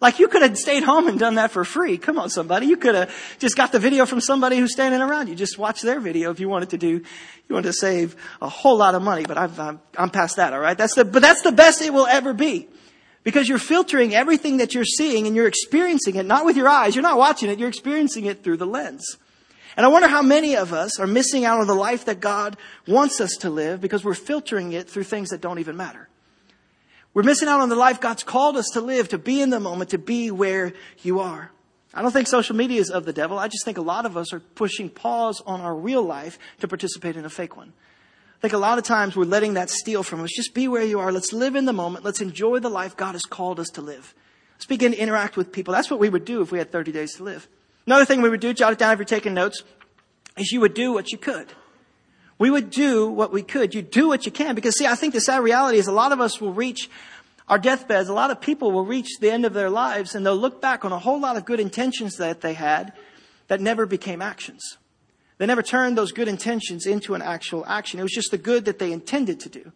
Like 0.00 0.18
you 0.18 0.28
could 0.28 0.42
have 0.42 0.56
stayed 0.58 0.82
home 0.82 1.08
and 1.08 1.18
done 1.18 1.36
that 1.36 1.50
for 1.50 1.64
free. 1.64 1.98
Come 1.98 2.18
on, 2.18 2.30
somebody. 2.30 2.66
You 2.66 2.76
could 2.76 2.94
have 2.94 3.38
just 3.38 3.56
got 3.56 3.72
the 3.72 3.78
video 3.78 4.06
from 4.06 4.20
somebody 4.20 4.58
who's 4.58 4.72
standing 4.72 5.00
around 5.00 5.28
you. 5.28 5.34
Just 5.34 5.58
watch 5.58 5.82
their 5.82 6.00
video 6.00 6.30
if 6.30 6.40
you 6.40 6.48
wanted 6.48 6.70
to 6.70 6.78
do, 6.78 6.88
you 6.88 7.02
wanted 7.48 7.68
to 7.68 7.72
save 7.72 8.16
a 8.40 8.48
whole 8.48 8.76
lot 8.76 8.94
of 8.94 9.02
money. 9.02 9.24
But 9.24 9.38
I've, 9.38 9.58
I'm, 9.58 9.80
I'm 9.96 10.10
past 10.10 10.36
that, 10.36 10.52
all 10.52 10.60
right? 10.60 10.76
That's 10.76 10.94
the, 10.94 11.04
but 11.04 11.22
that's 11.22 11.42
the 11.42 11.52
best 11.52 11.82
it 11.82 11.92
will 11.92 12.06
ever 12.06 12.32
be. 12.32 12.68
Because 13.22 13.48
you're 13.48 13.58
filtering 13.58 14.14
everything 14.14 14.58
that 14.58 14.74
you're 14.74 14.84
seeing 14.84 15.26
and 15.26 15.34
you're 15.34 15.46
experiencing 15.46 16.16
it, 16.16 16.26
not 16.26 16.44
with 16.44 16.56
your 16.56 16.68
eyes. 16.68 16.94
You're 16.94 17.02
not 17.02 17.16
watching 17.16 17.48
it. 17.48 17.58
You're 17.58 17.70
experiencing 17.70 18.26
it 18.26 18.44
through 18.44 18.58
the 18.58 18.66
lens. 18.66 19.16
And 19.76 19.84
I 19.84 19.88
wonder 19.88 20.08
how 20.08 20.22
many 20.22 20.56
of 20.56 20.72
us 20.72 21.00
are 21.00 21.06
missing 21.06 21.44
out 21.44 21.60
on 21.60 21.66
the 21.66 21.74
life 21.74 22.04
that 22.04 22.20
God 22.20 22.56
wants 22.86 23.20
us 23.20 23.32
to 23.40 23.50
live 23.50 23.80
because 23.80 24.04
we're 24.04 24.14
filtering 24.14 24.72
it 24.72 24.88
through 24.88 25.04
things 25.04 25.30
that 25.30 25.40
don't 25.40 25.58
even 25.58 25.76
matter. 25.76 26.08
We're 27.14 27.22
missing 27.22 27.48
out 27.48 27.60
on 27.60 27.68
the 27.68 27.76
life 27.76 28.00
God's 28.00 28.24
called 28.24 28.56
us 28.56 28.70
to 28.74 28.80
live, 28.80 29.08
to 29.10 29.18
be 29.18 29.40
in 29.40 29.50
the 29.50 29.60
moment, 29.60 29.90
to 29.90 29.98
be 29.98 30.32
where 30.32 30.74
you 31.02 31.20
are. 31.20 31.50
I 31.94 32.02
don't 32.02 32.10
think 32.10 32.26
social 32.26 32.56
media 32.56 32.80
is 32.80 32.90
of 32.90 33.04
the 33.04 33.12
devil. 33.12 33.38
I 33.38 33.46
just 33.46 33.64
think 33.64 33.78
a 33.78 33.82
lot 33.82 34.04
of 34.04 34.16
us 34.16 34.32
are 34.32 34.40
pushing 34.40 34.90
pause 34.90 35.40
on 35.46 35.60
our 35.60 35.74
real 35.74 36.02
life 36.02 36.40
to 36.58 36.66
participate 36.66 37.16
in 37.16 37.24
a 37.24 37.30
fake 37.30 37.56
one. 37.56 37.72
I 38.36 38.40
think 38.40 38.52
a 38.52 38.58
lot 38.58 38.78
of 38.78 38.84
times 38.84 39.14
we're 39.14 39.24
letting 39.24 39.54
that 39.54 39.70
steal 39.70 40.02
from 40.02 40.20
us. 40.22 40.30
Just 40.34 40.54
be 40.54 40.66
where 40.66 40.82
you 40.82 40.98
are. 40.98 41.12
Let's 41.12 41.32
live 41.32 41.54
in 41.54 41.66
the 41.66 41.72
moment. 41.72 42.04
Let's 42.04 42.20
enjoy 42.20 42.58
the 42.58 42.68
life 42.68 42.96
God 42.96 43.12
has 43.12 43.22
called 43.22 43.60
us 43.60 43.68
to 43.70 43.80
live. 43.80 44.12
Let's 44.56 44.66
begin 44.66 44.90
to 44.90 44.98
interact 44.98 45.36
with 45.36 45.52
people. 45.52 45.72
That's 45.72 45.90
what 45.90 46.00
we 46.00 46.08
would 46.08 46.24
do 46.24 46.42
if 46.42 46.50
we 46.50 46.58
had 46.58 46.72
30 46.72 46.90
days 46.90 47.14
to 47.14 47.22
live. 47.22 47.48
Another 47.86 48.04
thing 48.04 48.22
we 48.22 48.28
would 48.28 48.40
do, 48.40 48.52
jot 48.52 48.72
it 48.72 48.78
down 48.78 48.92
if 48.92 48.98
you're 48.98 49.04
taking 49.04 49.34
notes, 49.34 49.62
is 50.36 50.50
you 50.50 50.60
would 50.60 50.74
do 50.74 50.92
what 50.92 51.12
you 51.12 51.18
could. 51.18 51.52
We 52.38 52.50
would 52.50 52.70
do 52.70 53.08
what 53.08 53.32
we 53.32 53.42
could. 53.42 53.74
You 53.74 53.82
do 53.82 54.08
what 54.08 54.26
you 54.26 54.32
can. 54.32 54.54
Because 54.54 54.76
see, 54.76 54.86
I 54.86 54.94
think 54.94 55.14
the 55.14 55.20
sad 55.20 55.42
reality 55.42 55.78
is 55.78 55.86
a 55.86 55.92
lot 55.92 56.12
of 56.12 56.20
us 56.20 56.40
will 56.40 56.52
reach 56.52 56.90
our 57.48 57.58
deathbeds. 57.58 58.08
A 58.08 58.14
lot 58.14 58.30
of 58.30 58.40
people 58.40 58.72
will 58.72 58.84
reach 58.84 59.18
the 59.20 59.30
end 59.30 59.44
of 59.44 59.52
their 59.52 59.70
lives 59.70 60.14
and 60.14 60.24
they'll 60.24 60.36
look 60.36 60.60
back 60.60 60.84
on 60.84 60.92
a 60.92 60.98
whole 60.98 61.20
lot 61.20 61.36
of 61.36 61.44
good 61.44 61.60
intentions 61.60 62.16
that 62.16 62.40
they 62.40 62.54
had 62.54 62.92
that 63.48 63.60
never 63.60 63.86
became 63.86 64.22
actions. 64.22 64.78
They 65.38 65.46
never 65.46 65.62
turned 65.62 65.98
those 65.98 66.12
good 66.12 66.28
intentions 66.28 66.86
into 66.86 67.14
an 67.14 67.22
actual 67.22 67.64
action. 67.66 68.00
It 68.00 68.04
was 68.04 68.12
just 68.12 68.30
the 68.30 68.38
good 68.38 68.64
that 68.66 68.78
they 68.78 68.92
intended 68.92 69.40
to 69.40 69.48
do. 69.48 69.72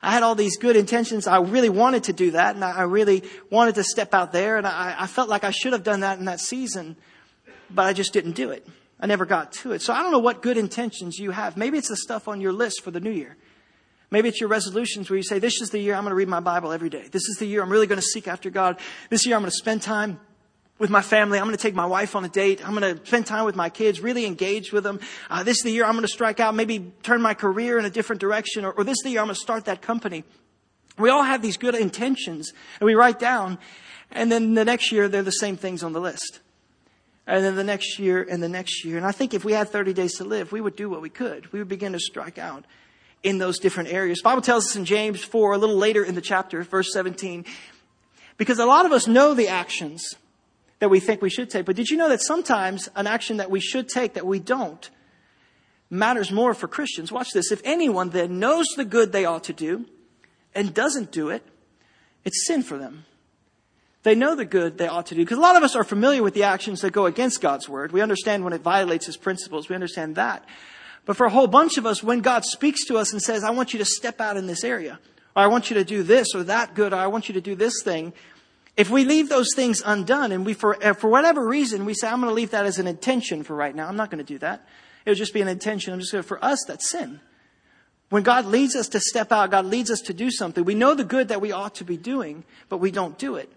I 0.00 0.12
had 0.12 0.22
all 0.22 0.36
these 0.36 0.56
good 0.56 0.76
intentions. 0.76 1.26
I 1.26 1.38
really 1.38 1.68
wanted 1.68 2.04
to 2.04 2.12
do 2.12 2.30
that 2.30 2.54
and 2.54 2.64
I 2.64 2.82
really 2.82 3.24
wanted 3.50 3.74
to 3.76 3.84
step 3.84 4.14
out 4.14 4.32
there 4.32 4.56
and 4.56 4.66
I, 4.66 4.94
I 4.98 5.06
felt 5.08 5.28
like 5.28 5.42
I 5.42 5.50
should 5.50 5.72
have 5.72 5.82
done 5.82 6.00
that 6.00 6.18
in 6.18 6.26
that 6.26 6.40
season, 6.40 6.96
but 7.68 7.86
I 7.86 7.92
just 7.92 8.12
didn't 8.12 8.32
do 8.32 8.50
it. 8.50 8.66
I 9.00 9.06
never 9.06 9.26
got 9.26 9.52
to 9.52 9.72
it. 9.72 9.82
So 9.82 9.92
I 9.92 10.02
don't 10.02 10.10
know 10.10 10.18
what 10.18 10.42
good 10.42 10.56
intentions 10.56 11.18
you 11.18 11.30
have. 11.30 11.56
Maybe 11.56 11.78
it's 11.78 11.88
the 11.88 11.96
stuff 11.96 12.26
on 12.28 12.40
your 12.40 12.52
list 12.52 12.82
for 12.82 12.90
the 12.90 13.00
new 13.00 13.10
year. 13.10 13.36
Maybe 14.10 14.28
it's 14.28 14.40
your 14.40 14.48
resolutions 14.48 15.10
where 15.10 15.16
you 15.16 15.22
say, 15.22 15.38
this 15.38 15.60
is 15.60 15.70
the 15.70 15.78
year 15.78 15.94
I'm 15.94 16.02
going 16.02 16.10
to 16.10 16.16
read 16.16 16.28
my 16.28 16.40
Bible 16.40 16.72
every 16.72 16.88
day. 16.88 17.08
This 17.10 17.28
is 17.28 17.36
the 17.38 17.46
year 17.46 17.62
I'm 17.62 17.70
really 17.70 17.86
going 17.86 18.00
to 18.00 18.06
seek 18.06 18.26
after 18.26 18.50
God. 18.50 18.78
This 19.10 19.26
year 19.26 19.36
I'm 19.36 19.42
going 19.42 19.50
to 19.50 19.56
spend 19.56 19.82
time 19.82 20.18
with 20.78 20.90
my 20.90 21.02
family. 21.02 21.38
I'm 21.38 21.44
going 21.44 21.56
to 21.56 21.62
take 21.62 21.74
my 21.74 21.86
wife 21.86 22.16
on 22.16 22.24
a 22.24 22.28
date. 22.28 22.66
I'm 22.66 22.74
going 22.74 22.96
to 22.96 23.06
spend 23.06 23.26
time 23.26 23.44
with 23.44 23.54
my 23.54 23.68
kids, 23.68 24.00
really 24.00 24.24
engage 24.24 24.72
with 24.72 24.84
them. 24.84 25.00
Uh, 25.28 25.42
this 25.42 25.58
is 25.58 25.62
the 25.62 25.70
year 25.70 25.84
I'm 25.84 25.92
going 25.92 26.06
to 26.06 26.08
strike 26.08 26.40
out, 26.40 26.54
maybe 26.54 26.92
turn 27.02 27.20
my 27.20 27.34
career 27.34 27.78
in 27.78 27.84
a 27.84 27.90
different 27.90 28.20
direction, 28.20 28.64
or, 28.64 28.72
or 28.72 28.84
this 28.84 28.96
is 28.98 29.02
the 29.04 29.10
year 29.10 29.20
I'm 29.20 29.26
going 29.26 29.34
to 29.34 29.40
start 29.40 29.66
that 29.66 29.82
company. 29.82 30.24
We 30.96 31.10
all 31.10 31.22
have 31.22 31.42
these 31.42 31.56
good 31.56 31.74
intentions, 31.74 32.52
and 32.80 32.86
we 32.86 32.94
write 32.94 33.18
down, 33.18 33.58
and 34.10 34.32
then 34.32 34.54
the 34.54 34.64
next 34.64 34.90
year 34.90 35.08
they're 35.08 35.22
the 35.22 35.30
same 35.30 35.56
things 35.56 35.82
on 35.82 35.92
the 35.92 36.00
list 36.00 36.40
and 37.28 37.44
then 37.44 37.56
the 37.56 37.64
next 37.64 37.98
year 37.98 38.26
and 38.28 38.42
the 38.42 38.48
next 38.48 38.84
year. 38.86 38.96
And 38.96 39.04
I 39.04 39.12
think 39.12 39.34
if 39.34 39.44
we 39.44 39.52
had 39.52 39.68
30 39.68 39.92
days 39.92 40.16
to 40.16 40.24
live, 40.24 40.50
we 40.50 40.62
would 40.62 40.76
do 40.76 40.88
what 40.88 41.02
we 41.02 41.10
could. 41.10 41.52
We 41.52 41.58
would 41.58 41.68
begin 41.68 41.92
to 41.92 42.00
strike 42.00 42.38
out 42.38 42.64
in 43.22 43.36
those 43.36 43.58
different 43.58 43.92
areas. 43.92 44.18
The 44.18 44.24
Bible 44.24 44.40
tells 44.40 44.64
us 44.64 44.76
in 44.76 44.86
James 44.86 45.22
4, 45.22 45.52
a 45.52 45.58
little 45.58 45.76
later 45.76 46.02
in 46.02 46.14
the 46.14 46.22
chapter, 46.22 46.62
verse 46.62 46.90
17, 46.90 47.44
because 48.38 48.58
a 48.58 48.64
lot 48.64 48.86
of 48.86 48.92
us 48.92 49.06
know 49.06 49.34
the 49.34 49.48
actions 49.48 50.14
that 50.78 50.88
we 50.88 51.00
think 51.00 51.20
we 51.20 51.28
should 51.28 51.50
take. 51.50 51.66
But 51.66 51.76
did 51.76 51.90
you 51.90 51.98
know 51.98 52.08
that 52.08 52.22
sometimes 52.22 52.88
an 52.96 53.06
action 53.06 53.36
that 53.36 53.50
we 53.50 53.60
should 53.60 53.88
take 53.90 54.14
that 54.14 54.26
we 54.26 54.38
don't 54.38 54.88
matters 55.90 56.32
more 56.32 56.54
for 56.54 56.66
Christians? 56.66 57.12
Watch 57.12 57.32
this. 57.34 57.52
If 57.52 57.60
anyone 57.62 58.08
then 58.08 58.38
knows 58.38 58.68
the 58.74 58.86
good 58.86 59.12
they 59.12 59.26
ought 59.26 59.44
to 59.44 59.52
do 59.52 59.84
and 60.54 60.72
doesn't 60.72 61.12
do 61.12 61.28
it, 61.28 61.42
it's 62.24 62.46
sin 62.46 62.62
for 62.62 62.78
them. 62.78 63.04
They 64.04 64.14
know 64.14 64.34
the 64.34 64.44
good 64.44 64.78
they 64.78 64.88
ought 64.88 65.06
to 65.06 65.14
do. 65.14 65.22
Because 65.22 65.38
a 65.38 65.42
lot 65.42 65.56
of 65.56 65.62
us 65.62 65.74
are 65.74 65.84
familiar 65.84 66.22
with 66.22 66.34
the 66.34 66.44
actions 66.44 66.80
that 66.82 66.92
go 66.92 67.06
against 67.06 67.40
God's 67.40 67.68
word. 67.68 67.92
We 67.92 68.00
understand 68.00 68.44
when 68.44 68.52
it 68.52 68.60
violates 68.60 69.06
his 69.06 69.16
principles. 69.16 69.68
We 69.68 69.74
understand 69.74 70.16
that. 70.16 70.44
But 71.04 71.16
for 71.16 71.26
a 71.26 71.30
whole 71.30 71.46
bunch 71.46 71.78
of 71.78 71.86
us, 71.86 72.02
when 72.02 72.20
God 72.20 72.44
speaks 72.44 72.84
to 72.86 72.96
us 72.98 73.12
and 73.12 73.20
says, 73.22 73.42
I 73.42 73.50
want 73.50 73.72
you 73.72 73.78
to 73.78 73.84
step 73.84 74.20
out 74.20 74.36
in 74.36 74.46
this 74.46 74.62
area, 74.62 75.00
or 75.34 75.42
I 75.42 75.46
want 75.46 75.70
you 75.70 75.74
to 75.74 75.84
do 75.84 76.02
this 76.02 76.34
or 76.34 76.44
that 76.44 76.74
good, 76.74 76.92
or 76.92 76.96
I 76.96 77.06
want 77.06 77.28
you 77.28 77.34
to 77.34 77.40
do 77.40 77.54
this 77.54 77.82
thing, 77.82 78.12
if 78.76 78.90
we 78.90 79.04
leave 79.04 79.28
those 79.28 79.48
things 79.56 79.82
undone 79.84 80.30
and 80.30 80.46
we, 80.46 80.54
for, 80.54 80.82
uh, 80.84 80.94
for 80.94 81.08
whatever 81.08 81.44
reason, 81.44 81.84
we 81.84 81.94
say, 81.94 82.06
I'm 82.06 82.20
going 82.20 82.30
to 82.30 82.34
leave 82.34 82.50
that 82.52 82.66
as 82.66 82.78
an 82.78 82.86
intention 82.86 83.42
for 83.42 83.56
right 83.56 83.74
now. 83.74 83.88
I'm 83.88 83.96
not 83.96 84.10
going 84.10 84.24
to 84.24 84.32
do 84.32 84.38
that. 84.38 84.68
It'll 85.04 85.16
just 85.16 85.34
be 85.34 85.40
an 85.40 85.48
intention. 85.48 85.92
I'm 85.92 85.98
just 85.98 86.12
going 86.12 86.22
to, 86.22 86.28
for 86.28 86.42
us, 86.44 86.62
that's 86.68 86.88
sin. 86.88 87.20
When 88.10 88.22
God 88.22 88.46
leads 88.46 88.76
us 88.76 88.88
to 88.88 89.00
step 89.00 89.32
out, 89.32 89.50
God 89.50 89.66
leads 89.66 89.90
us 89.90 90.00
to 90.02 90.14
do 90.14 90.30
something. 90.30 90.64
We 90.64 90.74
know 90.74 90.94
the 90.94 91.04
good 91.04 91.28
that 91.28 91.40
we 91.40 91.52
ought 91.52 91.74
to 91.76 91.84
be 91.84 91.96
doing, 91.96 92.44
but 92.68 92.78
we 92.78 92.90
don't 92.90 93.18
do 93.18 93.36
it. 93.36 93.52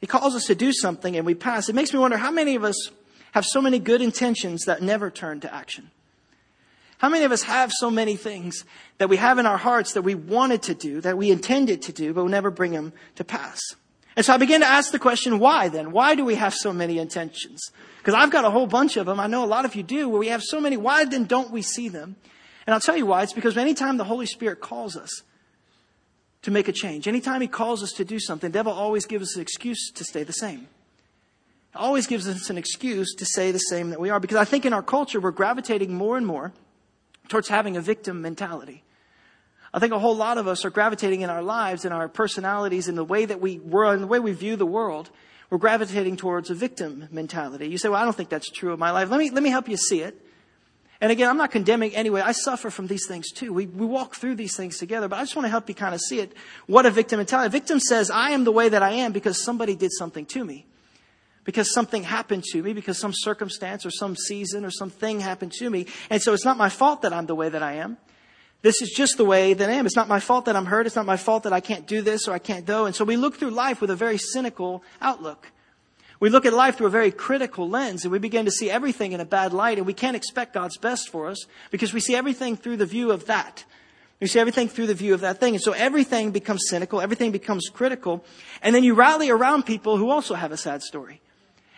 He 0.00 0.06
calls 0.06 0.34
us 0.34 0.44
to 0.46 0.54
do 0.54 0.72
something 0.72 1.16
and 1.16 1.24
we 1.24 1.34
pass. 1.34 1.68
It 1.68 1.74
makes 1.74 1.92
me 1.92 1.98
wonder 1.98 2.16
how 2.16 2.30
many 2.30 2.54
of 2.54 2.64
us 2.64 2.90
have 3.32 3.44
so 3.44 3.60
many 3.60 3.78
good 3.78 4.02
intentions 4.02 4.64
that 4.64 4.82
never 4.82 5.10
turn 5.10 5.40
to 5.40 5.54
action. 5.54 5.90
How 6.98 7.08
many 7.08 7.24
of 7.24 7.32
us 7.32 7.42
have 7.42 7.70
so 7.72 7.90
many 7.90 8.16
things 8.16 8.64
that 8.98 9.08
we 9.08 9.18
have 9.18 9.38
in 9.38 9.44
our 9.44 9.58
hearts 9.58 9.92
that 9.92 10.02
we 10.02 10.14
wanted 10.14 10.62
to 10.62 10.74
do, 10.74 11.00
that 11.02 11.18
we 11.18 11.30
intended 11.30 11.82
to 11.82 11.92
do, 11.92 12.14
but 12.14 12.24
we 12.24 12.30
never 12.30 12.50
bring 12.50 12.72
them 12.72 12.92
to 13.16 13.24
pass? 13.24 13.60
And 14.16 14.24
so 14.24 14.32
I 14.32 14.38
began 14.38 14.60
to 14.60 14.66
ask 14.66 14.92
the 14.92 14.98
question, 14.98 15.38
why 15.38 15.68
then? 15.68 15.92
Why 15.92 16.14
do 16.14 16.24
we 16.24 16.36
have 16.36 16.54
so 16.54 16.72
many 16.72 16.98
intentions? 16.98 17.60
Because 17.98 18.14
I've 18.14 18.30
got 18.30 18.46
a 18.46 18.50
whole 18.50 18.66
bunch 18.66 18.96
of 18.96 19.04
them. 19.04 19.20
I 19.20 19.26
know 19.26 19.44
a 19.44 19.46
lot 19.46 19.66
of 19.66 19.74
you 19.74 19.82
do, 19.82 20.08
where 20.08 20.18
we 20.20 20.28
have 20.28 20.42
so 20.42 20.58
many. 20.58 20.78
Why 20.78 21.04
then 21.04 21.24
don't 21.24 21.50
we 21.50 21.60
see 21.60 21.90
them? 21.90 22.16
And 22.66 22.72
I'll 22.72 22.80
tell 22.80 22.96
you 22.96 23.04
why. 23.04 23.22
It's 23.22 23.34
because 23.34 23.58
anytime 23.58 23.98
the 23.98 24.04
Holy 24.04 24.24
Spirit 24.24 24.62
calls 24.62 24.96
us 24.96 25.22
to 26.46 26.50
make 26.50 26.68
a 26.68 26.72
change, 26.72 27.06
anytime 27.06 27.40
He 27.40 27.48
calls 27.48 27.82
us 27.82 27.92
to 27.92 28.04
do 28.04 28.18
something, 28.18 28.50
the 28.50 28.58
devil 28.58 28.72
always 28.72 29.04
gives 29.04 29.30
us 29.30 29.36
an 29.36 29.42
excuse 29.42 29.90
to 29.90 30.02
stay 30.02 30.22
the 30.22 30.32
same 30.32 30.66
always 31.76 32.06
gives 32.06 32.26
us 32.26 32.50
an 32.50 32.58
excuse 32.58 33.14
to 33.14 33.24
say 33.24 33.52
the 33.52 33.58
same 33.58 33.90
that 33.90 34.00
we 34.00 34.10
are. 34.10 34.20
Because 34.20 34.36
I 34.36 34.44
think 34.44 34.64
in 34.64 34.72
our 34.72 34.82
culture, 34.82 35.20
we're 35.20 35.30
gravitating 35.30 35.94
more 35.94 36.16
and 36.16 36.26
more 36.26 36.52
towards 37.28 37.48
having 37.48 37.76
a 37.76 37.80
victim 37.80 38.22
mentality. 38.22 38.82
I 39.72 39.78
think 39.78 39.92
a 39.92 39.98
whole 39.98 40.16
lot 40.16 40.38
of 40.38 40.48
us 40.48 40.64
are 40.64 40.70
gravitating 40.70 41.20
in 41.20 41.30
our 41.30 41.42
lives, 41.42 41.84
in 41.84 41.92
our 41.92 42.08
personalities, 42.08 42.88
in 42.88 42.94
the 42.94 43.04
way 43.04 43.24
that 43.24 43.40
we 43.40 43.58
were, 43.58 43.92
in 43.92 44.00
the 44.00 44.06
way 44.06 44.18
we 44.18 44.32
view 44.32 44.56
the 44.56 44.66
world. 44.66 45.10
We're 45.50 45.58
gravitating 45.58 46.16
towards 46.16 46.50
a 46.50 46.54
victim 46.54 47.08
mentality. 47.12 47.68
You 47.68 47.78
say, 47.78 47.88
well, 47.88 48.00
I 48.00 48.04
don't 48.04 48.16
think 48.16 48.30
that's 48.30 48.50
true 48.50 48.72
of 48.72 48.78
my 48.78 48.90
life. 48.90 49.10
Let 49.10 49.18
me, 49.18 49.30
let 49.30 49.42
me 49.42 49.50
help 49.50 49.68
you 49.68 49.76
see 49.76 50.00
it. 50.00 50.25
And 51.00 51.12
again, 51.12 51.28
I'm 51.28 51.36
not 51.36 51.50
condemning 51.50 51.94
anyway. 51.94 52.22
I 52.22 52.32
suffer 52.32 52.70
from 52.70 52.86
these 52.86 53.06
things 53.06 53.30
too. 53.30 53.52
We, 53.52 53.66
we 53.66 53.84
walk 53.84 54.16
through 54.16 54.36
these 54.36 54.56
things 54.56 54.78
together, 54.78 55.08
but 55.08 55.18
I 55.18 55.22
just 55.22 55.36
want 55.36 55.44
to 55.44 55.50
help 55.50 55.68
you 55.68 55.74
kind 55.74 55.94
of 55.94 56.00
see 56.00 56.20
it. 56.20 56.32
What 56.66 56.86
a 56.86 56.90
victim 56.90 57.18
mentality. 57.18 57.46
A 57.48 57.50
victim 57.50 57.80
says, 57.80 58.10
I 58.10 58.30
am 58.30 58.44
the 58.44 58.52
way 58.52 58.68
that 58.68 58.82
I 58.82 58.92
am 58.92 59.12
because 59.12 59.42
somebody 59.42 59.76
did 59.76 59.92
something 59.92 60.24
to 60.26 60.44
me 60.44 60.66
because 61.46 61.72
something 61.72 62.02
happened 62.02 62.42
to 62.42 62.60
me, 62.60 62.72
because 62.74 62.98
some 62.98 63.12
circumstance 63.14 63.86
or 63.86 63.90
some 63.90 64.16
season 64.16 64.64
or 64.64 64.70
something 64.70 65.20
happened 65.20 65.52
to 65.52 65.70
me. 65.70 65.86
And 66.10 66.20
so 66.20 66.34
it's 66.34 66.44
not 66.44 66.58
my 66.58 66.68
fault 66.68 67.02
that 67.02 67.12
I'm 67.12 67.26
the 67.26 67.36
way 67.36 67.48
that 67.48 67.62
I 67.62 67.74
am. 67.74 67.96
This 68.62 68.82
is 68.82 68.90
just 68.90 69.16
the 69.16 69.24
way 69.24 69.54
that 69.54 69.70
I 69.70 69.74
am. 69.74 69.86
It's 69.86 69.94
not 69.94 70.08
my 70.08 70.18
fault 70.18 70.46
that 70.46 70.56
I'm 70.56 70.66
hurt. 70.66 70.86
It's 70.86 70.96
not 70.96 71.06
my 71.06 71.16
fault 71.16 71.44
that 71.44 71.52
I 71.52 71.60
can't 71.60 71.86
do 71.86 72.02
this 72.02 72.26
or 72.26 72.32
I 72.32 72.40
can't 72.40 72.66
go. 72.66 72.86
And 72.86 72.96
so 72.96 73.04
we 73.04 73.16
look 73.16 73.36
through 73.36 73.50
life 73.50 73.80
with 73.80 73.90
a 73.90 73.96
very 73.96 74.18
cynical 74.18 74.82
outlook. 75.00 75.52
We 76.18 76.30
look 76.30 76.46
at 76.46 76.52
life 76.52 76.76
through 76.76 76.86
a 76.86 76.90
very 76.90 77.10
critical 77.10 77.68
lens 77.68 78.04
and 78.04 78.12
we 78.12 78.18
begin 78.18 78.46
to 78.46 78.50
see 78.50 78.70
everything 78.70 79.12
in 79.12 79.20
a 79.20 79.24
bad 79.24 79.52
light 79.52 79.78
and 79.78 79.86
we 79.86 79.92
can't 79.92 80.16
expect 80.16 80.54
God's 80.54 80.78
best 80.78 81.10
for 81.10 81.28
us 81.28 81.46
because 81.70 81.92
we 81.92 82.00
see 82.00 82.14
everything 82.14 82.56
through 82.56 82.78
the 82.78 82.86
view 82.86 83.10
of 83.10 83.26
that. 83.26 83.64
We 84.20 84.26
see 84.26 84.38
everything 84.38 84.68
through 84.68 84.86
the 84.86 84.94
view 84.94 85.12
of 85.12 85.20
that 85.20 85.40
thing. 85.40 85.54
And 85.54 85.62
so 85.62 85.72
everything 85.72 86.30
becomes 86.30 86.64
cynical, 86.68 87.00
everything 87.00 87.32
becomes 87.32 87.68
critical, 87.68 88.24
and 88.62 88.74
then 88.74 88.82
you 88.82 88.94
rally 88.94 89.28
around 89.28 89.64
people 89.64 89.98
who 89.98 90.08
also 90.08 90.34
have 90.34 90.52
a 90.52 90.56
sad 90.56 90.82
story. 90.82 91.20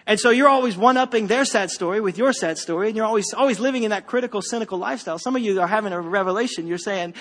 And 0.07 0.19
so 0.19 0.31
you're 0.31 0.49
always 0.49 0.77
one-upping 0.77 1.27
their 1.27 1.45
sad 1.45 1.71
story 1.71 2.01
with 2.01 2.17
your 2.17 2.33
sad 2.33 2.57
story, 2.57 2.87
and 2.89 2.97
you're 2.97 3.05
always, 3.05 3.35
always 3.35 3.61
living 3.61 3.83
in 3.83 3.91
that 3.91 4.07
critical, 4.07 4.41
cynical 4.41 4.79
lifestyle. 4.79 5.19
Some 5.19 5.37
of 5.37 5.43
you 5.43 5.61
are 5.61 5.67
having 5.67 5.93
a 5.93 6.01
revelation. 6.01 6.67
You're 6.67 6.79
saying, 6.79 7.15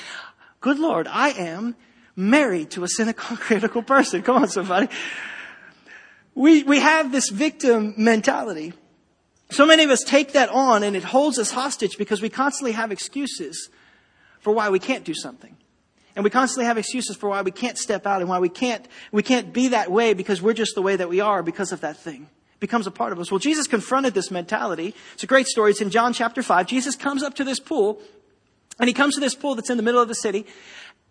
good 0.62 0.80
Lord, 0.80 1.08
I 1.08 1.30
am 1.32 1.75
married 2.15 2.71
to 2.71 2.84
a 2.84 2.88
cynical, 2.88 3.36
critical 3.38 3.82
person. 3.82 4.21
Come 4.21 4.38
on, 4.38 4.47
somebody. 4.47 4.88
We, 6.38 6.62
we 6.62 6.80
have 6.80 7.12
this 7.12 7.30
victim 7.30 7.95
mentality. 7.97 8.73
So 9.50 9.65
many 9.65 9.84
of 9.84 9.89
us 9.89 10.04
take 10.06 10.34
that 10.34 10.50
on 10.50 10.84
and 10.84 10.95
it 10.95 11.04
holds 11.04 11.39
us 11.39 11.50
hostage 11.50 11.97
because 11.97 12.21
we 12.21 12.30
constantly 12.30 12.73
have 12.73 12.91
excuses 12.91 13.69
for 14.39 14.54
why 14.54 14.69
we 14.69 14.78
can't 14.78 15.04
do 15.04 15.15
something. 15.15 15.58
And 16.15 16.23
we 16.23 16.30
constantly 16.30 16.65
have 16.65 16.78
excuses 16.78 17.15
for 17.15 17.28
why 17.28 17.41
we 17.41 17.50
can't 17.50 17.76
step 17.76 18.06
out 18.06 18.21
and 18.21 18.30
why 18.30 18.38
we 18.38 18.50
can't, 18.50 18.88
we 19.12 19.23
can't 19.23 19.52
be 19.52 19.69
that 19.69 19.89
way 19.89 20.13
because 20.13 20.39
we're 20.39 20.54
just 20.54 20.76
the 20.76 20.82
way 20.84 20.95
that 20.95 21.10
we 21.10 21.21
are 21.21 21.41
because 21.41 21.71
of 21.71 21.82
that 21.82 21.97
thing 21.97 22.30
becomes 22.60 22.86
a 22.86 22.91
part 22.91 23.13
of 23.13 23.19
us. 23.19 23.32
Well, 23.32 23.39
Jesus 23.39 23.65
confronted 23.65 24.13
this 24.13 24.30
mentality. 24.30 24.93
It's 25.15 25.23
a 25.23 25.28
great 25.28 25.47
story. 25.47 25.71
It's 25.71 25.82
in 25.82 25.89
John 25.89 26.13
chapter 26.13 26.43
5. 26.43 26.67
Jesus 26.67 26.95
comes 26.95 27.23
up 27.23 27.34
to 27.36 27.43
this 27.43 27.60
pool, 27.60 28.00
and 28.80 28.88
he 28.88 28.93
comes 28.93 29.15
to 29.15 29.21
this 29.21 29.34
pool 29.34 29.56
that's 29.56 29.71
in 29.71 29.78
the 29.78 29.84
middle 29.84 30.02
of 30.02 30.08
the 30.08 30.15
city. 30.15 30.45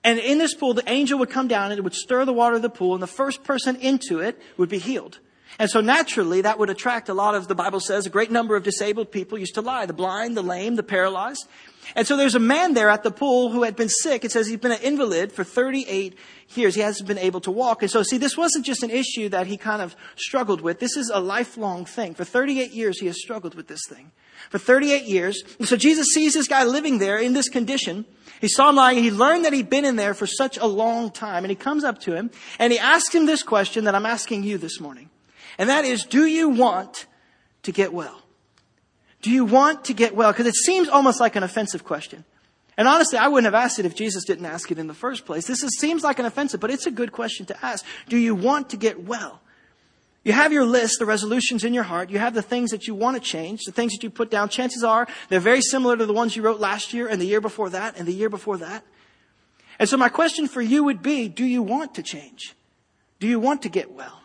And 0.07 0.21
in 0.21 0.39
this 0.39 0.55
pool, 0.55 0.73
the 0.73 0.89
angel 0.89 1.19
would 1.19 1.31
come 1.31 1.49
down 1.49 1.73
and 1.73 1.81
it 1.81 1.83
would 1.83 1.93
stir 1.93 2.25
the 2.25 2.33
water 2.33 2.55
of 2.55 2.63
the 2.63 2.71
pool, 2.71 2.95
and 2.95 3.03
the 3.03 3.09
first 3.09 3.43
person 3.43 3.75
into 3.75 4.21
it 4.21 4.41
would 4.57 4.69
be 4.69 4.79
healed. 4.79 5.19
And 5.59 5.71
so 5.71 5.81
naturally, 5.81 6.43
that 6.43 6.59
would 6.59 6.71
attract 6.71 7.09
a 7.09 7.15
lot 7.15 7.35
of, 7.35 7.49
the 7.49 7.55
Bible 7.55 7.81
says, 7.81 8.05
a 8.05 8.11
great 8.11 8.31
number 8.31 8.57
of 8.57 8.63
disabled 8.63 9.11
people 9.11 9.39
used 9.39 9.55
to 9.55 9.63
lie. 9.63 9.87
The 9.87 9.95
blind, 9.95 10.37
the 10.37 10.43
lame, 10.43 10.77
the 10.77 10.83
paralyzed. 10.83 11.47
And 11.95 12.07
so 12.07 12.17
there's 12.17 12.35
a 12.35 12.41
man 12.41 12.75
there 12.75 12.91
at 12.91 13.05
the 13.05 13.11
pool 13.11 13.51
who 13.51 13.63
had 13.63 13.77
been 13.77 13.89
sick. 13.89 14.25
It 14.25 14.33
says 14.33 14.49
he's 14.49 14.59
been 14.59 14.73
an 14.73 14.83
invalid 14.83 15.33
for 15.33 15.45
38 15.45 16.15
years. 16.55 16.75
He 16.75 16.81
hasn't 16.81 17.07
been 17.07 17.19
able 17.19 17.41
to 17.43 17.51
walk. 17.51 17.83
And 17.83 17.91
so 17.91 18.03
see, 18.03 18.19
this 18.19 18.37
wasn't 18.37 18.67
just 18.67 18.83
an 18.83 18.91
issue 18.91 19.29
that 19.29 19.47
he 19.47 19.57
kind 19.57 19.81
of 19.81 19.95
struggled 20.17 20.61
with. 20.61 20.81
This 20.81 20.97
is 20.97 21.11
a 21.15 21.21
lifelong 21.21 21.85
thing. 21.85 22.15
For 22.15 22.25
38 22.25 22.73
years, 22.73 23.01
he 23.01 23.07
has 23.07 23.21
struggled 23.21 23.55
with 23.55 23.69
this 23.69 23.81
thing. 23.89 24.11
For 24.51 24.59
38 24.59 25.05
years. 25.05 25.43
And 25.59 25.69
so 25.69 25.77
Jesus 25.77 26.09
sees 26.09 26.35
this 26.35 26.49
guy 26.49 26.65
living 26.65 26.99
there 26.99 27.19
in 27.19 27.33
this 27.33 27.49
condition. 27.49 28.05
He 28.41 28.49
saw 28.49 28.69
him 28.69 28.77
lying. 28.77 29.03
He 29.03 29.11
learned 29.11 29.45
that 29.45 29.53
he'd 29.53 29.71
been 29.71 29.85
in 29.85 29.97
there 29.97 30.13
for 30.13 30.27
such 30.27 30.59
a 30.59 30.67
long 30.67 31.11
time. 31.11 31.45
And 31.45 31.51
he 31.51 31.57
comes 31.57 31.85
up 31.85 32.01
to 32.01 32.15
him 32.15 32.31
and 32.59 32.73
he 32.73 32.79
asks 32.79 33.15
him 33.15 33.27
this 33.27 33.43
question 33.43 33.85
that 33.85 33.95
I'm 33.95 34.07
asking 34.07 34.43
you 34.43 34.59
this 34.59 34.81
morning. 34.81 35.09
And 35.59 35.69
that 35.69 35.85
is, 35.85 36.05
do 36.05 36.27
you 36.27 36.49
want 36.49 37.07
to 37.63 37.73
get 37.73 37.93
well? 37.93 38.23
Do 39.23 39.31
you 39.31 39.45
want 39.45 39.87
to 39.87 39.95
get 39.95 40.15
well? 40.15 40.33
Because 40.33 40.47
it 40.47 40.55
seems 40.55 40.89
almost 40.89 41.21
like 41.21 41.37
an 41.37 41.43
offensive 41.43 41.85
question. 41.85 42.25
And 42.77 42.87
honestly, 42.87 43.19
I 43.19 43.29
wouldn't 43.29 43.47
have 43.47 43.61
asked 43.61 43.79
it 43.79 43.87
if 43.87 43.95
Jesus 43.95 44.25
didn't 44.25 44.45
ask 44.45 44.71
it 44.71 44.79
in 44.79 44.87
the 44.87 44.95
first 44.95 45.25
place. 45.25 45.47
This 45.47 45.63
is, 45.63 45.79
seems 45.79 46.05
like 46.05 46.19
an 46.19 46.27
offensive, 46.27 46.61
but 46.61 46.71
it's 46.71 46.87
a 46.87 46.91
good 46.91 47.11
question 47.11 47.47
to 47.47 47.65
ask. 47.65 47.85
Do 48.09 48.19
you 48.19 48.35
want 48.35 48.71
to 48.71 48.77
get 48.77 49.03
well? 49.03 49.41
You 50.25 50.33
have 50.33 50.53
your 50.53 50.67
list, 50.67 50.99
the 50.99 51.07
resolutions 51.07 51.65
in 51.65 51.73
your 51.73 51.85
heart. 51.85 52.11
You 52.11 52.19
have 52.19 52.35
the 52.35 52.43
things 52.43 52.73
that 52.73 52.87
you 52.87 52.95
want 52.95 53.17
to 53.17 53.23
change, 53.23 53.61
the 53.65 53.73
things 53.73 53.93
that 53.93 54.03
you 54.03 54.11
put 54.11 54.31
down. 54.31 54.49
Chances 54.49 54.85
are 54.85 55.07
they're 55.29 55.41
very 55.41 55.63
similar 55.63 55.97
to 55.97 56.05
the 56.05 56.13
ones 56.13 56.37
you 56.37 56.43
wrote 56.43 56.61
last 56.61 56.93
year 56.93 57.07
and 57.07 57.21
the 57.21 57.27
year 57.27 57.41
before 57.41 57.71
that 57.71 57.97
and 57.97 58.07
the 58.07 58.13
year 58.13 58.29
before 58.29 58.59
that. 58.59 58.85
And 59.79 59.89
so 59.89 59.97
my 59.97 60.09
question 60.09 60.49
for 60.49 60.61
you 60.61 60.85
would 60.85 61.03
be, 61.03 61.29
do 61.29 61.45
you 61.45 61.63
want 61.63 61.95
to 61.95 62.03
change? 62.03 62.55
Do 63.21 63.29
you 63.29 63.39
want 63.39 63.63
to 63.63 63.69
get 63.69 63.93
well? 63.93 64.21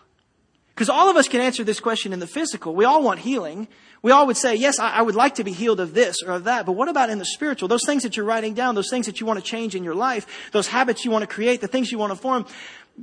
Because 0.73 0.89
all 0.89 1.09
of 1.09 1.17
us 1.17 1.27
can 1.27 1.41
answer 1.41 1.63
this 1.63 1.79
question 1.79 2.13
in 2.13 2.19
the 2.19 2.27
physical. 2.27 2.73
We 2.73 2.85
all 2.85 3.03
want 3.03 3.19
healing. 3.19 3.67
We 4.01 4.11
all 4.11 4.25
would 4.27 4.37
say, 4.37 4.55
yes, 4.55 4.79
I, 4.79 4.97
I, 4.97 5.01
would 5.01 5.15
like 5.15 5.35
to 5.35 5.43
be 5.43 5.51
healed 5.51 5.79
of 5.79 5.93
this 5.93 6.23
or 6.25 6.33
of 6.33 6.45
that. 6.45 6.65
But 6.65 6.71
what 6.73 6.87
about 6.87 7.09
in 7.09 7.19
the 7.19 7.25
spiritual? 7.25 7.67
Those 7.67 7.85
things 7.85 8.03
that 8.03 8.17
you're 8.17 8.25
writing 8.25 8.53
down, 8.53 8.73
those 8.73 8.89
things 8.89 9.05
that 9.05 9.19
you 9.19 9.25
want 9.25 9.37
to 9.37 9.45
change 9.45 9.75
in 9.75 9.83
your 9.83 9.93
life, 9.93 10.49
those 10.51 10.67
habits 10.67 11.05
you 11.05 11.11
want 11.11 11.23
to 11.23 11.27
create, 11.27 11.61
the 11.61 11.67
things 11.67 11.91
you 11.91 11.97
want 11.97 12.11
to 12.11 12.15
form, 12.15 12.45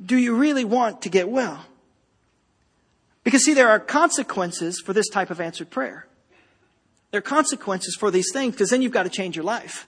do 0.04 0.16
you 0.16 0.35
really 0.35 0.64
want 0.64 1.02
to 1.02 1.09
get 1.09 1.28
well? 1.28 1.64
Because 3.22 3.44
see, 3.44 3.54
there 3.54 3.68
are 3.68 3.78
consequences 3.78 4.81
for 4.81 4.92
this 4.92 5.09
type 5.09 5.31
of 5.31 5.40
answered 5.40 5.70
prayer. 5.70 6.07
There 7.11 7.18
are 7.18 7.22
consequences 7.22 7.94
for 7.94 8.11
these 8.11 8.31
things 8.33 8.54
because 8.54 8.70
then 8.70 8.83
you've 8.83 8.92
got 8.92 9.04
to 9.04 9.11
change 9.11 9.37
your 9.37 9.44
life. 9.44 9.87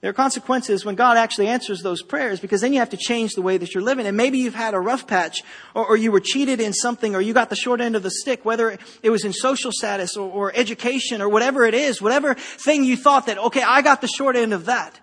There 0.00 0.08
are 0.08 0.14
consequences 0.14 0.82
when 0.82 0.94
God 0.94 1.18
actually 1.18 1.48
answers 1.48 1.82
those 1.82 2.02
prayers 2.02 2.40
because 2.40 2.62
then 2.62 2.72
you 2.72 2.78
have 2.78 2.90
to 2.90 2.96
change 2.96 3.34
the 3.34 3.42
way 3.42 3.58
that 3.58 3.74
you're 3.74 3.82
living. 3.82 4.06
And 4.06 4.16
maybe 4.16 4.38
you've 4.38 4.54
had 4.54 4.72
a 4.72 4.80
rough 4.80 5.06
patch 5.06 5.42
or, 5.74 5.86
or 5.86 5.96
you 5.96 6.10
were 6.10 6.20
cheated 6.20 6.58
in 6.58 6.72
something 6.72 7.14
or 7.14 7.20
you 7.20 7.34
got 7.34 7.50
the 7.50 7.56
short 7.56 7.82
end 7.82 7.96
of 7.96 8.02
the 8.02 8.10
stick, 8.10 8.42
whether 8.42 8.78
it 9.02 9.10
was 9.10 9.26
in 9.26 9.34
social 9.34 9.70
status 9.72 10.16
or, 10.16 10.30
or 10.30 10.52
education 10.56 11.20
or 11.20 11.28
whatever 11.28 11.66
it 11.66 11.74
is, 11.74 12.00
whatever 12.00 12.32
thing 12.34 12.82
you 12.84 12.96
thought 12.96 13.26
that, 13.26 13.36
okay, 13.36 13.62
I 13.62 13.82
got 13.82 14.00
the 14.00 14.08
short 14.08 14.36
end 14.36 14.54
of 14.54 14.66
that. 14.66 14.98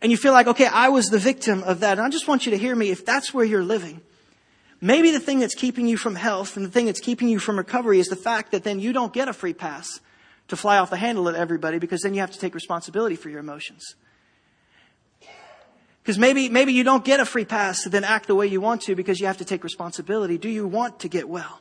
And 0.00 0.12
you 0.12 0.16
feel 0.16 0.32
like, 0.32 0.46
okay, 0.46 0.66
I 0.66 0.88
was 0.90 1.06
the 1.06 1.18
victim 1.18 1.64
of 1.64 1.80
that. 1.80 1.98
And 1.98 2.06
I 2.06 2.10
just 2.10 2.28
want 2.28 2.46
you 2.46 2.50
to 2.52 2.58
hear 2.58 2.76
me. 2.76 2.90
If 2.90 3.04
that's 3.04 3.34
where 3.34 3.44
you're 3.44 3.64
living, 3.64 4.00
maybe 4.80 5.10
the 5.10 5.20
thing 5.20 5.40
that's 5.40 5.56
keeping 5.56 5.88
you 5.88 5.96
from 5.96 6.14
health 6.14 6.56
and 6.56 6.64
the 6.64 6.70
thing 6.70 6.86
that's 6.86 7.00
keeping 7.00 7.28
you 7.28 7.40
from 7.40 7.58
recovery 7.58 7.98
is 7.98 8.06
the 8.06 8.14
fact 8.14 8.52
that 8.52 8.62
then 8.62 8.78
you 8.78 8.92
don't 8.92 9.12
get 9.12 9.26
a 9.26 9.32
free 9.32 9.52
pass 9.52 10.00
to 10.50 10.56
fly 10.56 10.78
off 10.78 10.90
the 10.90 10.96
handle 10.96 11.28
at 11.28 11.34
everybody 11.34 11.78
because 11.78 12.02
then 12.02 12.14
you 12.14 12.20
have 12.20 12.30
to 12.32 12.38
take 12.38 12.54
responsibility 12.54 13.16
for 13.16 13.30
your 13.30 13.40
emotions. 13.40 13.94
Because 16.02 16.18
maybe, 16.18 16.48
maybe 16.48 16.72
you 16.72 16.84
don't 16.84 17.04
get 17.04 17.20
a 17.20 17.24
free 17.24 17.44
pass 17.44 17.82
to 17.84 17.88
then 17.88 18.04
act 18.04 18.26
the 18.26 18.34
way 18.34 18.46
you 18.46 18.60
want 18.60 18.82
to 18.82 18.94
because 18.94 19.20
you 19.20 19.26
have 19.26 19.38
to 19.38 19.44
take 19.44 19.64
responsibility. 19.64 20.38
Do 20.38 20.48
you 20.48 20.66
want 20.66 21.00
to 21.00 21.08
get 21.08 21.28
well? 21.28 21.60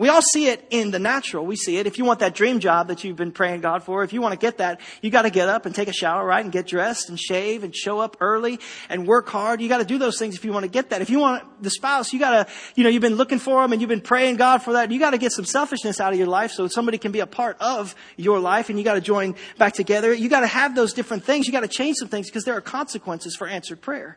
We 0.00 0.08
all 0.08 0.22
see 0.22 0.46
it 0.46 0.66
in 0.70 0.92
the 0.92 0.98
natural. 0.98 1.44
We 1.44 1.56
see 1.56 1.76
it. 1.76 1.86
If 1.86 1.98
you 1.98 2.06
want 2.06 2.20
that 2.20 2.34
dream 2.34 2.58
job 2.58 2.88
that 2.88 3.04
you've 3.04 3.18
been 3.18 3.32
praying 3.32 3.60
God 3.60 3.82
for, 3.82 4.02
if 4.02 4.14
you 4.14 4.22
want 4.22 4.32
to 4.32 4.38
get 4.38 4.56
that, 4.56 4.80
you 5.02 5.10
got 5.10 5.22
to 5.22 5.30
get 5.30 5.46
up 5.50 5.66
and 5.66 5.74
take 5.74 5.88
a 5.88 5.92
shower, 5.92 6.24
right? 6.24 6.42
And 6.42 6.50
get 6.50 6.66
dressed 6.66 7.10
and 7.10 7.20
shave 7.20 7.64
and 7.64 7.76
show 7.76 7.98
up 7.98 8.16
early 8.18 8.60
and 8.88 9.06
work 9.06 9.28
hard. 9.28 9.60
You 9.60 9.68
got 9.68 9.76
to 9.76 9.84
do 9.84 9.98
those 9.98 10.18
things 10.18 10.36
if 10.36 10.44
you 10.46 10.54
want 10.54 10.64
to 10.64 10.70
get 10.70 10.88
that. 10.88 11.02
If 11.02 11.10
you 11.10 11.18
want 11.18 11.62
the 11.62 11.68
spouse, 11.68 12.14
you 12.14 12.18
got 12.18 12.30
to, 12.30 12.52
you 12.76 12.82
know, 12.82 12.88
you've 12.88 13.02
been 13.02 13.16
looking 13.16 13.38
for 13.38 13.60
them 13.60 13.72
and 13.72 13.82
you've 13.82 13.90
been 13.90 14.00
praying 14.00 14.36
God 14.36 14.62
for 14.62 14.72
that. 14.72 14.90
You 14.90 14.98
got 14.98 15.10
to 15.10 15.18
get 15.18 15.32
some 15.32 15.44
selfishness 15.44 16.00
out 16.00 16.14
of 16.14 16.18
your 16.18 16.28
life 16.28 16.52
so 16.52 16.66
somebody 16.66 16.96
can 16.96 17.12
be 17.12 17.20
a 17.20 17.26
part 17.26 17.58
of 17.60 17.94
your 18.16 18.40
life 18.40 18.70
and 18.70 18.78
you 18.78 18.86
got 18.86 18.94
to 18.94 19.02
join 19.02 19.34
back 19.58 19.74
together. 19.74 20.14
You 20.14 20.30
got 20.30 20.40
to 20.40 20.46
have 20.46 20.74
those 20.74 20.94
different 20.94 21.24
things. 21.24 21.46
You 21.46 21.52
got 21.52 21.60
to 21.60 21.68
change 21.68 21.96
some 21.98 22.08
things 22.08 22.30
because 22.30 22.44
there 22.44 22.56
are 22.56 22.62
consequences 22.62 23.36
for 23.36 23.46
answered 23.46 23.82
prayer. 23.82 24.16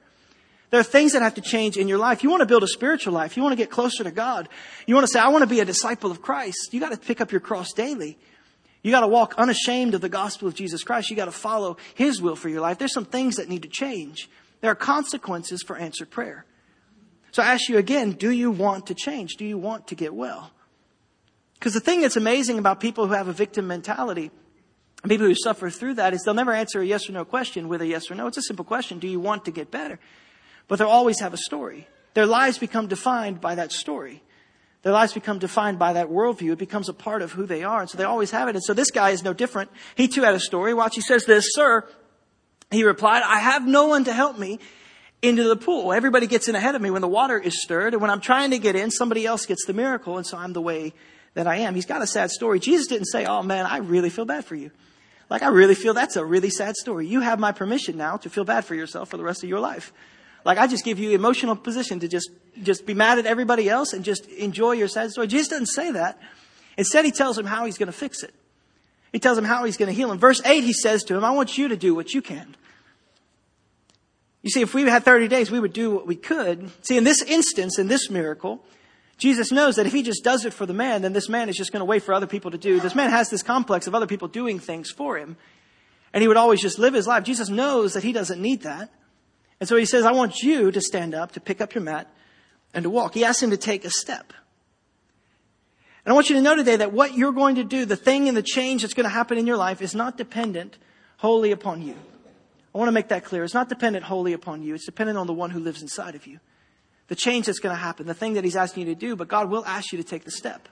There 0.73 0.79
are 0.79 0.83
things 0.83 1.13
that 1.13 1.21
have 1.21 1.35
to 1.35 1.41
change 1.41 1.77
in 1.77 1.87
your 1.87 1.99
life. 1.99 2.23
You 2.23 2.31
want 2.31 2.39
to 2.39 2.47
build 2.47 2.63
a 2.63 2.67
spiritual 2.67 3.13
life. 3.13 3.37
You 3.37 3.43
want 3.43 3.53
to 3.53 3.57
get 3.57 3.69
closer 3.69 4.03
to 4.03 4.09
God. 4.09 4.49
You 4.87 4.95
want 4.95 5.05
to 5.05 5.13
say, 5.13 5.19
I 5.19 5.27
want 5.27 5.43
to 5.43 5.47
be 5.47 5.59
a 5.59 5.65
disciple 5.65 6.09
of 6.09 6.23
Christ. 6.23 6.69
You 6.71 6.79
got 6.79 6.91
to 6.91 6.97
pick 6.97 7.21
up 7.21 7.31
your 7.31 7.41
cross 7.41 7.73
daily. 7.73 8.17
You 8.81 8.89
got 8.89 9.01
to 9.01 9.07
walk 9.07 9.35
unashamed 9.37 9.93
of 9.93 10.01
the 10.01 10.09
gospel 10.09 10.47
of 10.47 10.55
Jesus 10.55 10.83
Christ. 10.83 11.11
You 11.11 11.15
got 11.15 11.25
to 11.25 11.31
follow 11.31 11.77
His 11.93 12.23
will 12.23 12.35
for 12.35 12.49
your 12.49 12.59
life. 12.59 12.79
There's 12.79 12.91
some 12.91 13.05
things 13.05 13.35
that 13.35 13.49
need 13.49 13.61
to 13.61 13.67
change. 13.67 14.31
There 14.61 14.71
are 14.71 14.75
consequences 14.75 15.61
for 15.61 15.77
answered 15.77 16.09
prayer. 16.09 16.43
So 17.33 17.43
I 17.43 17.53
ask 17.53 17.69
you 17.69 17.77
again, 17.77 18.13
do 18.13 18.31
you 18.31 18.49
want 18.49 18.87
to 18.87 18.95
change? 18.95 19.35
Do 19.35 19.45
you 19.45 19.59
want 19.59 19.85
to 19.89 19.95
get 19.95 20.15
well? 20.15 20.49
Because 21.53 21.75
the 21.75 21.81
thing 21.81 22.01
that's 22.01 22.17
amazing 22.17 22.57
about 22.57 22.79
people 22.79 23.05
who 23.05 23.13
have 23.13 23.27
a 23.27 23.31
victim 23.31 23.67
mentality, 23.67 24.31
and 25.03 25.09
people 25.11 25.27
who 25.27 25.35
suffer 25.35 25.69
through 25.69 25.93
that, 25.93 26.15
is 26.15 26.23
they'll 26.23 26.33
never 26.33 26.51
answer 26.51 26.81
a 26.81 26.85
yes 26.85 27.07
or 27.07 27.11
no 27.11 27.25
question 27.25 27.69
with 27.69 27.83
a 27.83 27.85
yes 27.85 28.09
or 28.09 28.15
no. 28.15 28.25
It's 28.25 28.37
a 28.37 28.41
simple 28.41 28.65
question. 28.65 28.97
Do 28.97 29.07
you 29.07 29.19
want 29.19 29.45
to 29.45 29.51
get 29.51 29.69
better? 29.69 29.99
But 30.67 30.79
they'll 30.79 30.87
always 30.87 31.19
have 31.19 31.33
a 31.33 31.37
story. 31.37 31.87
Their 32.13 32.25
lives 32.25 32.57
become 32.57 32.87
defined 32.87 33.41
by 33.41 33.55
that 33.55 33.71
story. 33.71 34.21
Their 34.83 34.93
lives 34.93 35.13
become 35.13 35.39
defined 35.39 35.79
by 35.79 35.93
that 35.93 36.09
worldview. 36.09 36.53
It 36.53 36.59
becomes 36.59 36.89
a 36.89 36.93
part 36.93 37.21
of 37.21 37.31
who 37.31 37.45
they 37.45 37.63
are. 37.63 37.81
And 37.81 37.89
so 37.89 37.97
they 37.97 38.03
always 38.03 38.31
have 38.31 38.49
it. 38.49 38.55
And 38.55 38.63
so 38.63 38.73
this 38.73 38.91
guy 38.91 39.11
is 39.11 39.23
no 39.23 39.33
different. 39.33 39.71
He 39.95 40.07
too 40.07 40.23
had 40.23 40.35
a 40.35 40.39
story. 40.39 40.73
Watch, 40.73 40.95
he 40.95 41.01
says 41.01 41.25
this, 41.25 41.47
Sir, 41.53 41.87
he 42.69 42.83
replied, 42.83 43.23
I 43.23 43.39
have 43.39 43.65
no 43.65 43.87
one 43.87 44.03
to 44.03 44.13
help 44.13 44.37
me 44.37 44.59
into 45.21 45.43
the 45.43 45.55
pool. 45.55 45.93
Everybody 45.93 46.27
gets 46.27 46.49
in 46.49 46.55
ahead 46.55 46.75
of 46.75 46.81
me 46.81 46.91
when 46.91 47.01
the 47.01 47.07
water 47.07 47.39
is 47.39 47.61
stirred. 47.61 47.93
And 47.93 48.01
when 48.01 48.11
I'm 48.11 48.19
trying 48.19 48.51
to 48.51 48.59
get 48.59 48.75
in, 48.75 48.91
somebody 48.91 49.25
else 49.25 49.45
gets 49.45 49.65
the 49.65 49.73
miracle. 49.73 50.17
And 50.17 50.27
so 50.27 50.37
I'm 50.37 50.51
the 50.51 50.61
way 50.61 50.93
that 51.33 51.47
I 51.47 51.57
am. 51.57 51.75
He's 51.75 51.85
got 51.85 52.01
a 52.01 52.07
sad 52.07 52.29
story. 52.29 52.59
Jesus 52.59 52.87
didn't 52.87 53.07
say, 53.07 53.25
Oh 53.25 53.41
man, 53.41 53.65
I 53.65 53.77
really 53.77 54.09
feel 54.09 54.25
bad 54.25 54.43
for 54.43 54.55
you. 54.55 54.69
Like, 55.29 55.41
I 55.41 55.47
really 55.47 55.75
feel 55.75 55.93
that's 55.93 56.17
a 56.17 56.25
really 56.25 56.49
sad 56.49 56.75
story. 56.75 57.07
You 57.07 57.21
have 57.21 57.39
my 57.39 57.53
permission 57.53 57.97
now 57.97 58.17
to 58.17 58.29
feel 58.29 58.43
bad 58.43 58.65
for 58.65 58.75
yourself 58.75 59.09
for 59.09 59.17
the 59.17 59.23
rest 59.23 59.43
of 59.43 59.49
your 59.49 59.61
life. 59.61 59.93
Like 60.45 60.57
I 60.57 60.67
just 60.67 60.83
give 60.83 60.99
you 60.99 61.11
emotional 61.11 61.55
position 61.55 61.99
to 62.01 62.07
just, 62.07 62.29
just 62.61 62.85
be 62.85 62.93
mad 62.93 63.19
at 63.19 63.25
everybody 63.25 63.69
else 63.69 63.93
and 63.93 64.03
just 64.03 64.27
enjoy 64.27 64.73
your 64.73 64.87
sad 64.87 65.11
story. 65.11 65.27
Jesus 65.27 65.49
doesn't 65.49 65.67
say 65.67 65.91
that. 65.91 66.19
Instead, 66.77 67.05
he 67.05 67.11
tells 67.11 67.37
him 67.37 67.45
how 67.45 67.65
he's 67.65 67.77
going 67.77 67.87
to 67.87 67.93
fix 67.93 68.23
it. 68.23 68.33
He 69.11 69.19
tells 69.19 69.37
him 69.37 69.43
how 69.43 69.63
he's 69.63 69.77
going 69.77 69.87
to 69.87 69.93
heal 69.93 70.11
him. 70.11 70.17
Verse 70.17 70.41
8, 70.43 70.63
he 70.63 70.73
says 70.73 71.03
to 71.05 71.15
him, 71.15 71.23
I 71.23 71.31
want 71.31 71.57
you 71.57 71.67
to 71.67 71.77
do 71.77 71.93
what 71.93 72.13
you 72.13 72.21
can. 72.21 72.55
You 74.41 74.49
see, 74.49 74.61
if 74.61 74.73
we 74.73 74.81
had 74.83 75.03
30 75.03 75.27
days, 75.27 75.51
we 75.51 75.59
would 75.59 75.71
do 75.71 75.91
what 75.91 76.07
we 76.07 76.15
could. 76.15 76.69
See, 76.85 76.97
in 76.97 77.03
this 77.03 77.21
instance, 77.21 77.79
in 77.79 77.87
this 77.87 78.09
miracle, 78.09 78.63
Jesus 79.17 79.51
knows 79.51 79.75
that 79.75 79.85
if 79.85 79.93
he 79.93 80.03
just 80.03 80.23
does 80.23 80.45
it 80.45 80.53
for 80.53 80.65
the 80.65 80.73
man, 80.73 81.03
then 81.03 81.13
this 81.13 81.29
man 81.29 81.47
is 81.47 81.55
just 81.55 81.71
going 81.71 81.79
to 81.79 81.85
wait 81.85 82.03
for 82.03 82.13
other 82.13 82.27
people 82.27 82.51
to 82.51 82.57
do. 82.57 82.79
This 82.79 82.95
man 82.95 83.11
has 83.11 83.29
this 83.29 83.43
complex 83.43 83.87
of 83.87 83.95
other 83.95 84.07
people 84.07 84.27
doing 84.27 84.59
things 84.59 84.89
for 84.89 85.17
him. 85.17 85.37
And 86.11 86.21
he 86.21 86.27
would 86.27 86.37
always 86.37 86.61
just 86.61 86.77
live 86.77 86.93
his 86.93 87.07
life. 87.07 87.23
Jesus 87.23 87.49
knows 87.49 87.93
that 87.93 88.03
he 88.03 88.11
doesn't 88.11 88.41
need 88.41 88.63
that. 88.63 88.89
And 89.63 89.67
so 89.69 89.77
he 89.77 89.85
says, 89.85 90.03
I 90.03 90.11
want 90.11 90.43
you 90.43 90.71
to 90.71 90.81
stand 90.81 91.15
up, 91.15 91.31
to 91.31 91.39
pick 91.39 91.61
up 91.61 91.73
your 91.73 91.85
mat, 91.85 92.13
and 92.73 92.83
to 92.83 92.89
walk. 92.89 93.13
He 93.13 93.23
asks 93.23 93.41
him 93.41 93.51
to 93.51 93.55
take 93.55 93.85
a 93.85 93.89
step. 93.89 94.33
And 96.03 96.11
I 96.11 96.13
want 96.13 96.29
you 96.29 96.35
to 96.35 96.41
know 96.41 96.53
today 96.53 96.75
that 96.75 96.91
what 96.91 97.13
you're 97.13 97.31
going 97.31 97.55
to 97.55 97.63
do, 97.63 97.85
the 97.85 97.95
thing 97.95 98.27
and 98.27 98.35
the 98.35 98.43
change 98.43 98.81
that's 98.81 98.93
going 98.93 99.05
to 99.05 99.09
happen 99.09 99.37
in 99.37 99.47
your 99.47 99.55
life 99.55 99.81
is 99.81 99.95
not 99.95 100.17
dependent 100.17 100.77
wholly 101.15 101.51
upon 101.51 101.81
you. 101.81 101.95
I 102.75 102.77
want 102.77 102.89
to 102.89 102.91
make 102.91 103.07
that 103.07 103.23
clear. 103.23 103.45
It's 103.45 103.53
not 103.53 103.69
dependent 103.69 104.03
wholly 104.03 104.33
upon 104.33 104.63
you. 104.63 104.75
It's 104.75 104.85
dependent 104.85 105.17
on 105.17 105.27
the 105.27 105.33
one 105.33 105.49
who 105.49 105.59
lives 105.59 105.81
inside 105.81 106.15
of 106.15 106.27
you. 106.27 106.41
The 107.07 107.15
change 107.15 107.45
that's 107.45 107.59
going 107.59 107.73
to 107.73 107.81
happen, 107.81 108.05
the 108.05 108.13
thing 108.13 108.33
that 108.33 108.43
he's 108.43 108.57
asking 108.57 108.85
you 108.85 108.93
to 108.93 108.99
do, 108.99 109.15
but 109.15 109.29
God 109.29 109.49
will 109.49 109.63
ask 109.63 109.93
you 109.93 109.97
to 109.97 110.03
take 110.03 110.25
the 110.25 110.31
step. 110.31 110.67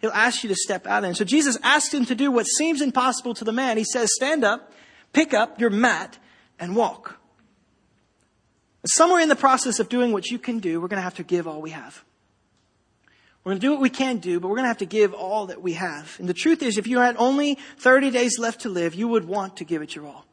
He'll 0.00 0.12
ask 0.12 0.42
you 0.42 0.48
to 0.48 0.56
step 0.56 0.86
out. 0.86 1.04
And 1.04 1.14
so 1.14 1.26
Jesus 1.26 1.58
asked 1.62 1.92
him 1.92 2.06
to 2.06 2.14
do 2.14 2.30
what 2.30 2.46
seems 2.46 2.80
impossible 2.80 3.34
to 3.34 3.44
the 3.44 3.52
man. 3.52 3.76
He 3.76 3.84
says, 3.84 4.08
stand 4.14 4.44
up, 4.44 4.72
pick 5.12 5.34
up 5.34 5.60
your 5.60 5.68
mat, 5.68 6.16
and 6.58 6.74
walk. 6.74 7.20
Somewhere 8.86 9.20
in 9.20 9.28
the 9.28 9.36
process 9.36 9.80
of 9.80 9.88
doing 9.88 10.12
what 10.12 10.26
you 10.26 10.38
can 10.38 10.58
do, 10.58 10.80
we're 10.80 10.88
going 10.88 10.98
to 10.98 11.02
have 11.04 11.16
to 11.16 11.22
give 11.22 11.46
all 11.46 11.62
we 11.62 11.70
have. 11.70 12.04
We're 13.42 13.50
going 13.50 13.60
to 13.60 13.66
do 13.66 13.72
what 13.72 13.80
we 13.80 13.90
can 13.90 14.18
do, 14.18 14.40
but 14.40 14.48
we're 14.48 14.56
going 14.56 14.64
to 14.64 14.68
have 14.68 14.78
to 14.78 14.86
give 14.86 15.12
all 15.12 15.46
that 15.46 15.60
we 15.60 15.74
have. 15.74 16.16
And 16.18 16.28
the 16.28 16.34
truth 16.34 16.62
is, 16.62 16.78
if 16.78 16.86
you 16.86 16.98
had 16.98 17.16
only 17.18 17.58
30 17.78 18.10
days 18.10 18.38
left 18.38 18.62
to 18.62 18.68
live, 18.68 18.94
you 18.94 19.08
would 19.08 19.26
want 19.26 19.58
to 19.58 19.64
give 19.64 19.82
it 19.82 19.94
your 19.94 20.06
all. 20.06 20.24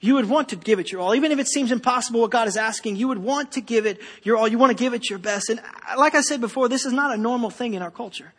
You 0.00 0.14
would 0.14 0.28
want 0.28 0.48
to 0.48 0.56
give 0.56 0.78
it 0.78 0.90
your 0.90 1.02
all. 1.02 1.14
Even 1.14 1.30
if 1.30 1.38
it 1.38 1.46
seems 1.46 1.70
impossible 1.70 2.22
what 2.22 2.30
God 2.30 2.48
is 2.48 2.56
asking, 2.56 2.96
you 2.96 3.08
would 3.08 3.18
want 3.18 3.52
to 3.52 3.60
give 3.60 3.84
it 3.84 4.00
your 4.22 4.38
all. 4.38 4.48
You 4.48 4.56
want 4.56 4.76
to 4.76 4.82
give 4.82 4.94
it 4.94 5.10
your 5.10 5.18
best. 5.18 5.50
And 5.50 5.60
uh, 5.60 5.98
like 5.98 6.14
I 6.14 6.22
said 6.22 6.40
before, 6.40 6.70
this 6.70 6.86
is 6.86 6.92
not 6.94 7.14
a 7.14 7.18
normal 7.18 7.50
thing 7.50 7.74
in 7.74 7.82
our 7.82 7.90
culture. 7.90 8.32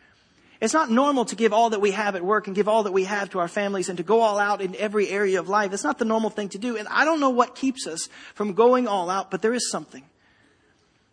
It's 0.61 0.75
not 0.75 0.91
normal 0.91 1.25
to 1.25 1.35
give 1.35 1.53
all 1.53 1.71
that 1.71 1.81
we 1.81 1.89
have 1.91 2.15
at 2.15 2.23
work 2.23 2.45
and 2.45 2.55
give 2.55 2.67
all 2.67 2.83
that 2.83 2.91
we 2.91 3.05
have 3.05 3.31
to 3.31 3.39
our 3.39 3.47
families 3.47 3.89
and 3.89 3.97
to 3.97 4.03
go 4.03 4.21
all 4.21 4.37
out 4.37 4.61
in 4.61 4.75
every 4.75 5.09
area 5.09 5.39
of 5.39 5.49
life. 5.49 5.73
It's 5.73 5.83
not 5.83 5.97
the 5.97 6.05
normal 6.05 6.29
thing 6.29 6.49
to 6.49 6.59
do. 6.59 6.77
And 6.77 6.87
I 6.87 7.03
don't 7.03 7.19
know 7.19 7.31
what 7.31 7.55
keeps 7.55 7.87
us 7.87 8.07
from 8.35 8.53
going 8.53 8.87
all 8.87 9.09
out, 9.09 9.31
but 9.31 9.41
there 9.41 9.55
is 9.55 9.71
something. 9.71 10.03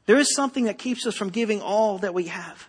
There 0.05 0.19
is 0.19 0.35
something 0.35 0.65
that 0.65 0.79
keeps 0.79 1.07
us 1.07 1.17
from 1.17 1.31
giving 1.31 1.63
all 1.63 1.97
that 1.99 2.13
we 2.13 2.25
have. 2.25 2.69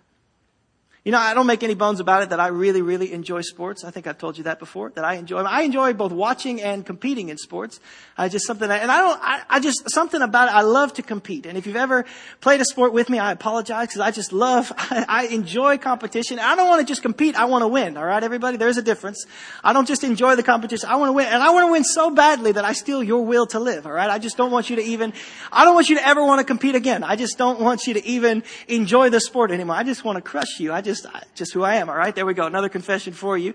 You 1.05 1.13
know, 1.13 1.17
I 1.17 1.33
don't 1.33 1.47
make 1.47 1.63
any 1.63 1.75
bones 1.75 2.01
about 2.01 2.23
it 2.23 2.29
that 2.31 2.41
I 2.41 2.47
really, 2.47 2.81
really 2.81 3.13
enjoy 3.13 3.39
sports. 3.39 3.85
I 3.85 3.91
think 3.91 4.05
I've 4.05 4.17
told 4.17 4.38
you 4.38 4.43
that 4.43 4.59
before, 4.59 4.89
that 4.91 5.05
I 5.05 5.13
enjoy. 5.13 5.39
I 5.39 5.62
enjoy 5.62 5.93
both 5.93 6.12
watching 6.12 6.62
and 6.62 6.85
competing 6.85 7.29
in 7.29 7.38
sports. 7.38 7.79
I 8.17 8.27
just 8.27 8.45
something, 8.45 8.69
and 8.69 8.91
I 8.91 8.97
don't, 8.97 9.19
I, 9.23 9.41
I 9.49 9.59
just, 9.62 9.89
something 9.91 10.21
about 10.21 10.49
it, 10.49 10.55
I 10.55 10.62
love 10.62 10.93
to 10.95 11.01
compete. 11.01 11.45
And 11.45 11.57
if 11.57 11.65
you've 11.65 11.77
ever 11.77 12.03
played 12.41 12.59
a 12.59 12.65
sport 12.65 12.91
with 12.91 13.09
me, 13.09 13.17
I 13.17 13.31
apologize 13.31 13.88
because 13.88 14.01
I 14.01 14.12
just 14.12 14.33
love, 14.33 14.73
I, 14.77 15.05
I 15.07 15.25
enjoy 15.27 15.77
competition. 15.77 16.38
I 16.38 16.57
don't 16.57 16.67
want 16.67 16.81
to 16.81 16.85
just 16.85 17.01
compete, 17.01 17.35
I 17.35 17.45
want 17.45 17.62
to 17.62 17.69
win. 17.69 17.97
Alright, 17.97 18.21
everybody? 18.21 18.57
There's 18.57 18.77
a 18.77 18.81
difference. 18.81 19.25
I 19.63 19.71
don't 19.71 19.88
just 19.88 20.03
enjoy 20.03 20.35
the 20.35 20.43
competition, 20.43 20.89
I 20.89 20.97
want 20.97 21.09
to 21.09 21.13
win. 21.13 21.27
And 21.27 21.41
I 21.41 21.51
want 21.51 21.67
to 21.67 21.71
win 21.71 21.85
so 21.85 22.12
badly 22.12 22.51
that 22.51 22.65
I 22.65 22.73
steal 22.73 23.01
your 23.01 23.23
will 23.23 23.47
to 23.47 23.59
live. 23.59 23.85
Alright? 23.85 24.09
I 24.09 24.19
just 24.19 24.35
don't 24.35 24.51
want 24.51 24.69
you 24.69 24.75
to 24.75 24.83
even, 24.83 25.13
I 25.49 25.63
don't 25.63 25.75
want 25.75 25.88
you 25.88 25.95
to 25.95 26.05
ever 26.05 26.25
want 26.25 26.39
to 26.39 26.45
compete 26.45 26.75
again. 26.75 27.05
I 27.05 27.15
just 27.15 27.38
don't 27.38 27.62
want 27.62 27.88
you 27.88 27.93
to 27.93 28.05
even 28.05 28.43
enjoy 28.67 29.09
the 29.09 29.21
sport 29.21 29.51
anymore. 29.51 29.77
I 29.77 29.83
just 29.83 30.03
want 30.03 30.17
to 30.17 30.21
crush 30.21 30.59
you. 30.59 30.73
I 30.73 30.81
just, 30.81 30.88
just 30.89 31.06
just 31.36 31.54
who 31.54 31.63
I 31.63 31.75
am. 31.75 31.89
All 31.89 31.95
right. 31.95 32.15
There 32.15 32.25
we 32.25 32.34
go. 32.34 32.45
Another 32.45 32.69
confession 32.69 33.13
for 33.13 33.38
you. 33.38 33.54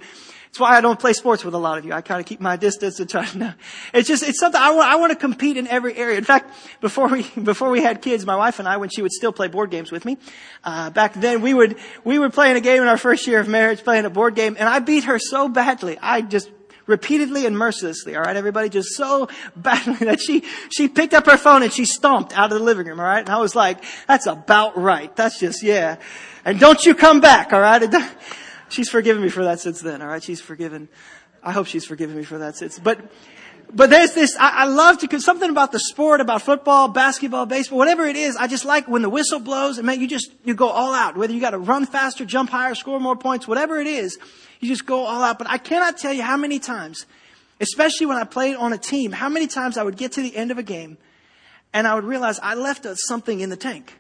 It's 0.55 0.61
why 0.61 0.77
I 0.77 0.81
don't 0.81 1.01
play 1.01 1.15
sports 1.15 1.45
with 1.45 1.53
a 1.55 1.59
lot 1.59 1.79
of 1.79 1.85
you. 1.85 1.93
I 1.93 2.01
kind 2.01 2.21
of 2.21 2.27
keep 2.27 2.41
my 2.41 2.55
distance 2.55 3.01
and 3.01 3.11
try 3.11 3.25
to 3.25 3.39
know. 3.39 3.53
It's 3.93 4.07
just, 4.07 4.23
it's 4.23 4.39
something 4.39 4.61
I 4.61 4.71
want, 4.71 4.89
I 4.89 4.95
want 4.95 5.11
to 5.11 5.19
compete 5.19 5.57
in 5.57 5.67
every 5.67 5.97
area. 5.97 6.17
In 6.17 6.23
fact, 6.23 6.55
before 6.81 7.09
we, 7.09 7.23
before 7.43 7.71
we 7.71 7.83
had 7.83 8.01
kids, 8.03 8.25
my 8.25 8.37
wife 8.37 8.61
and 8.61 8.69
I, 8.69 8.77
when 8.77 8.89
she 8.89 9.03
would 9.03 9.11
still 9.11 9.33
play 9.33 9.49
board 9.49 9.73
games 9.73 9.91
with 9.91 10.05
me, 10.05 10.17
uh, 10.63 10.91
back 10.91 11.15
then 11.15 11.43
we 11.43 11.55
would, 11.55 11.77
we 12.05 12.21
were 12.21 12.31
playing 12.31 12.57
a 12.57 12.61
game 12.61 12.81
in 12.81 12.87
our 12.87 12.97
first 12.97 13.27
year 13.27 13.41
of 13.41 13.49
marriage, 13.49 13.83
playing 13.83 14.05
a 14.05 14.11
board 14.11 14.37
game, 14.37 14.55
and 14.57 14.69
I 14.69 14.79
beat 14.79 15.05
her 15.05 15.19
so 15.19 15.49
badly. 15.49 15.99
I 16.01 16.21
just, 16.21 16.53
repeatedly 16.87 17.47
and 17.47 17.57
mercilessly, 17.57 18.17
all 18.17 18.23
right, 18.23 18.37
everybody, 18.37 18.69
just 18.69 18.91
so 18.91 19.29
badly 19.57 19.95
that 20.07 20.21
she, 20.21 20.45
she 20.71 20.89
picked 20.89 21.15
up 21.15 21.27
her 21.27 21.37
phone 21.37 21.63
and 21.63 21.73
she 21.73 21.85
stomped 21.85 22.37
out 22.37 22.53
of 22.53 22.59
the 22.59 22.65
living 22.65 22.87
room, 22.87 23.01
all 23.01 23.07
right? 23.07 23.21
And 23.21 23.31
I 23.31 23.39
was 23.39 23.55
like, 23.55 23.83
that's 24.07 24.27
about 24.27 24.77
right. 24.77 25.15
That's 25.17 25.39
just, 25.39 25.63
yeah. 25.63 25.97
And 26.45 26.61
don't 26.61 26.85
you 26.85 26.95
come 26.95 27.21
back, 27.21 27.53
all 27.53 27.61
right? 27.61 27.83
She's 28.69 28.89
forgiven 28.89 29.23
me 29.23 29.29
for 29.29 29.45
that 29.45 29.61
since 29.61 29.81
then, 29.81 30.03
all 30.03 30.09
right? 30.09 30.23
She's 30.23 30.41
forgiven. 30.41 30.89
I 31.43 31.53
hope 31.53 31.67
she's 31.67 31.85
forgiven 31.85 32.17
me 32.17 32.25
for 32.25 32.39
that 32.39 32.57
since. 32.57 32.79
But, 32.79 33.01
but 33.73 33.91
there's 33.91 34.13
this, 34.15 34.37
I, 34.39 34.63
I 34.63 34.65
love 34.65 34.99
to, 34.99 35.21
something 35.21 35.51
about 35.51 35.73
the 35.73 35.81
sport, 35.81 36.21
about 36.21 36.43
football, 36.43 36.89
basketball, 36.89 37.47
baseball, 37.47 37.79
whatever 37.79 38.07
it 38.07 38.17
is, 38.17 38.37
I 38.37 38.47
just 38.47 38.65
like 38.65 38.89
when 38.89 39.03
the 39.03 39.11
whistle 39.11 39.41
blows 39.41 39.79
and 39.79 39.87
man, 39.87 40.01
you 40.01 40.09
just, 40.09 40.31
you 40.45 40.55
go 40.55 40.69
all 40.69 40.95
out. 40.95 41.17
Whether 41.17 41.33
you 41.33 41.41
gotta 41.41 41.59
run 41.59 41.87
faster, 41.87 42.25
jump 42.25 42.51
higher, 42.51 42.75
score 42.75 43.01
more 43.01 43.17
points, 43.17 43.47
whatever 43.49 43.79
it 43.81 43.87
is, 43.87 44.19
you 44.65 44.71
just 44.71 44.87
go 44.87 45.05
all 45.05 45.23
out. 45.23 45.39
But 45.39 45.49
I 45.51 45.59
cannot 45.59 45.99
tell 45.99 46.13
you 46.13 46.23
how 46.23 46.37
many 46.37 46.59
times, 46.59 47.05
especially 47.61 48.07
when 48.07 48.17
I 48.17 48.25
played 48.25 48.57
on 48.57 48.73
a 48.73 48.79
team, 48.79 49.13
how 49.13 49.29
many 49.29 49.47
times 49.47 49.77
I 49.77 49.83
would 49.83 49.97
get 49.97 50.13
to 50.13 50.23
the 50.23 50.35
end 50.35 50.51
of 50.51 50.59
a 50.59 50.63
game 50.63 50.97
and 51.73 51.87
I 51.87 51.95
would 51.95 52.05
realize 52.05 52.41
I 52.43 52.55
left 52.55 52.87
something 52.97 53.41
in 53.41 53.51
the 53.51 53.57
tank. 53.57 53.99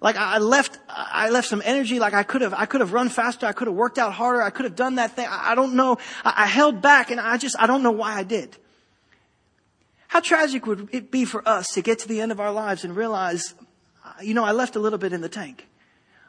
Like 0.00 0.16
I 0.16 0.38
left, 0.38 0.78
I 0.88 1.30
left 1.30 1.48
some 1.48 1.62
energy. 1.64 1.98
Like 1.98 2.14
I 2.14 2.22
could 2.22 2.42
have, 2.42 2.54
I 2.54 2.66
could 2.66 2.82
have 2.82 2.92
run 2.92 3.08
faster. 3.08 3.46
I 3.46 3.52
could 3.52 3.66
have 3.66 3.76
worked 3.76 3.98
out 3.98 4.12
harder. 4.12 4.42
I 4.42 4.50
could 4.50 4.64
have 4.64 4.76
done 4.76 4.96
that 4.96 5.16
thing. 5.16 5.26
I 5.28 5.54
don't 5.54 5.74
know. 5.74 5.98
I 6.24 6.46
held 6.46 6.80
back 6.80 7.10
and 7.10 7.18
I 7.18 7.36
just, 7.38 7.56
I 7.58 7.66
don't 7.66 7.82
know 7.82 7.90
why 7.90 8.14
I 8.14 8.22
did. 8.22 8.56
How 10.08 10.20
tragic 10.20 10.66
would 10.66 10.90
it 10.92 11.10
be 11.10 11.24
for 11.24 11.46
us 11.48 11.72
to 11.72 11.82
get 11.82 11.98
to 12.00 12.08
the 12.08 12.20
end 12.20 12.30
of 12.30 12.38
our 12.38 12.52
lives 12.52 12.84
and 12.84 12.94
realize, 12.94 13.54
you 14.22 14.34
know, 14.34 14.44
I 14.44 14.52
left 14.52 14.76
a 14.76 14.78
little 14.78 14.98
bit 14.98 15.12
in 15.12 15.22
the 15.22 15.28
tank. 15.28 15.66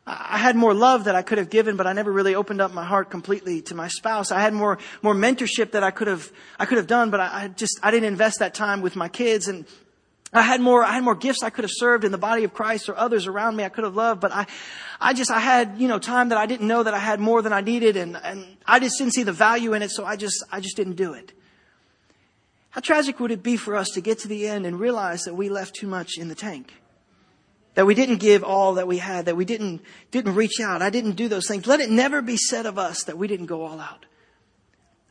I 0.08 0.38
had 0.38 0.56
more 0.56 0.74
love 0.74 1.06
that 1.06 1.16
I 1.16 1.24
could 1.24 1.40
have 1.40 1.50
given, 1.50 1.78
but 1.78 1.88
I 1.88 1.94
never 1.94 2.12
really 2.12 2.36
opened 2.36 2.62
up 2.62 2.72
my 2.72 2.86
heart 2.86 3.10
completely 3.10 3.62
to 3.64 3.76
my 3.76 3.88
spouse. 3.88 4.32
I 4.32 4.40
had 4.40 4.54
more, 4.54 4.78
more 5.02 5.16
mentorship 5.16 5.72
that 5.72 5.84
I 5.84 5.90
could 5.90 6.08
have, 6.08 6.32
I 6.60 6.66
could 6.66 6.78
have 6.78 6.86
done, 6.86 7.10
but 7.10 7.20
I, 7.20 7.44
I 7.44 7.48
just, 7.48 7.80
I 7.82 7.90
didn't 7.90 8.08
invest 8.08 8.38
that 8.40 8.54
time 8.54 8.82
with 8.82 8.96
my 8.96 9.10
kids 9.10 9.48
and 9.48 9.66
I 10.32 10.44
had 10.44 10.62
more, 10.62 10.84
I 10.84 10.94
had 10.94 11.04
more 11.04 11.16
gifts 11.16 11.42
I 11.42 11.50
could 11.50 11.64
have 11.64 11.72
served 11.74 12.04
in 12.04 12.12
the 12.12 12.20
body 12.20 12.44
of 12.44 12.54
Christ 12.54 12.88
or 12.88 12.96
others 12.96 13.26
around 13.26 13.56
me 13.56 13.64
I 13.64 13.70
could 13.70 13.84
have 13.84 13.96
loved, 13.96 14.22
but 14.22 14.32
I, 14.32 14.46
I 15.02 15.14
just, 15.14 15.32
I 15.32 15.40
had, 15.40 15.76
you 15.80 15.88
know, 15.88 15.98
time 15.98 16.30
that 16.30 16.38
I 16.38 16.46
didn't 16.46 16.68
know 16.68 16.84
that 16.84 16.94
I 16.94 17.00
had 17.00 17.20
more 17.20 17.42
than 17.42 17.54
I 17.54 17.62
needed 17.62 17.98
and, 17.98 18.16
and 18.16 18.46
I 18.68 18.80
just 18.80 19.00
didn't 19.00 19.14
see 19.14 19.24
the 19.24 19.34
value 19.34 19.74
in 19.74 19.82
it, 19.82 19.90
so 19.90 20.06
I 20.06 20.18
just, 20.18 20.44
I 20.52 20.60
just 20.60 20.78
didn't 20.78 20.98
do 20.98 21.14
it. 21.14 21.32
How 22.70 22.82
tragic 22.82 23.20
would 23.20 23.32
it 23.32 23.42
be 23.42 23.58
for 23.58 23.76
us 23.76 23.90
to 23.92 24.02
get 24.02 24.20
to 24.20 24.28
the 24.28 24.48
end 24.48 24.68
and 24.68 24.80
realize 24.80 25.22
that 25.22 25.34
we 25.34 25.50
left 25.50 25.74
too 25.74 25.88
much 25.88 26.18
in 26.18 26.28
the 26.28 26.36
tank? 26.36 26.74
That 27.76 27.86
we 27.86 27.94
didn't 27.94 28.18
give 28.18 28.44
all 28.44 28.76
that 28.76 28.88
we 28.88 28.98
had, 28.98 29.26
that 29.26 29.36
we 29.36 29.46
didn't, 29.46 29.82
didn't 30.12 30.36
reach 30.36 30.60
out. 30.62 30.82
I 30.82 30.90
didn't 30.90 31.14
do 31.14 31.28
those 31.28 31.48
things. 31.48 31.68
Let 31.68 31.82
it 31.82 31.90
never 31.90 32.22
be 32.22 32.38
said 32.38 32.66
of 32.66 32.80
us 32.80 33.04
that 33.04 33.18
we 33.18 33.28
didn't 33.28 33.46
go 33.46 33.64
all 33.64 33.80
out. 33.80 34.06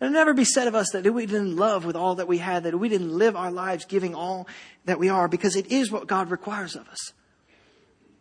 Let 0.01 0.09
it 0.09 0.15
never 0.15 0.35
be 0.35 0.45
said 0.45 0.67
of 0.67 0.75
us 0.75 0.91
that 0.91 1.05
we 1.13 1.27
didn't 1.27 1.57
love 1.57 1.85
with 1.85 1.95
all 1.95 2.17
that 2.17 2.27
we 2.27 2.39
had, 2.39 2.65
that 2.65 2.79
we 2.79 2.89
didn't 2.89 3.17
live 3.17 3.37
our 3.37 3.51
lives 3.51 3.85
giving 3.85 4.15
all 4.15 4.49
that 4.87 4.99
we 4.99 5.09
are, 5.09 5.29
because 5.29 5.57
it 5.57 5.71
is 5.71 5.93
what 5.93 6.07
God 6.07 6.31
requires 6.31 6.75
of 6.75 6.89
us. 6.89 7.13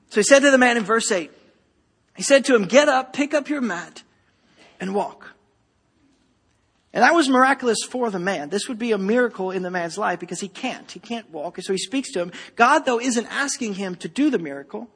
So 0.10 0.20
he 0.20 0.24
said 0.24 0.40
to 0.40 0.52
the 0.52 0.58
man 0.58 0.78
in 0.78 0.84
verse 0.84 1.12
8, 1.12 1.32
he 2.16 2.22
said 2.24 2.46
to 2.46 2.56
him, 2.56 2.66
get 2.66 2.88
up, 2.88 3.14
pick 3.14 3.34
up 3.34 3.50
your 3.50 3.62
mat, 3.62 4.04
and 4.80 4.94
walk. 4.94 5.33
And 6.94 7.02
that 7.02 7.16
was 7.16 7.28
miraculous 7.28 7.80
for 7.84 8.12
the 8.12 8.20
man. 8.20 8.50
This 8.50 8.68
would 8.68 8.78
be 8.78 8.92
a 8.92 9.00
miracle 9.00 9.50
in 9.50 9.64
the 9.64 9.72
man's 9.72 9.98
life 9.98 10.20
because 10.20 10.40
he 10.40 10.48
can't. 10.48 10.92
He 10.92 11.00
can't 11.00 11.30
walk. 11.32 11.58
And 11.58 11.66
so 11.66 11.74
he 11.74 11.80
speaks 11.80 12.12
to 12.12 12.20
him. 12.20 12.32
God, 12.56 12.86
though, 12.86 13.00
isn't 13.00 13.26
asking 13.32 13.76
him 13.76 13.96
to 13.96 14.08
do 14.08 14.30
the 14.30 14.38
miracle. 14.38 14.90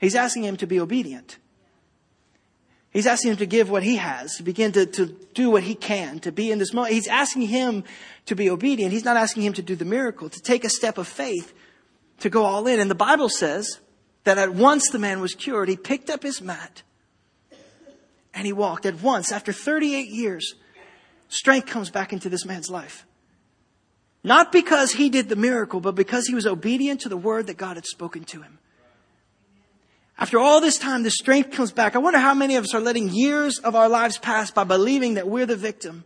He's 0.00 0.16
asking 0.16 0.42
him 0.42 0.56
to 0.56 0.66
be 0.66 0.80
obedient. 0.80 1.38
He's 2.90 3.06
asking 3.06 3.32
him 3.32 3.36
to 3.36 3.46
give 3.46 3.70
what 3.70 3.84
he 3.84 3.96
has, 3.96 4.36
to 4.36 4.42
begin 4.42 4.72
to, 4.72 4.84
to 4.84 5.06
do 5.32 5.50
what 5.50 5.62
he 5.62 5.76
can, 5.76 6.18
to 6.20 6.32
be 6.32 6.50
in 6.50 6.58
this 6.58 6.72
moment. 6.72 6.94
He's 6.94 7.06
asking 7.06 7.42
him 7.42 7.84
to 8.26 8.34
be 8.34 8.50
obedient. 8.50 8.92
He's 8.92 9.04
not 9.04 9.16
asking 9.16 9.44
him 9.44 9.52
to 9.52 9.62
do 9.62 9.76
the 9.76 9.84
miracle, 9.84 10.28
to 10.28 10.40
take 10.40 10.64
a 10.64 10.68
step 10.68 10.98
of 10.98 11.06
faith, 11.06 11.54
to 12.18 12.28
go 12.28 12.44
all 12.44 12.66
in. 12.66 12.80
And 12.80 12.90
the 12.90 12.96
Bible 12.96 13.28
says 13.28 13.78
that 14.24 14.38
at 14.38 14.52
once 14.52 14.90
the 14.90 14.98
man 14.98 15.20
was 15.20 15.34
cured. 15.34 15.68
He 15.68 15.76
picked 15.76 16.10
up 16.10 16.24
his 16.24 16.42
mat 16.42 16.82
and 18.34 18.44
he 18.44 18.52
walked 18.52 18.86
at 18.86 19.00
once. 19.00 19.30
After 19.30 19.52
38 19.52 20.08
years, 20.08 20.54
strength 21.30 21.66
comes 21.66 21.88
back 21.88 22.12
into 22.12 22.28
this 22.28 22.44
man's 22.44 22.68
life. 22.68 23.06
Not 24.22 24.52
because 24.52 24.92
he 24.92 25.08
did 25.08 25.30
the 25.30 25.36
miracle, 25.36 25.80
but 25.80 25.94
because 25.94 26.26
he 26.26 26.34
was 26.34 26.46
obedient 26.46 27.00
to 27.00 27.08
the 27.08 27.16
word 27.16 27.46
that 27.46 27.56
God 27.56 27.76
had 27.76 27.86
spoken 27.86 28.24
to 28.24 28.42
him. 28.42 28.58
After 30.18 30.38
all 30.38 30.60
this 30.60 30.76
time, 30.76 31.02
the 31.02 31.10
strength 31.10 31.52
comes 31.52 31.72
back. 31.72 31.96
I 31.96 31.98
wonder 31.98 32.18
how 32.18 32.34
many 32.34 32.56
of 32.56 32.64
us 32.64 32.74
are 32.74 32.80
letting 32.80 33.08
years 33.08 33.58
of 33.58 33.74
our 33.74 33.88
lives 33.88 34.18
pass 34.18 34.50
by 34.50 34.64
believing 34.64 35.14
that 35.14 35.26
we're 35.26 35.46
the 35.46 35.56
victim. 35.56 36.04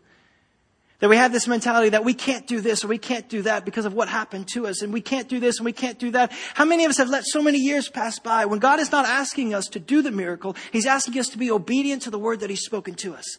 That 1.00 1.08
we 1.10 1.16
have 1.16 1.32
this 1.32 1.48
mentality 1.48 1.88
that 1.88 2.04
we 2.04 2.14
can't 2.14 2.46
do 2.46 2.60
this 2.60 2.84
or 2.84 2.88
we 2.88 2.98
can't 2.98 3.28
do 3.28 3.42
that 3.42 3.64
because 3.64 3.84
of 3.84 3.92
what 3.92 4.08
happened 4.08 4.46
to 4.54 4.68
us 4.68 4.82
and 4.82 4.92
we 4.92 5.00
can't 5.00 5.28
do 5.28 5.40
this 5.40 5.58
and 5.58 5.64
we 5.64 5.72
can't 5.72 5.98
do 5.98 6.12
that. 6.12 6.30
How 6.54 6.64
many 6.64 6.84
of 6.84 6.90
us 6.90 6.98
have 6.98 7.08
let 7.08 7.24
so 7.26 7.42
many 7.42 7.58
years 7.58 7.88
pass 7.88 8.20
by 8.20 8.44
when 8.46 8.60
God 8.60 8.78
is 8.78 8.92
not 8.92 9.04
asking 9.04 9.52
us 9.52 9.66
to 9.68 9.80
do 9.80 10.00
the 10.00 10.12
miracle, 10.12 10.54
He's 10.70 10.86
asking 10.86 11.18
us 11.18 11.28
to 11.30 11.38
be 11.38 11.50
obedient 11.50 12.02
to 12.02 12.10
the 12.10 12.18
word 12.18 12.38
that 12.40 12.50
He's 12.50 12.64
spoken 12.64 12.94
to 12.94 13.14
us. 13.14 13.38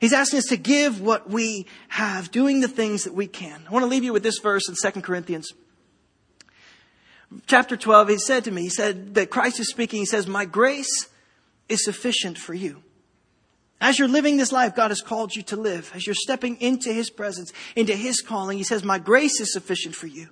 He's 0.00 0.12
asking 0.12 0.38
us 0.38 0.46
to 0.46 0.56
give 0.56 1.00
what 1.00 1.28
we 1.28 1.66
have, 1.88 2.30
doing 2.30 2.60
the 2.60 2.68
things 2.68 3.04
that 3.04 3.14
we 3.14 3.26
can. 3.26 3.64
I 3.68 3.72
want 3.72 3.82
to 3.82 3.88
leave 3.88 4.04
you 4.04 4.12
with 4.12 4.22
this 4.22 4.38
verse 4.38 4.68
in 4.68 4.74
2 4.74 5.00
Corinthians. 5.00 5.52
Chapter 7.46 7.76
12, 7.76 8.08
he 8.08 8.18
said 8.18 8.44
to 8.44 8.50
me, 8.50 8.62
he 8.62 8.68
said 8.70 9.14
that 9.14 9.30
Christ 9.30 9.60
is 9.60 9.68
speaking, 9.68 10.00
he 10.00 10.06
says, 10.06 10.26
My 10.26 10.44
grace 10.44 11.08
is 11.68 11.84
sufficient 11.84 12.38
for 12.38 12.54
you. 12.54 12.82
As 13.80 13.98
you're 13.98 14.08
living 14.08 14.36
this 14.36 14.50
life 14.50 14.74
God 14.74 14.90
has 14.90 15.00
called 15.00 15.36
you 15.36 15.42
to 15.44 15.56
live, 15.56 15.92
as 15.94 16.06
you're 16.06 16.14
stepping 16.14 16.60
into 16.60 16.92
His 16.92 17.10
presence, 17.10 17.52
into 17.76 17.94
His 17.94 18.22
calling, 18.22 18.58
He 18.58 18.64
says, 18.64 18.82
My 18.82 18.98
grace 18.98 19.40
is 19.40 19.52
sufficient 19.52 19.94
for 19.94 20.06
you. 20.06 20.28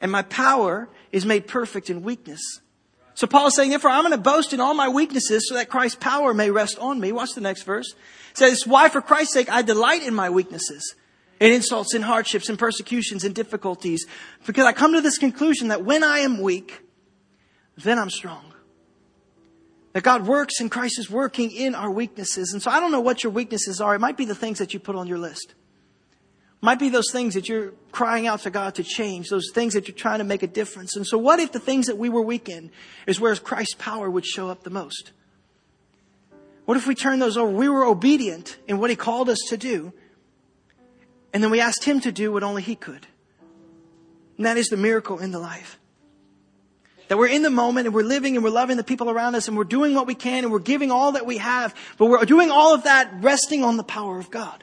And 0.00 0.10
my 0.12 0.22
power 0.22 0.88
is 1.12 1.26
made 1.26 1.46
perfect 1.46 1.90
in 1.90 2.02
weakness. 2.02 2.60
So 3.14 3.26
Paul 3.26 3.48
is 3.48 3.56
saying, 3.56 3.70
therefore, 3.70 3.90
I'm 3.90 4.02
going 4.02 4.12
to 4.12 4.18
boast 4.18 4.52
in 4.52 4.60
all 4.60 4.74
my 4.74 4.88
weaknesses 4.88 5.48
so 5.48 5.56
that 5.56 5.68
Christ's 5.68 5.96
power 5.96 6.32
may 6.32 6.52
rest 6.52 6.78
on 6.78 7.00
me. 7.00 7.10
Watch 7.10 7.34
the 7.34 7.40
next 7.40 7.64
verse. 7.64 7.94
Says, 8.38 8.66
why 8.66 8.88
for 8.88 9.00
Christ's 9.00 9.34
sake 9.34 9.50
I 9.50 9.62
delight 9.62 10.04
in 10.04 10.14
my 10.14 10.30
weaknesses, 10.30 10.94
in 11.40 11.52
insults, 11.52 11.92
in 11.92 12.02
hardships, 12.02 12.48
in 12.48 12.56
persecutions, 12.56 13.24
in 13.24 13.32
difficulties, 13.32 14.06
because 14.46 14.64
I 14.64 14.72
come 14.72 14.92
to 14.92 15.00
this 15.00 15.18
conclusion 15.18 15.68
that 15.68 15.84
when 15.84 16.04
I 16.04 16.20
am 16.20 16.40
weak, 16.40 16.80
then 17.76 17.98
I'm 17.98 18.10
strong. 18.10 18.54
That 19.92 20.04
God 20.04 20.26
works 20.26 20.60
and 20.60 20.70
Christ 20.70 21.00
is 21.00 21.10
working 21.10 21.50
in 21.50 21.74
our 21.74 21.90
weaknesses. 21.90 22.52
And 22.52 22.62
so 22.62 22.70
I 22.70 22.78
don't 22.78 22.92
know 22.92 23.00
what 23.00 23.24
your 23.24 23.32
weaknesses 23.32 23.80
are. 23.80 23.96
It 23.96 24.00
might 24.00 24.16
be 24.16 24.24
the 24.24 24.34
things 24.34 24.58
that 24.58 24.72
you 24.72 24.78
put 24.78 24.94
on 24.94 25.08
your 25.08 25.18
list. 25.18 25.54
Might 26.60 26.78
be 26.78 26.90
those 26.90 27.10
things 27.10 27.34
that 27.34 27.48
you're 27.48 27.72
crying 27.90 28.28
out 28.28 28.42
to 28.42 28.50
God 28.50 28.76
to 28.76 28.84
change, 28.84 29.30
those 29.30 29.50
things 29.52 29.74
that 29.74 29.88
you're 29.88 29.96
trying 29.96 30.18
to 30.18 30.24
make 30.24 30.44
a 30.44 30.48
difference. 30.48 30.94
And 30.94 31.06
so 31.06 31.18
what 31.18 31.40
if 31.40 31.50
the 31.50 31.60
things 31.60 31.86
that 31.86 31.98
we 31.98 32.08
were 32.08 32.22
weak 32.22 32.48
in 32.48 32.70
is 33.06 33.18
where 33.18 33.34
Christ's 33.34 33.74
power 33.74 34.08
would 34.10 34.26
show 34.26 34.48
up 34.48 34.62
the 34.62 34.70
most? 34.70 35.12
What 36.68 36.76
if 36.76 36.86
we 36.86 36.94
turn 36.94 37.18
those 37.18 37.38
over? 37.38 37.50
We 37.50 37.66
were 37.70 37.86
obedient 37.86 38.58
in 38.68 38.76
what 38.76 38.90
He 38.90 38.96
called 38.96 39.30
us 39.30 39.38
to 39.48 39.56
do, 39.56 39.94
and 41.32 41.42
then 41.42 41.50
we 41.50 41.62
asked 41.62 41.82
Him 41.84 41.98
to 42.00 42.12
do 42.12 42.30
what 42.30 42.42
only 42.42 42.60
He 42.60 42.74
could. 42.74 43.06
And 44.36 44.44
that 44.44 44.58
is 44.58 44.66
the 44.66 44.76
miracle 44.76 45.18
in 45.18 45.30
the 45.30 45.38
life. 45.38 45.78
That 47.08 47.16
we're 47.16 47.28
in 47.28 47.40
the 47.40 47.48
moment 47.48 47.86
and 47.86 47.94
we're 47.94 48.02
living 48.02 48.36
and 48.36 48.44
we're 48.44 48.50
loving 48.50 48.76
the 48.76 48.84
people 48.84 49.08
around 49.08 49.34
us 49.34 49.48
and 49.48 49.56
we're 49.56 49.64
doing 49.64 49.94
what 49.94 50.06
we 50.06 50.14
can 50.14 50.44
and 50.44 50.52
we're 50.52 50.58
giving 50.58 50.90
all 50.90 51.12
that 51.12 51.24
we 51.24 51.38
have, 51.38 51.74
but 51.96 52.04
we're 52.04 52.22
doing 52.26 52.50
all 52.50 52.74
of 52.74 52.82
that 52.82 53.10
resting 53.22 53.64
on 53.64 53.78
the 53.78 53.82
power 53.82 54.18
of 54.18 54.30
God 54.30 54.62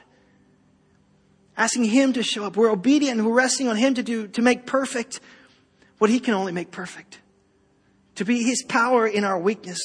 asking 1.56 1.86
Him 1.86 2.12
to 2.12 2.22
show 2.22 2.44
up. 2.44 2.56
We're 2.56 2.70
obedient 2.70 3.18
and 3.18 3.26
we're 3.26 3.34
resting 3.34 3.66
on 3.66 3.74
Him 3.74 3.94
to 3.94 4.04
do, 4.04 4.28
to 4.28 4.42
make 4.42 4.64
perfect 4.64 5.18
what 5.98 6.08
He 6.08 6.20
can 6.20 6.34
only 6.34 6.52
make 6.52 6.70
perfect. 6.70 7.18
To 8.14 8.24
be 8.24 8.44
His 8.44 8.62
power 8.62 9.08
in 9.08 9.24
our 9.24 9.40
weakness. 9.40 9.80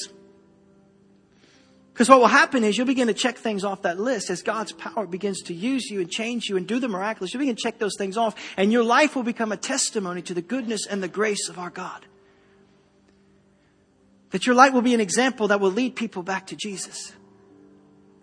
Because 1.92 2.08
what 2.08 2.20
will 2.20 2.26
happen 2.26 2.64
is 2.64 2.78
you'll 2.78 2.86
begin 2.86 3.08
to 3.08 3.14
check 3.14 3.36
things 3.36 3.64
off 3.64 3.82
that 3.82 4.00
list 4.00 4.30
as 4.30 4.42
God's 4.42 4.72
power 4.72 5.06
begins 5.06 5.42
to 5.42 5.54
use 5.54 5.90
you 5.90 6.00
and 6.00 6.10
change 6.10 6.48
you 6.48 6.56
and 6.56 6.66
do 6.66 6.78
the 6.78 6.88
miraculous. 6.88 7.34
You'll 7.34 7.40
begin 7.40 7.56
to 7.56 7.62
check 7.62 7.78
those 7.78 7.96
things 7.98 8.16
off 8.16 8.34
and 8.56 8.72
your 8.72 8.82
life 8.82 9.14
will 9.14 9.22
become 9.22 9.52
a 9.52 9.58
testimony 9.58 10.22
to 10.22 10.34
the 10.34 10.40
goodness 10.40 10.86
and 10.86 11.02
the 11.02 11.08
grace 11.08 11.48
of 11.50 11.58
our 11.58 11.68
God. 11.68 12.06
That 14.30 14.46
your 14.46 14.54
light 14.54 14.72
will 14.72 14.80
be 14.80 14.94
an 14.94 15.00
example 15.00 15.48
that 15.48 15.60
will 15.60 15.70
lead 15.70 15.94
people 15.94 16.22
back 16.22 16.46
to 16.46 16.56
Jesus. 16.56 17.12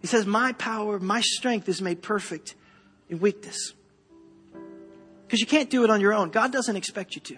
He 0.02 0.08
says, 0.08 0.26
my 0.26 0.54
power, 0.54 1.00
my 1.00 1.22
strength 1.22 1.70
is 1.70 1.82
made 1.82 2.02
perfect 2.02 2.56
in 3.08 3.20
weakness. 3.20 3.74
Because 5.28 5.42
you 5.42 5.46
can't 5.46 5.70
do 5.70 5.84
it 5.84 5.92
on 5.92 6.02
your 6.02 6.14
own. 6.14 6.32
God 6.32 6.52
doesn't 6.52 6.76
expect 6.76 7.14
you 7.14 7.22
to. 7.22 7.38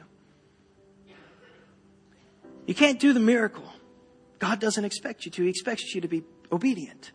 You 2.67 2.73
can't 2.73 2.99
do 2.99 3.11
the 3.11 3.19
miracle. 3.19 3.70
God 4.41 4.60
doesn't 4.60 4.84
expect 4.84 5.23
you 5.23 5.32
to. 5.32 5.43
He 5.43 5.49
expects 5.49 5.93
you 5.93 6.01
to 6.01 6.08
be 6.08 6.23
obedient. 6.51 7.12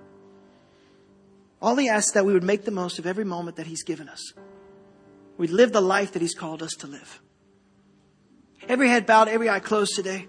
All 1.61 1.75
He 1.75 1.89
asks 1.89 2.13
that 2.13 2.25
we 2.25 2.33
would 2.33 2.45
make 2.45 2.65
the 2.65 2.71
most 2.71 3.01
of 3.01 3.07
every 3.07 3.25
moment 3.25 3.57
that 3.57 3.67
He's 3.67 3.83
given 3.83 4.09
us. 4.09 4.33
We'd 5.37 5.51
live 5.51 5.73
the 5.73 5.81
life 5.81 6.13
that 6.13 6.23
He's 6.23 6.37
called 6.37 6.63
us 6.63 6.73
to 6.79 6.87
live. 6.87 7.21
Every 8.69 8.89
head 8.89 9.07
bowed, 9.07 9.27
every 9.27 9.51
eye 9.51 9.59
closed 9.59 9.97
today. 9.97 10.29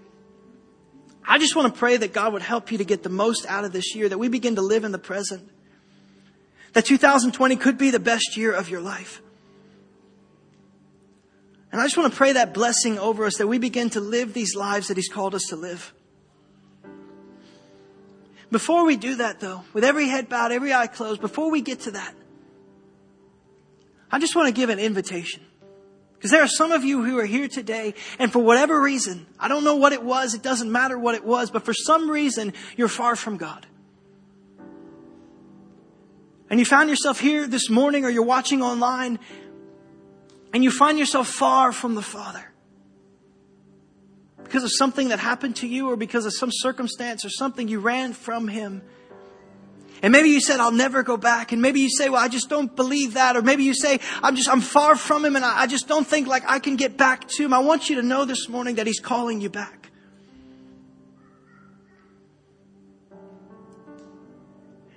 I 1.26 1.38
just 1.38 1.54
want 1.54 1.72
to 1.72 1.78
pray 1.78 1.96
that 1.98 2.12
God 2.12 2.32
would 2.32 2.42
help 2.42 2.72
you 2.72 2.78
to 2.78 2.84
get 2.84 3.04
the 3.04 3.10
most 3.10 3.46
out 3.46 3.64
of 3.64 3.72
this 3.72 3.94
year, 3.94 4.08
that 4.08 4.18
we 4.18 4.28
begin 4.28 4.56
to 4.56 4.62
live 4.62 4.82
in 4.82 4.90
the 4.90 4.98
present. 4.98 5.48
That 6.72 6.84
2020 6.84 7.54
could 7.56 7.78
be 7.78 7.92
the 7.92 8.00
best 8.00 8.36
year 8.36 8.52
of 8.52 8.68
your 8.68 8.80
life. 8.80 9.22
And 11.70 11.80
I 11.80 11.84
just 11.84 11.96
want 11.96 12.12
to 12.12 12.16
pray 12.16 12.32
that 12.32 12.54
blessing 12.54 12.98
over 12.98 13.24
us 13.24 13.36
that 13.36 13.46
we 13.46 13.58
begin 13.58 13.88
to 13.90 14.00
live 14.00 14.34
these 14.34 14.56
lives 14.56 14.88
that 14.88 14.96
He's 14.96 15.08
called 15.08 15.36
us 15.36 15.44
to 15.50 15.56
live. 15.56 15.94
Before 18.50 18.84
we 18.86 18.96
do 18.96 19.16
that 19.16 19.40
though, 19.40 19.64
with 19.72 19.84
every 19.84 20.08
head 20.08 20.28
bowed, 20.28 20.52
every 20.52 20.72
eye 20.72 20.86
closed, 20.86 21.20
before 21.20 21.50
we 21.50 21.60
get 21.60 21.80
to 21.80 21.92
that, 21.92 22.14
I 24.10 24.18
just 24.18 24.34
want 24.34 24.48
to 24.48 24.52
give 24.52 24.70
an 24.70 24.78
invitation. 24.78 25.42
Because 26.14 26.30
there 26.30 26.42
are 26.42 26.48
some 26.48 26.72
of 26.72 26.82
you 26.82 27.04
who 27.04 27.18
are 27.18 27.26
here 27.26 27.46
today, 27.46 27.94
and 28.18 28.32
for 28.32 28.40
whatever 28.40 28.80
reason, 28.80 29.26
I 29.38 29.46
don't 29.46 29.62
know 29.62 29.76
what 29.76 29.92
it 29.92 30.02
was, 30.02 30.34
it 30.34 30.42
doesn't 30.42 30.72
matter 30.72 30.98
what 30.98 31.14
it 31.14 31.24
was, 31.24 31.50
but 31.50 31.64
for 31.64 31.74
some 31.74 32.10
reason, 32.10 32.54
you're 32.76 32.88
far 32.88 33.14
from 33.14 33.36
God 33.36 33.66
and 36.50 36.58
you 36.58 36.66
found 36.66 36.88
yourself 36.88 37.20
here 37.20 37.46
this 37.46 37.68
morning 37.68 38.04
or 38.04 38.10
you're 38.10 38.22
watching 38.22 38.62
online 38.62 39.18
and 40.52 40.64
you 40.64 40.70
find 40.70 40.98
yourself 40.98 41.28
far 41.28 41.72
from 41.72 41.94
the 41.94 42.02
Father 42.02 42.50
because 44.48 44.64
of 44.64 44.72
something 44.72 45.08
that 45.08 45.18
happened 45.18 45.56
to 45.56 45.68
you 45.68 45.90
or 45.90 45.96
because 45.96 46.24
of 46.24 46.32
some 46.32 46.48
circumstance 46.50 47.22
or 47.22 47.28
something 47.28 47.68
you 47.68 47.80
ran 47.80 48.14
from 48.14 48.48
Him. 48.48 48.80
And 50.02 50.10
maybe 50.10 50.30
you 50.30 50.40
said, 50.40 50.58
I'll 50.58 50.72
never 50.72 51.02
go 51.02 51.18
back. 51.18 51.52
And 51.52 51.60
maybe 51.60 51.80
you 51.80 51.90
say, 51.90 52.08
well, 52.08 52.22
I 52.22 52.28
just 52.28 52.48
don't 52.48 52.74
believe 52.74 53.14
that. 53.14 53.36
Or 53.36 53.42
maybe 53.42 53.64
you 53.64 53.74
say, 53.74 54.00
I'm 54.22 54.36
just, 54.36 54.48
I'm 54.48 54.62
far 54.62 54.96
from 54.96 55.22
Him 55.22 55.36
and 55.36 55.44
I, 55.44 55.62
I 55.62 55.66
just 55.66 55.86
don't 55.86 56.06
think 56.06 56.28
like 56.28 56.44
I 56.48 56.60
can 56.60 56.76
get 56.76 56.96
back 56.96 57.28
to 57.28 57.44
Him. 57.44 57.52
I 57.52 57.58
want 57.58 57.90
you 57.90 57.96
to 57.96 58.02
know 58.02 58.24
this 58.24 58.48
morning 58.48 58.76
that 58.76 58.86
He's 58.86 59.00
calling 59.00 59.42
you 59.42 59.50
back. 59.50 59.90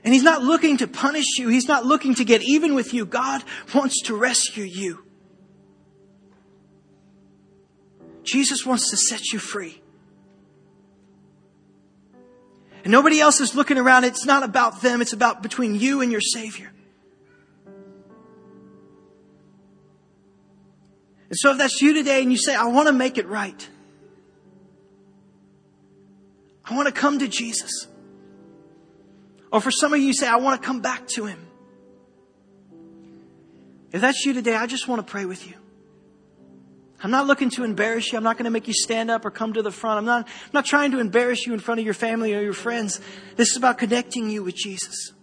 And 0.05 0.13
He's 0.13 0.23
not 0.23 0.43
looking 0.43 0.77
to 0.77 0.87
punish 0.87 1.39
you. 1.39 1.49
He's 1.49 1.67
not 1.67 1.85
looking 1.85 2.15
to 2.15 2.23
get 2.23 2.41
even 2.41 2.73
with 2.73 2.93
you. 2.93 3.05
God 3.05 3.43
wants 3.75 4.03
to 4.03 4.15
rescue 4.15 4.63
you. 4.63 5.10
Jesus 8.23 8.65
wants 8.65 8.89
to 8.91 8.97
set 8.97 9.31
you 9.31 9.39
free. 9.39 9.81
And 12.83 12.91
nobody 12.91 13.19
else 13.19 13.41
is 13.41 13.53
looking 13.55 13.77
around. 13.77 14.05
It's 14.05 14.25
not 14.25 14.43
about 14.43 14.81
them. 14.81 15.01
It's 15.01 15.13
about 15.13 15.43
between 15.43 15.75
you 15.75 16.01
and 16.01 16.11
your 16.11 16.21
Savior. 16.21 16.71
And 21.29 21.37
so 21.37 21.51
if 21.51 21.57
that's 21.57 21.81
you 21.81 21.93
today 21.93 22.21
and 22.21 22.31
you 22.31 22.37
say, 22.37 22.55
I 22.55 22.65
want 22.65 22.87
to 22.87 22.93
make 22.93 23.17
it 23.17 23.27
right. 23.27 23.69
I 26.65 26.75
want 26.75 26.87
to 26.87 26.93
come 26.93 27.19
to 27.19 27.27
Jesus. 27.27 27.87
Or 29.51 29.61
for 29.61 29.71
some 29.71 29.93
of 29.93 29.99
you, 29.99 30.07
you 30.07 30.13
say, 30.13 30.27
I 30.27 30.37
want 30.37 30.61
to 30.61 30.65
come 30.65 30.81
back 30.81 31.07
to 31.09 31.25
Him. 31.25 31.39
If 33.91 34.01
that's 34.01 34.25
you 34.25 34.33
today, 34.33 34.55
I 34.55 34.67
just 34.67 34.87
want 34.87 35.05
to 35.05 35.09
pray 35.09 35.25
with 35.25 35.47
you. 35.47 35.60
I'm 37.03 37.11
not 37.11 37.25
looking 37.25 37.49
to 37.51 37.63
embarrass 37.63 38.11
you. 38.11 38.17
I'm 38.17 38.23
not 38.23 38.37
going 38.37 38.45
to 38.45 38.51
make 38.51 38.67
you 38.67 38.73
stand 38.73 39.09
up 39.09 39.25
or 39.25 39.31
come 39.31 39.53
to 39.53 39.61
the 39.61 39.71
front. 39.71 39.97
I'm 39.97 40.05
not, 40.05 40.27
I'm 40.27 40.51
not 40.53 40.65
trying 40.65 40.91
to 40.91 40.99
embarrass 40.99 41.45
you 41.47 41.53
in 41.53 41.59
front 41.59 41.79
of 41.79 41.85
your 41.85 41.95
family 41.95 42.33
or 42.35 42.41
your 42.41 42.53
friends. 42.53 43.01
This 43.35 43.51
is 43.51 43.57
about 43.57 43.77
connecting 43.77 44.29
you 44.29 44.43
with 44.43 44.55
Jesus. 44.55 45.13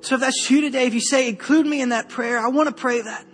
So 0.00 0.14
if 0.14 0.20
that's 0.20 0.50
you 0.50 0.60
today, 0.60 0.86
if 0.86 0.94
you 0.94 1.00
say, 1.00 1.28
include 1.28 1.66
me 1.66 1.80
in 1.80 1.90
that 1.90 2.08
prayer, 2.08 2.38
I 2.38 2.48
want 2.48 2.68
to 2.68 2.74
pray 2.74 3.00
that. 3.00 3.26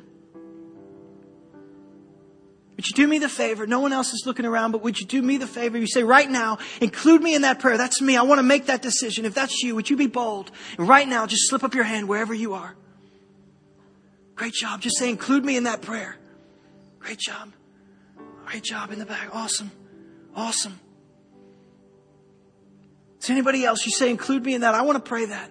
Would 2.76 2.88
you 2.88 2.94
do 2.94 3.06
me 3.06 3.18
the 3.18 3.28
favor? 3.28 3.66
No 3.66 3.80
one 3.80 3.92
else 3.92 4.12
is 4.12 4.24
looking 4.26 4.44
around, 4.44 4.72
but 4.72 4.82
would 4.82 4.98
you 4.98 5.06
do 5.06 5.22
me 5.22 5.36
the 5.36 5.46
favor? 5.46 5.78
You 5.78 5.86
say, 5.86 6.02
right 6.02 6.28
now, 6.28 6.58
include 6.80 7.22
me 7.22 7.34
in 7.34 7.42
that 7.42 7.60
prayer. 7.60 7.78
That's 7.78 8.02
me. 8.02 8.16
I 8.16 8.22
want 8.22 8.40
to 8.40 8.42
make 8.42 8.66
that 8.66 8.82
decision. 8.82 9.24
If 9.24 9.34
that's 9.34 9.62
you, 9.62 9.74
would 9.76 9.88
you 9.88 9.96
be 9.96 10.08
bold? 10.08 10.50
And 10.76 10.88
right 10.88 11.06
now, 11.06 11.26
just 11.26 11.48
slip 11.48 11.62
up 11.62 11.74
your 11.74 11.84
hand 11.84 12.08
wherever 12.08 12.34
you 12.34 12.54
are. 12.54 12.76
Great 14.35 14.53
job. 14.53 14.80
Just 14.80 14.99
say, 14.99 15.09
include 15.11 15.45
me 15.45 15.57
in 15.57 15.64
that 15.64 15.82
prayer. 15.82 16.16
Great 16.99 17.18
job. 17.18 17.53
Great 18.47 18.62
job 18.62 18.91
in 18.91 18.99
the 18.99 19.07
back. 19.07 19.28
Awesome. 19.32 19.70
Awesome. 20.35 20.78
Is 23.20 23.30
anybody 23.30 23.64
else? 23.64 23.87
You 23.87 23.93
say, 23.93 24.11
include 24.11 24.45
me 24.45 24.55
in 24.55 24.62
that. 24.62 24.74
I 24.74 24.82
want 24.82 25.03
to 25.03 25.09
pray 25.09 25.26
that. 25.26 25.51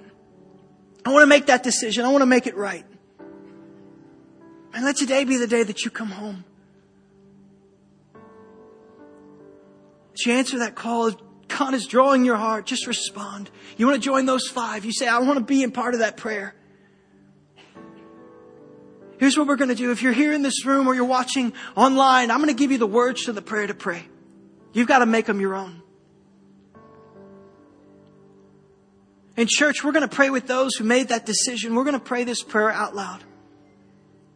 I 1.05 1.11
want 1.11 1.23
to 1.23 1.27
make 1.27 1.47
that 1.47 1.63
decision. 1.63 2.05
I 2.05 2.09
want 2.09 2.21
to 2.21 2.27
make 2.27 2.47
it 2.47 2.55
right. 2.55 2.85
And 4.73 4.85
let 4.85 4.97
today 4.97 5.23
be 5.23 5.37
the 5.37 5.47
day 5.47 5.63
that 5.63 5.85
you 5.85 5.91
come 5.91 6.09
home. 6.09 6.43
As 10.13 10.25
you 10.25 10.33
answer 10.33 10.59
that 10.59 10.75
call, 10.75 11.11
God 11.47 11.73
is 11.73 11.87
drawing 11.87 12.25
your 12.25 12.35
heart, 12.35 12.65
just 12.65 12.87
respond. 12.87 13.49
You 13.77 13.87
want 13.87 14.01
to 14.01 14.05
join 14.05 14.25
those 14.25 14.47
five. 14.47 14.85
You 14.85 14.91
say, 14.91 15.07
I 15.07 15.19
want 15.19 15.39
to 15.39 15.45
be 15.45 15.63
in 15.63 15.71
part 15.71 15.93
of 15.93 15.99
that 15.99 16.17
prayer. 16.17 16.55
Here's 19.23 19.37
what 19.37 19.47
we're 19.47 19.55
going 19.55 19.69
to 19.69 19.75
do. 19.75 19.89
If 19.93 20.01
you're 20.01 20.11
here 20.11 20.33
in 20.33 20.41
this 20.41 20.65
room 20.65 20.85
or 20.85 20.93
you're 20.93 21.05
watching 21.05 21.53
online, 21.77 22.29
I'm 22.29 22.39
going 22.39 22.49
to 22.49 22.53
give 22.53 22.73
you 22.73 22.77
the 22.77 22.85
words 22.85 23.23
to 23.23 23.31
the 23.31 23.41
prayer 23.41 23.65
to 23.65 23.73
pray. 23.73 24.03
You've 24.73 24.89
got 24.89 24.99
to 24.99 25.05
make 25.05 25.27
them 25.27 25.39
your 25.39 25.55
own. 25.55 25.81
In 29.37 29.47
church, 29.49 29.81
we're 29.81 29.93
going 29.93 30.05
to 30.05 30.13
pray 30.13 30.29
with 30.29 30.45
those 30.45 30.75
who 30.75 30.83
made 30.83 31.07
that 31.07 31.25
decision. 31.25 31.73
We're 31.73 31.85
going 31.85 31.93
to 31.93 32.01
pray 32.01 32.25
this 32.25 32.43
prayer 32.43 32.69
out 32.69 32.97
loud. 32.97 33.23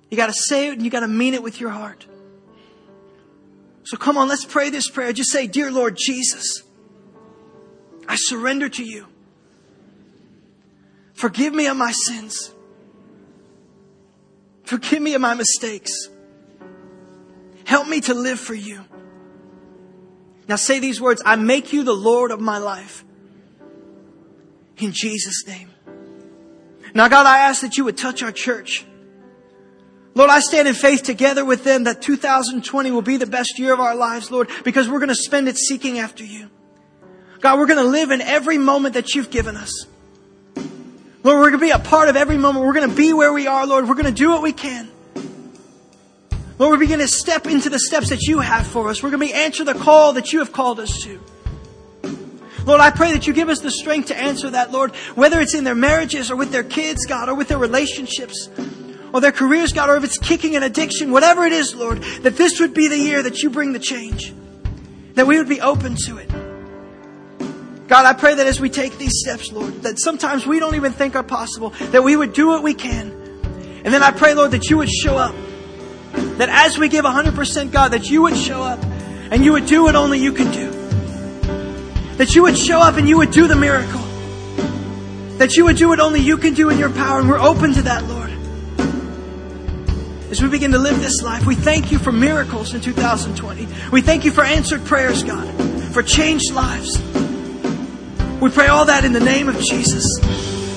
You 0.09 0.15
got 0.15 0.27
to 0.27 0.33
say 0.47 0.69
it 0.69 0.75
and 0.75 0.83
you 0.83 0.89
got 0.89 1.01
to 1.01 1.09
mean 1.09 1.33
it 1.33 1.43
with 1.43 1.59
your 1.59 1.71
heart. 1.71 2.05
So 3.83 3.97
come 3.97 4.17
on, 4.17 4.29
let's 4.29 4.45
pray 4.45 4.69
this 4.69 4.89
prayer. 4.89 5.11
Just 5.11 5.33
say, 5.33 5.47
Dear 5.47 5.69
Lord 5.69 5.97
Jesus, 5.99 6.63
I 8.07 8.15
surrender 8.15 8.69
to 8.69 8.85
you. 8.85 9.05
Forgive 11.11 11.53
me 11.53 11.67
of 11.67 11.75
my 11.75 11.91
sins. 11.91 12.53
Forgive 14.67 15.01
me 15.01 15.13
of 15.13 15.21
my 15.21 15.33
mistakes. 15.33 15.93
Help 17.63 17.87
me 17.87 18.01
to 18.01 18.13
live 18.13 18.37
for 18.37 18.53
you. 18.53 18.83
Now 20.49 20.57
say 20.57 20.79
these 20.79 20.99
words 20.99 21.21
I 21.25 21.37
make 21.37 21.71
you 21.71 21.85
the 21.85 21.93
Lord 21.93 22.31
of 22.31 22.41
my 22.41 22.57
life 22.57 23.05
in 24.77 24.91
Jesus' 24.91 25.47
name. 25.47 25.71
Now, 26.93 27.07
God, 27.07 27.25
I 27.25 27.39
ask 27.39 27.61
that 27.61 27.77
you 27.77 27.85
would 27.85 27.97
touch 27.97 28.21
our 28.21 28.33
church. 28.33 28.85
Lord, 30.15 30.29
I 30.29 30.41
stand 30.41 30.67
in 30.67 30.73
faith 30.73 31.03
together 31.03 31.45
with 31.45 31.63
them 31.63 31.85
that 31.85 32.01
2020 32.01 32.91
will 32.91 33.01
be 33.01 33.15
the 33.15 33.25
best 33.25 33.57
year 33.59 33.71
of 33.71 33.79
our 33.79 33.95
lives, 33.95 34.31
Lord, 34.31 34.49
because 34.65 34.89
we're 34.89 34.99
going 34.99 35.07
to 35.07 35.15
spend 35.15 35.47
it 35.47 35.57
seeking 35.57 35.99
after 35.99 36.25
you. 36.25 36.49
God, 37.39 37.57
we're 37.57 37.67
going 37.67 37.83
to 37.83 37.89
live 37.89 38.11
in 38.11 38.19
every 38.19 38.57
moment 38.57 38.95
that 38.95 39.15
you've 39.15 39.29
given 39.29 39.55
us. 39.55 39.85
Lord, 41.27 41.39
we're 41.39 41.49
going 41.49 41.59
to 41.59 41.65
be 41.65 41.71
a 41.71 41.79
part 41.79 42.07
of 42.07 42.15
every 42.15 42.37
moment. 42.37 42.63
We're 42.63 42.73
going 42.73 42.89
to 42.89 42.95
be 42.95 43.11
where 43.11 43.33
we 43.33 43.47
are, 43.47 43.67
Lord. 43.67 43.89
We're 43.89 43.95
going 43.95 44.05
to 44.05 44.13
do 44.13 44.29
what 44.29 44.41
we 44.41 44.53
can. 44.53 44.89
Lord, 46.57 46.71
we're 46.71 46.77
beginning 46.77 47.05
to 47.05 47.11
step 47.11 47.47
into 47.47 47.69
the 47.69 47.79
steps 47.79 48.11
that 48.11 48.21
you 48.21 48.39
have 48.39 48.65
for 48.65 48.87
us. 48.87 49.03
We're 49.03 49.09
going 49.09 49.27
to 49.27 49.33
answer 49.33 49.65
the 49.65 49.73
call 49.73 50.13
that 50.13 50.31
you 50.31 50.39
have 50.39 50.53
called 50.53 50.79
us 50.79 51.03
to. 51.03 51.19
Lord, 52.63 52.79
I 52.79 52.91
pray 52.91 53.11
that 53.11 53.27
you 53.27 53.33
give 53.33 53.49
us 53.49 53.59
the 53.59 53.71
strength 53.71 54.07
to 54.07 54.17
answer 54.17 54.51
that, 54.51 54.71
Lord, 54.71 54.95
whether 55.15 55.41
it's 55.41 55.53
in 55.53 55.65
their 55.65 55.75
marriages 55.75 56.31
or 56.31 56.37
with 56.37 56.53
their 56.53 56.63
kids, 56.63 57.05
God, 57.05 57.27
or 57.27 57.35
with 57.35 57.49
their 57.49 57.57
relationships 57.57 58.49
or 59.11 59.19
their 59.19 59.33
careers, 59.33 59.73
God, 59.73 59.89
or 59.89 59.97
if 59.97 60.05
it's 60.05 60.17
kicking 60.17 60.55
an 60.55 60.63
addiction, 60.63 61.11
whatever 61.11 61.43
it 61.43 61.51
is, 61.51 61.75
Lord, 61.75 62.03
that 62.21 62.37
this 62.37 62.61
would 62.61 62.73
be 62.73 62.87
the 62.87 62.97
year 62.97 63.21
that 63.21 63.39
you 63.39 63.49
bring 63.49 63.73
the 63.73 63.79
change. 63.79 64.33
That 65.15 65.27
we 65.27 65.37
would 65.37 65.49
be 65.49 65.59
open 65.59 65.97
to 66.05 66.19
it. 66.19 66.46
God, 67.87 68.05
I 68.05 68.13
pray 68.13 68.35
that 68.35 68.45
as 68.45 68.59
we 68.59 68.69
take 68.69 68.97
these 68.97 69.19
steps, 69.21 69.51
Lord, 69.51 69.83
that 69.83 69.99
sometimes 69.99 70.45
we 70.45 70.59
don't 70.59 70.75
even 70.75 70.91
think 70.91 71.15
are 71.15 71.23
possible, 71.23 71.69
that 71.91 72.03
we 72.03 72.17
would 72.17 72.33
do 72.33 72.47
what 72.47 72.61
we 72.61 72.73
can. 72.73 73.11
And 73.85 73.93
then 73.93 74.03
I 74.03 74.11
pray, 74.11 74.33
Lord, 74.33 74.51
that 74.51 74.69
you 74.69 74.77
would 74.77 74.89
show 74.89 75.17
up. 75.17 75.33
That 76.37 76.49
as 76.49 76.77
we 76.77 76.89
give 76.89 77.05
100%, 77.05 77.71
God, 77.71 77.93
that 77.93 78.09
you 78.09 78.23
would 78.23 78.35
show 78.35 78.61
up 78.61 78.83
and 78.83 79.43
you 79.43 79.53
would 79.53 79.65
do 79.65 79.83
what 79.83 79.95
only 79.95 80.19
you 80.19 80.33
can 80.33 80.51
do. 80.51 80.71
That 82.17 82.35
you 82.35 82.43
would 82.43 82.57
show 82.57 82.79
up 82.79 82.97
and 82.97 83.07
you 83.07 83.17
would 83.17 83.31
do 83.31 83.47
the 83.47 83.55
miracle. 83.55 84.01
That 85.37 85.55
you 85.55 85.63
would 85.65 85.77
do 85.77 85.87
what 85.87 86.01
only 86.01 86.19
you 86.19 86.37
can 86.37 86.53
do 86.53 86.69
in 86.69 86.77
your 86.77 86.89
power. 86.89 87.19
And 87.19 87.29
we're 87.29 87.39
open 87.39 87.73
to 87.73 87.81
that, 87.83 88.03
Lord. 88.05 88.31
As 90.29 90.41
we 90.41 90.49
begin 90.49 90.71
to 90.71 90.79
live 90.79 90.99
this 90.99 91.21
life, 91.21 91.45
we 91.45 91.55
thank 91.55 91.89
you 91.91 91.99
for 91.99 92.11
miracles 92.11 92.73
in 92.73 92.81
2020. 92.81 93.67
We 93.91 94.01
thank 94.01 94.25
you 94.25 94.31
for 94.31 94.43
answered 94.43 94.83
prayers, 94.83 95.23
God, 95.23 95.47
for 95.93 96.03
changed 96.03 96.51
lives. 96.53 96.97
We 98.41 98.51
pray 98.51 98.67
all 98.67 98.85
that 98.85 99.03
in 99.03 99.13
the 99.13 99.19
name 99.19 99.49
of 99.49 99.59
Jesus. 99.59 100.05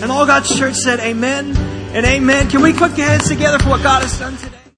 And 0.01 0.11
all 0.11 0.25
God's 0.25 0.57
church 0.57 0.77
said, 0.77 0.99
Amen 1.01 1.55
and 1.95 2.07
amen. 2.07 2.49
Can 2.49 2.63
we 2.63 2.73
put 2.73 2.97
your 2.97 3.07
hands 3.07 3.29
together 3.29 3.59
for 3.59 3.71
what 3.71 3.83
God 3.83 4.03
has 4.03 4.19
done 4.19 4.37
today? 4.39 4.60